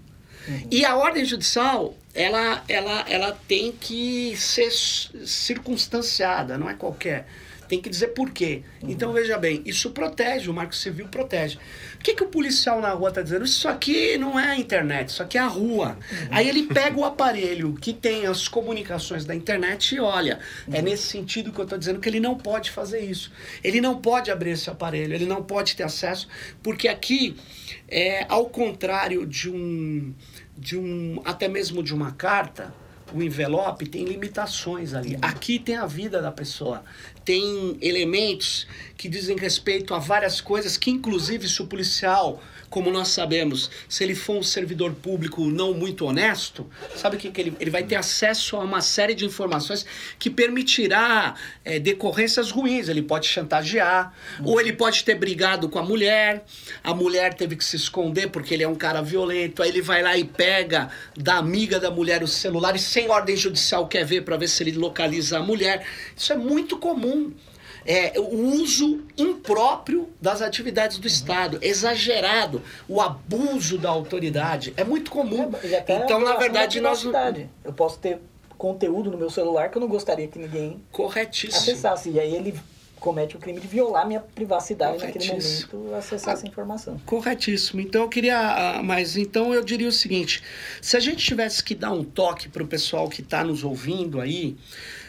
E 0.72 0.86
a 0.86 0.96
ordem 0.96 1.26
judicial, 1.26 1.96
ela, 2.14 2.64
ela, 2.68 3.06
ela 3.08 3.40
tem 3.48 3.72
que 3.72 4.36
ser 4.38 4.72
circunstanciada, 4.72 6.58
não 6.58 6.70
é 6.70 6.74
qualquer. 6.74 7.28
Tem 7.68 7.82
que 7.82 7.90
dizer 7.90 8.08
por 8.10 8.32
quê. 8.32 8.64
Então, 8.82 9.12
veja 9.12 9.38
bem, 9.38 9.62
isso 9.66 9.90
protege, 9.92 10.50
o 10.50 10.54
Marco 10.54 10.74
Civil 10.74 11.08
protege. 11.10 11.58
O 11.96 11.98
que, 11.98 12.14
que 12.14 12.24
o 12.24 12.28
policial 12.28 12.80
na 12.80 12.92
rua 12.92 13.10
está 13.10 13.22
dizendo? 13.22 13.44
Isso 13.44 13.68
aqui 13.68 14.18
não 14.18 14.40
é 14.40 14.52
a 14.52 14.58
internet, 14.58 15.10
isso 15.10 15.22
aqui 15.22 15.38
é 15.38 15.42
a 15.42 15.48
rua. 15.48 15.98
Aí 16.32 16.48
ele 16.48 16.64
pega 16.64 16.98
o 16.98 17.04
aparelho 17.04 17.74
que 17.74 17.92
tem 17.92 18.26
as 18.26 18.48
comunicações 18.48 19.26
da 19.26 19.36
internet 19.36 19.96
e 19.96 20.00
olha. 20.00 20.40
É 20.72 20.82
nesse 20.82 21.08
sentido 21.08 21.52
que 21.52 21.60
eu 21.60 21.64
estou 21.64 21.78
dizendo 21.78 22.00
que 22.00 22.08
ele 22.08 22.20
não 22.20 22.36
pode 22.36 22.72
fazer 22.72 23.02
isso. 23.02 23.32
Ele 23.62 23.82
não 23.82 24.00
pode 24.00 24.32
abrir 24.32 24.52
esse 24.52 24.70
aparelho, 24.70 25.14
ele 25.14 25.26
não 25.26 25.44
pode 25.44 25.76
ter 25.76 25.84
acesso, 25.84 26.28
porque 26.64 26.88
aqui, 26.88 27.36
é, 27.90 28.26
ao 28.30 28.46
contrário 28.46 29.26
de 29.26 29.50
um, 29.50 30.14
de 30.58 30.78
um, 30.78 31.22
até 31.24 31.48
mesmo 31.48 31.84
de 31.84 31.94
uma 31.94 32.12
carta, 32.12 32.74
o 33.14 33.22
envelope 33.22 33.88
tem 33.88 34.04
limitações 34.04 34.94
ali. 34.94 35.18
Aqui 35.22 35.60
tem 35.60 35.78
a 35.78 35.86
vida 35.86 36.22
da 36.22 36.32
pessoa. 36.32 36.84
Tem 37.28 37.78
elementos 37.82 38.66
que 38.96 39.10
dizem 39.10 39.36
respeito 39.36 39.94
a 39.94 40.00
várias 40.00 40.40
coisas 40.40 40.78
que, 40.78 40.90
inclusive, 40.90 41.48
se 41.50 41.62
o 41.62 41.68
policial, 41.68 42.42
como 42.70 42.90
nós 42.90 43.10
sabemos, 43.10 43.70
se 43.88 44.02
ele 44.04 44.16
for 44.16 44.38
um 44.38 44.44
servidor 44.44 44.94
público 44.94 45.46
não 45.46 45.74
muito 45.74 46.06
honesto, 46.06 46.66
sabe 46.96 47.18
o 47.18 47.20
que, 47.20 47.30
que 47.30 47.42
ele, 47.42 47.54
ele 47.60 47.70
vai 47.70 47.84
ter 47.84 47.96
acesso 47.96 48.56
a 48.56 48.62
uma 48.62 48.80
série 48.80 49.14
de 49.14 49.26
informações 49.26 49.86
que 50.18 50.30
permitirá 50.30 51.36
é, 51.66 51.80
decorrências 51.80 52.50
ruins. 52.50 52.88
Ele 52.88 53.04
pode 53.04 53.28
chantagear, 53.28 54.14
ou 54.44 54.60
ele 54.62 54.72
pode 54.72 55.04
ter 55.04 55.16
brigado 55.16 55.68
com 55.68 55.80
a 55.80 55.84
mulher, 55.84 56.46
a 56.82 56.94
mulher 56.94 57.34
teve 57.34 57.58
que 57.58 57.66
se 57.66 57.76
esconder 57.76 58.30
porque 58.30 58.54
ele 58.54 58.64
é 58.64 58.68
um 58.68 58.76
cara 58.76 59.02
violento, 59.02 59.62
aí 59.62 59.70
ele 59.70 59.82
vai 59.82 60.02
lá 60.02 60.18
e 60.18 60.24
pega 60.24 60.90
da 61.14 61.36
amiga 61.36 61.78
da 61.78 61.92
mulher 61.92 62.24
o 62.24 62.28
celular 62.28 62.74
e 62.76 62.80
sem 62.80 63.10
ordem 63.10 63.36
judicial 63.36 63.86
quer 63.86 64.06
ver 64.06 64.22
para 64.22 64.38
ver 64.38 64.48
se 64.48 64.64
ele 64.64 64.72
localiza 64.72 65.40
a 65.40 65.44
mulher. 65.44 65.86
Isso 66.16 66.32
é 66.32 66.38
muito 66.38 66.78
comum. 66.78 67.17
É, 67.86 68.20
o 68.20 68.36
uso 68.62 69.06
impróprio 69.18 70.10
das 70.22 70.42
atividades 70.42 70.98
do 70.98 71.08
Estado, 71.08 71.58
exagerado, 71.62 72.62
o 72.88 73.00
abuso 73.00 73.78
da 73.78 73.90
autoridade, 73.90 74.74
é 74.76 74.84
muito 74.84 75.10
comum. 75.10 75.52
É, 75.64 76.04
Então, 76.04 76.20
na 76.20 76.36
verdade, 76.36 76.82
da 76.82 76.90
nós. 76.90 77.06
Eu 77.64 77.72
posso 77.72 77.98
ter 78.00 78.20
conteúdo 78.58 79.10
no 79.10 79.18
meu 79.18 79.30
celular 79.30 79.70
que 79.70 79.78
eu 79.78 79.82
não 79.82 79.88
gostaria 79.88 80.28
que 80.28 80.38
ninguém 80.38 80.82
Corretíssimo. 80.92 81.62
acessasse. 81.62 82.10
E 82.10 82.20
aí 82.20 82.36
ele 82.36 82.60
comete 83.00 83.36
o 83.36 83.40
crime 83.40 83.60
de 83.60 83.68
violar 83.68 84.08
minha 84.08 84.20
privacidade 84.20 85.04
naquele 85.04 85.28
momento, 85.28 85.96
acessar 85.96 86.34
essa 86.34 86.48
informação. 86.48 87.00
Corretíssimo. 87.06 87.82
Então 87.82 88.02
eu 88.02 88.10
queria, 88.10 88.38
ah, 88.38 88.84
mas 88.84 89.18
então 89.18 89.54
eu 89.54 89.64
diria 89.64 89.88
o 89.88 89.92
seguinte: 89.92 90.44
se 90.82 90.98
a 90.98 91.00
gente 91.00 91.24
tivesse 91.24 91.64
que 91.64 91.76
dar 91.76 91.92
um 91.92 92.04
toque 92.04 92.50
para 92.50 92.64
o 92.64 92.68
pessoal 92.68 93.08
que 93.10 93.22
está 93.22 93.44
nos 93.44 93.64
ouvindo 93.64 94.20
aí 94.20 94.58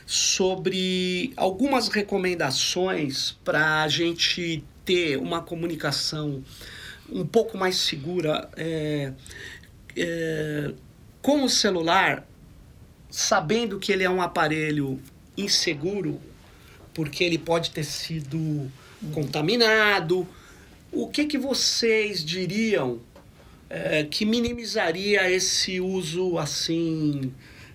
sobre 0.07 1.33
algumas 1.37 1.89
recomendações 1.89 3.33
para 3.45 3.83
a 3.83 3.89
gente 3.89 4.65
ter 4.85 5.19
uma 5.19 5.43
comunicação 5.43 6.43
um 7.11 7.27
pouco 7.27 7.59
mais 7.59 7.77
segura 7.77 8.49
é, 8.57 9.13
é, 9.97 10.73
com 11.21 11.45
o 11.45 11.49
celular, 11.49 12.27
sabendo 13.11 13.79
que 13.79 13.93
ele 13.93 14.05
é 14.05 14.11
um 14.11 14.23
aparelho 14.23 14.99
inseguro, 15.37 16.21
porque 16.99 17.23
ele 17.23 17.39
pode 17.39 17.71
ter 17.71 17.85
sido 17.85 18.69
contaminado. 19.13 20.27
O 20.91 21.07
que, 21.07 21.27
que 21.27 21.39
vocês 21.39 22.25
diriam 22.25 22.99
é, 23.71 24.03
que 24.03 24.25
minimizaria 24.25 25.31
esse 25.31 25.81
uso 25.81 26.37
assim 26.39 27.33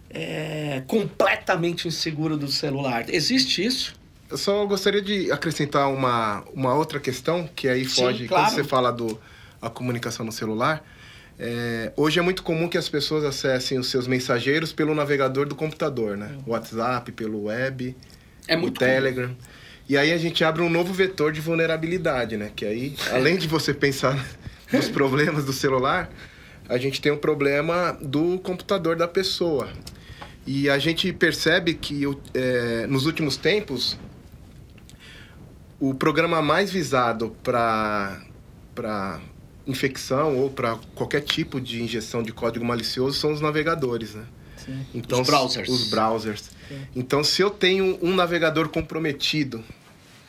é, 0.10 0.84
completamente 0.88 1.88
inseguro 1.88 2.36
do 2.36 2.50
celular? 2.50 3.06
Existe 3.08 3.64
isso? 3.64 3.96
Eu 4.30 4.38
só 4.38 4.66
gostaria 4.66 5.02
de 5.02 5.32
acrescentar 5.32 5.90
uma, 5.90 6.44
uma 6.54 6.76
outra 6.76 7.00
questão, 7.00 7.50
que 7.56 7.70
aí 7.70 7.86
foge, 7.86 8.24
Sim, 8.24 8.28
claro. 8.28 8.48
quando 8.48 8.56
você 8.56 8.64
fala 8.66 8.92
do 8.92 9.18
a 9.62 9.70
comunicação 9.70 10.26
no 10.26 10.34
celular. 10.34 10.86
É, 11.40 11.94
hoje 11.96 12.20
é 12.20 12.22
muito 12.22 12.44
comum 12.44 12.68
que 12.68 12.78
as 12.78 12.90
pessoas 12.90 13.24
acessem 13.24 13.80
os 13.80 13.88
seus 13.88 14.06
mensageiros 14.06 14.74
pelo 14.74 14.94
navegador 14.94 15.48
do 15.48 15.56
computador, 15.56 16.18
né? 16.18 16.38
WhatsApp, 16.46 17.10
pelo 17.14 17.46
web, 17.46 17.96
É 18.48 18.56
o 18.56 18.60
muito 18.60 18.80
comum. 18.80 18.90
Telegram. 18.92 19.36
E 19.88 19.98
aí 19.98 20.12
a 20.14 20.18
gente 20.18 20.44
abre 20.44 20.62
um 20.62 20.70
novo 20.70 20.94
vetor 20.94 21.32
de 21.32 21.42
vulnerabilidade, 21.42 22.38
né? 22.38 22.52
Que 22.56 22.66
aí, 22.66 22.96
além 23.12 23.38
de 23.38 23.48
você 23.48 23.74
pensar 23.74 24.18
nos 24.72 24.90
problemas 24.90 25.44
do 25.46 25.52
celular, 25.54 26.10
a 26.70 26.78
gente 26.78 27.02
tem 27.02 27.12
um 27.12 27.18
problema 27.18 27.98
do 28.02 28.40
computador 28.40 28.96
da 28.96 29.08
pessoa. 29.08 29.70
E 30.48 30.70
a 30.70 30.78
gente 30.80 31.12
percebe 31.14 31.74
que 31.74 32.06
o- 32.08 32.20
é, 32.34 32.86
nos 32.88 33.06
últimos 33.06 33.36
tempos 33.38 33.98
o 35.80 35.94
programa 35.94 36.42
mais 36.42 36.72
visado 36.72 37.36
para 37.44 38.22
para 38.74 39.20
infecção 39.68 40.38
ou 40.38 40.50
para 40.50 40.78
qualquer 40.96 41.22
tipo 41.22 41.62
de 41.62 41.82
injeção 41.84 42.24
de 42.24 42.32
código 42.34 42.66
malicioso 42.66 43.18
são 43.20 43.32
os 43.32 43.40
navegadores, 43.40 44.16
né? 44.16 44.24
Sim. 44.58 44.86
Então, 44.94 45.22
Os 45.22 45.28
browsers. 45.28 45.70
Os 45.70 45.90
browsers. 45.90 46.50
Sim. 46.74 46.88
Então, 46.96 47.24
se 47.24 47.42
eu 47.42 47.50
tenho 47.50 47.98
um 48.02 48.16
navegador 48.16 48.70
comprometido, 48.70 49.64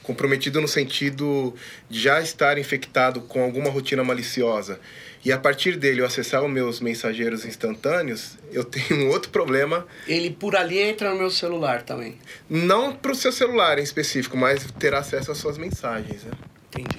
comprometido 0.02 0.60
no 0.60 0.68
sentido 0.68 1.54
de 1.88 1.98
já 2.00 2.20
estar 2.20 2.58
infectado 2.58 3.22
com 3.22 3.42
alguma 3.42 3.70
rotina 3.70 4.04
maliciosa, 4.04 4.78
e 5.24 5.32
a 5.32 5.38
partir 5.38 5.76
dele 5.78 6.02
eu 6.02 6.06
acessar 6.06 6.44
os 6.44 6.50
meus 6.50 6.80
mensageiros 6.80 7.46
instantâneos, 7.46 8.36
eu 8.52 8.62
tenho 8.62 9.06
um 9.06 9.08
outro 9.08 9.30
problema, 9.30 9.86
Ele 10.06 10.30
por 10.30 10.54
ali 10.54 10.78
entra 10.78 11.10
no 11.10 11.16
meu 11.18 11.30
celular 11.30 11.80
também. 11.82 12.18
não 12.50 12.94
para 12.94 13.12
o 13.12 13.14
seu 13.14 13.32
celular 13.32 13.78
em 13.78 13.82
específico, 13.82 14.36
mas 14.36 14.66
ter 14.78 14.94
acesso 14.94 15.32
às 15.32 15.38
suas 15.38 15.56
mensagens, 15.56 16.24
né? 16.24 16.32
Entendi. 16.68 16.98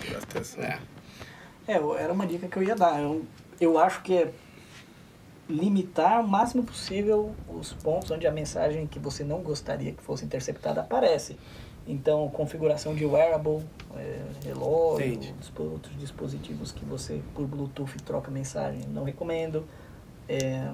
Ter 0.00 0.16
acesso- 0.16 0.58
É. 0.60 0.78
É, 1.68 1.74
era 1.74 2.12
uma 2.12 2.26
dica 2.26 2.46
que 2.48 2.56
eu 2.56 2.62
ia 2.62 2.76
dar. 2.76 3.00
Eu, 3.00 3.26
eu 3.60 3.76
acho 3.76 4.00
que 4.02 4.14
é 4.14 4.30
limitar 5.48 6.20
o 6.20 6.28
máximo 6.28 6.64
possível 6.64 7.32
os 7.48 7.72
pontos 7.72 8.10
onde 8.10 8.26
a 8.26 8.32
mensagem 8.32 8.86
que 8.86 8.98
você 8.98 9.22
não 9.22 9.40
gostaria 9.40 9.92
que 9.92 10.02
fosse 10.02 10.24
interceptada 10.24 10.80
aparece. 10.80 11.36
Então, 11.88 12.28
configuração 12.30 12.94
de 12.96 13.04
wearable, 13.06 13.62
é, 13.96 14.18
relógio, 14.44 15.06
Entendi. 15.06 15.34
outros 15.56 15.96
dispositivos 15.98 16.72
que 16.72 16.84
você, 16.84 17.20
por 17.32 17.46
Bluetooth, 17.46 17.96
troca 18.04 18.28
mensagem, 18.30 18.80
não 18.88 19.04
recomendo. 19.04 19.64
É, 20.28 20.68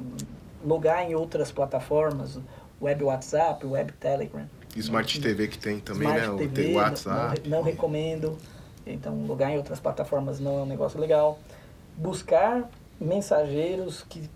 logar 0.65 1.05
em 1.09 1.15
outras 1.15 1.53
plataformas, 1.53 2.39
web 2.81 3.05
WhatsApp, 3.05 3.67
web 3.67 3.93
Telegram. 3.93 4.49
Smart 4.75 5.21
TV 5.21 5.49
que 5.49 5.59
tem 5.59 5.81
também, 5.81 6.09
Smart 6.09 6.27
né? 6.27 6.33
O- 6.33 6.39
TV, 6.39 6.63
Tem 6.65 6.75
WhatsApp. 6.77 7.43
Não, 7.47 7.59
não 7.59 7.63
recomendo. 7.63 8.39
Então, 8.87 9.27
logar 9.27 9.51
em 9.51 9.59
outras 9.59 9.79
plataformas 9.79 10.41
não 10.41 10.61
é 10.61 10.63
um 10.63 10.67
negócio 10.67 10.99
legal. 10.99 11.39
Buscar 11.95 12.71
mensageiros 12.99 14.03
que 14.09 14.31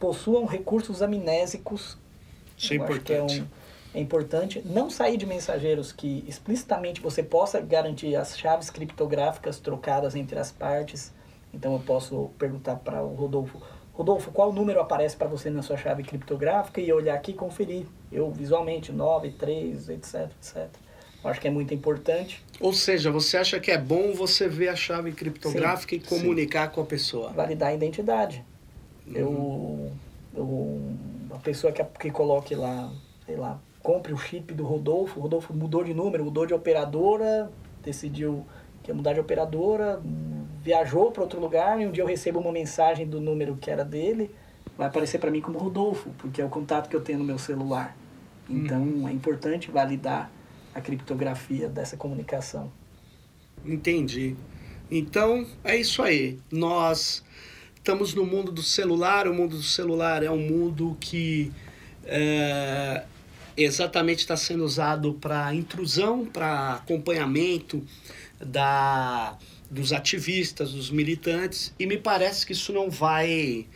possuam 0.00 0.46
recursos 0.46 1.02
amnésicos. 1.02 1.96
Isso 2.58 2.72
é 2.72 2.76
é, 2.76 2.80
importante. 2.80 3.40
um, 3.42 3.46
é 3.94 4.00
importante. 4.00 4.62
Não 4.64 4.88
sair 4.90 5.16
de 5.16 5.26
mensageiros 5.26 5.92
que 5.92 6.24
explicitamente 6.26 7.00
você 7.00 7.22
possa 7.22 7.60
garantir 7.60 8.16
as 8.16 8.36
chaves 8.36 8.70
criptográficas 8.70 9.60
trocadas 9.60 10.16
entre 10.16 10.38
as 10.38 10.50
partes. 10.50 11.12
Então, 11.52 11.74
eu 11.74 11.80
posso 11.80 12.30
perguntar 12.38 12.76
para 12.76 13.02
o 13.04 13.14
Rodolfo. 13.14 13.60
Rodolfo, 13.92 14.30
qual 14.30 14.52
número 14.52 14.80
aparece 14.80 15.16
para 15.16 15.28
você 15.28 15.50
na 15.50 15.62
sua 15.62 15.76
chave 15.76 16.02
criptográfica? 16.02 16.80
E 16.80 16.88
eu 16.88 16.96
olhar 16.96 17.14
aqui 17.14 17.32
e 17.32 17.34
conferir. 17.34 17.86
Eu 18.10 18.30
visualmente, 18.30 18.90
9, 18.90 19.32
3, 19.32 19.90
etc, 19.90 20.30
etc. 20.38 20.68
Eu 21.22 21.28
acho 21.28 21.40
que 21.40 21.48
é 21.48 21.50
muito 21.50 21.74
importante. 21.74 22.42
Ou 22.58 22.72
seja, 22.72 23.10
você 23.10 23.36
acha 23.36 23.60
que 23.60 23.70
é 23.70 23.76
bom 23.76 24.12
você 24.14 24.48
ver 24.48 24.68
a 24.68 24.76
chave 24.76 25.12
criptográfica 25.12 25.94
e 25.94 26.00
comunicar 26.00 26.70
com 26.70 26.80
a 26.80 26.86
pessoa. 26.86 27.30
validar 27.32 27.68
a 27.70 27.74
identidade. 27.74 28.42
Uhum. 29.10 29.90
Eu, 30.34 30.40
eu, 30.40 30.96
a 31.36 31.38
pessoa 31.38 31.72
que, 31.72 31.82
que 31.84 32.10
coloque 32.10 32.54
lá, 32.54 32.92
sei 33.26 33.36
lá, 33.36 33.60
compre 33.82 34.12
o 34.12 34.16
chip 34.18 34.52
do 34.54 34.64
Rodolfo, 34.64 35.18
o 35.18 35.22
Rodolfo 35.22 35.52
mudou 35.54 35.82
de 35.84 35.94
número, 35.94 36.24
mudou 36.24 36.46
de 36.46 36.54
operadora, 36.54 37.50
decidiu 37.82 38.46
que 38.82 38.90
ia 38.90 38.94
mudar 38.94 39.12
de 39.14 39.20
operadora, 39.20 40.00
hum, 40.04 40.44
viajou 40.62 41.10
para 41.12 41.22
outro 41.22 41.40
lugar 41.40 41.80
e 41.80 41.86
um 41.86 41.90
dia 41.92 42.02
eu 42.02 42.06
recebo 42.06 42.38
uma 42.40 42.52
mensagem 42.52 43.06
do 43.08 43.20
número 43.20 43.56
que 43.56 43.70
era 43.70 43.84
dele, 43.84 44.34
vai 44.76 44.86
aparecer 44.88 45.18
para 45.18 45.30
mim 45.30 45.40
como 45.40 45.58
Rodolfo, 45.58 46.10
porque 46.18 46.40
é 46.40 46.44
o 46.44 46.48
contato 46.48 46.88
que 46.88 46.96
eu 46.96 47.00
tenho 47.02 47.18
no 47.18 47.24
meu 47.24 47.38
celular. 47.38 47.96
Então 48.48 48.80
Uhum. 48.82 49.08
é 49.08 49.12
importante 49.12 49.70
validar 49.70 50.30
a 50.74 50.80
criptografia 50.80 51.68
dessa 51.68 51.96
comunicação. 51.96 52.72
Entendi. 53.64 54.36
Então, 54.90 55.46
é 55.62 55.76
isso 55.76 56.02
aí. 56.02 56.38
Nós 56.50 57.24
estamos 57.80 58.14
no 58.14 58.24
mundo 58.24 58.52
do 58.52 58.62
celular. 58.62 59.26
O 59.26 59.34
mundo 59.34 59.56
do 59.56 59.62
celular 59.62 60.22
é 60.22 60.30
um 60.30 60.38
mundo 60.38 60.96
que 61.00 61.50
é, 62.04 63.04
exatamente 63.56 64.20
está 64.20 64.36
sendo 64.36 64.64
usado 64.64 65.14
para 65.14 65.54
intrusão, 65.54 66.24
para 66.24 66.74
acompanhamento 66.74 67.82
da, 68.38 69.36
dos 69.70 69.92
ativistas, 69.92 70.72
dos 70.72 70.90
militantes, 70.90 71.74
e 71.78 71.86
me 71.86 71.96
parece 71.96 72.46
que 72.46 72.52
isso 72.52 72.72
não 72.72 72.90
vai 72.90 73.66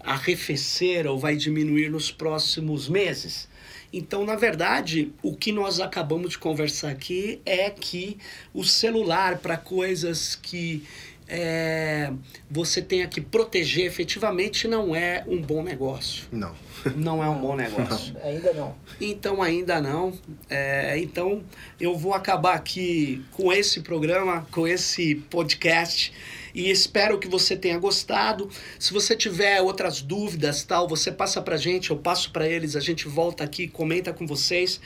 arrefecer 0.00 1.06
ou 1.06 1.18
vai 1.18 1.36
diminuir 1.36 1.90
nos 1.90 2.10
próximos 2.10 2.88
meses. 2.88 3.48
Então, 3.92 4.24
na 4.24 4.36
verdade, 4.36 5.12
o 5.22 5.34
que 5.34 5.52
nós 5.52 5.80
acabamos 5.80 6.30
de 6.30 6.38
conversar 6.38 6.90
aqui 6.90 7.40
é 7.46 7.70
que 7.70 8.18
o 8.52 8.62
celular, 8.64 9.38
para 9.38 9.56
coisas 9.56 10.34
que 10.34 10.84
é, 11.28 12.12
você 12.50 12.80
tenha 12.80 13.06
que 13.06 13.20
proteger 13.20 13.86
efetivamente, 13.86 14.68
não 14.68 14.94
é 14.94 15.24
um 15.26 15.40
bom 15.40 15.62
negócio. 15.62 16.26
Não. 16.30 16.54
Não 16.94 17.22
é 17.22 17.28
um 17.28 17.40
bom 17.40 17.56
negócio. 17.56 18.16
Ainda 18.22 18.52
não. 18.52 18.74
Então 19.00 19.42
ainda 19.42 19.80
não. 19.80 20.12
É, 20.48 20.96
então 20.98 21.42
eu 21.80 21.96
vou 21.96 22.14
acabar 22.14 22.54
aqui 22.54 23.24
com 23.32 23.52
esse 23.52 23.80
programa, 23.80 24.46
com 24.52 24.68
esse 24.68 25.16
podcast 25.28 26.12
e 26.54 26.70
espero 26.70 27.18
que 27.18 27.28
você 27.28 27.56
tenha 27.56 27.78
gostado. 27.78 28.48
Se 28.78 28.92
você 28.92 29.16
tiver 29.16 29.60
outras 29.60 30.00
dúvidas, 30.00 30.62
tal, 30.62 30.88
você 30.88 31.12
passa 31.12 31.42
pra 31.42 31.56
gente, 31.56 31.90
eu 31.90 31.98
passo 31.98 32.30
pra 32.30 32.48
eles, 32.48 32.76
a 32.76 32.80
gente 32.80 33.08
volta 33.08 33.44
aqui, 33.44 33.68
comenta 33.68 34.12
com 34.12 34.26
vocês. 34.26 34.80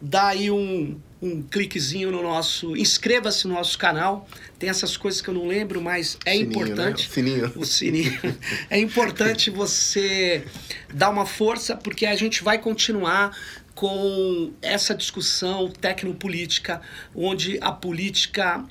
Dá 0.00 0.28
aí 0.28 0.50
um, 0.50 0.98
um 1.20 1.42
cliquezinho 1.42 2.10
no 2.10 2.22
nosso. 2.22 2.76
Inscreva-se 2.76 3.46
no 3.46 3.54
nosso 3.54 3.78
canal. 3.78 4.28
Tem 4.58 4.68
essas 4.68 4.96
coisas 4.96 5.20
que 5.20 5.28
eu 5.28 5.34
não 5.34 5.46
lembro, 5.46 5.80
mas 5.80 6.18
é 6.24 6.32
Sininho, 6.32 6.50
importante 6.50 7.02
Né? 7.02 7.14
Sininho. 7.14 7.52
o 7.56 7.64
sininho. 7.64 8.18
É 8.70 8.78
importante 8.78 9.50
você 9.50 10.44
dar 10.92 11.10
uma 11.10 11.26
força, 11.26 11.76
porque 11.76 12.06
a 12.06 12.14
gente 12.14 12.42
vai 12.42 12.58
continuar 12.58 13.36
com 13.74 14.52
essa 14.62 14.94
discussão 14.94 15.70
tecnopolítica, 15.70 16.80
onde 17.14 17.58
a 17.60 17.70
política 17.70 18.64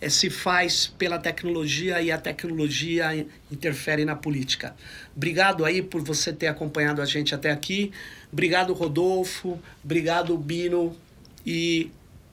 eh, 0.00 0.08
se 0.08 0.30
faz 0.30 0.86
pela 0.86 1.18
tecnologia 1.18 2.00
e 2.00 2.12
a 2.12 2.18
tecnologia 2.18 3.26
interfere 3.50 4.04
na 4.04 4.14
política. 4.14 4.74
Obrigado 5.14 5.64
aí 5.64 5.82
por 5.82 6.02
você 6.02 6.32
ter 6.32 6.46
acompanhado 6.46 7.02
a 7.02 7.04
gente 7.04 7.34
até 7.34 7.50
aqui. 7.50 7.92
Obrigado, 8.32 8.72
Rodolfo. 8.72 9.58
Obrigado, 9.84 10.36
Bino. 10.36 10.96
E 11.44 11.90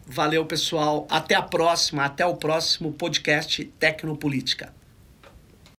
valeu, 0.07 0.45
pessoal. 0.45 1.05
Até 1.09 1.35
a 1.35 1.41
próxima, 1.41 2.05
até 2.05 2.25
o 2.25 2.35
próximo 2.35 2.93
podcast 2.93 3.65
Tecnopolítica. 3.79 4.78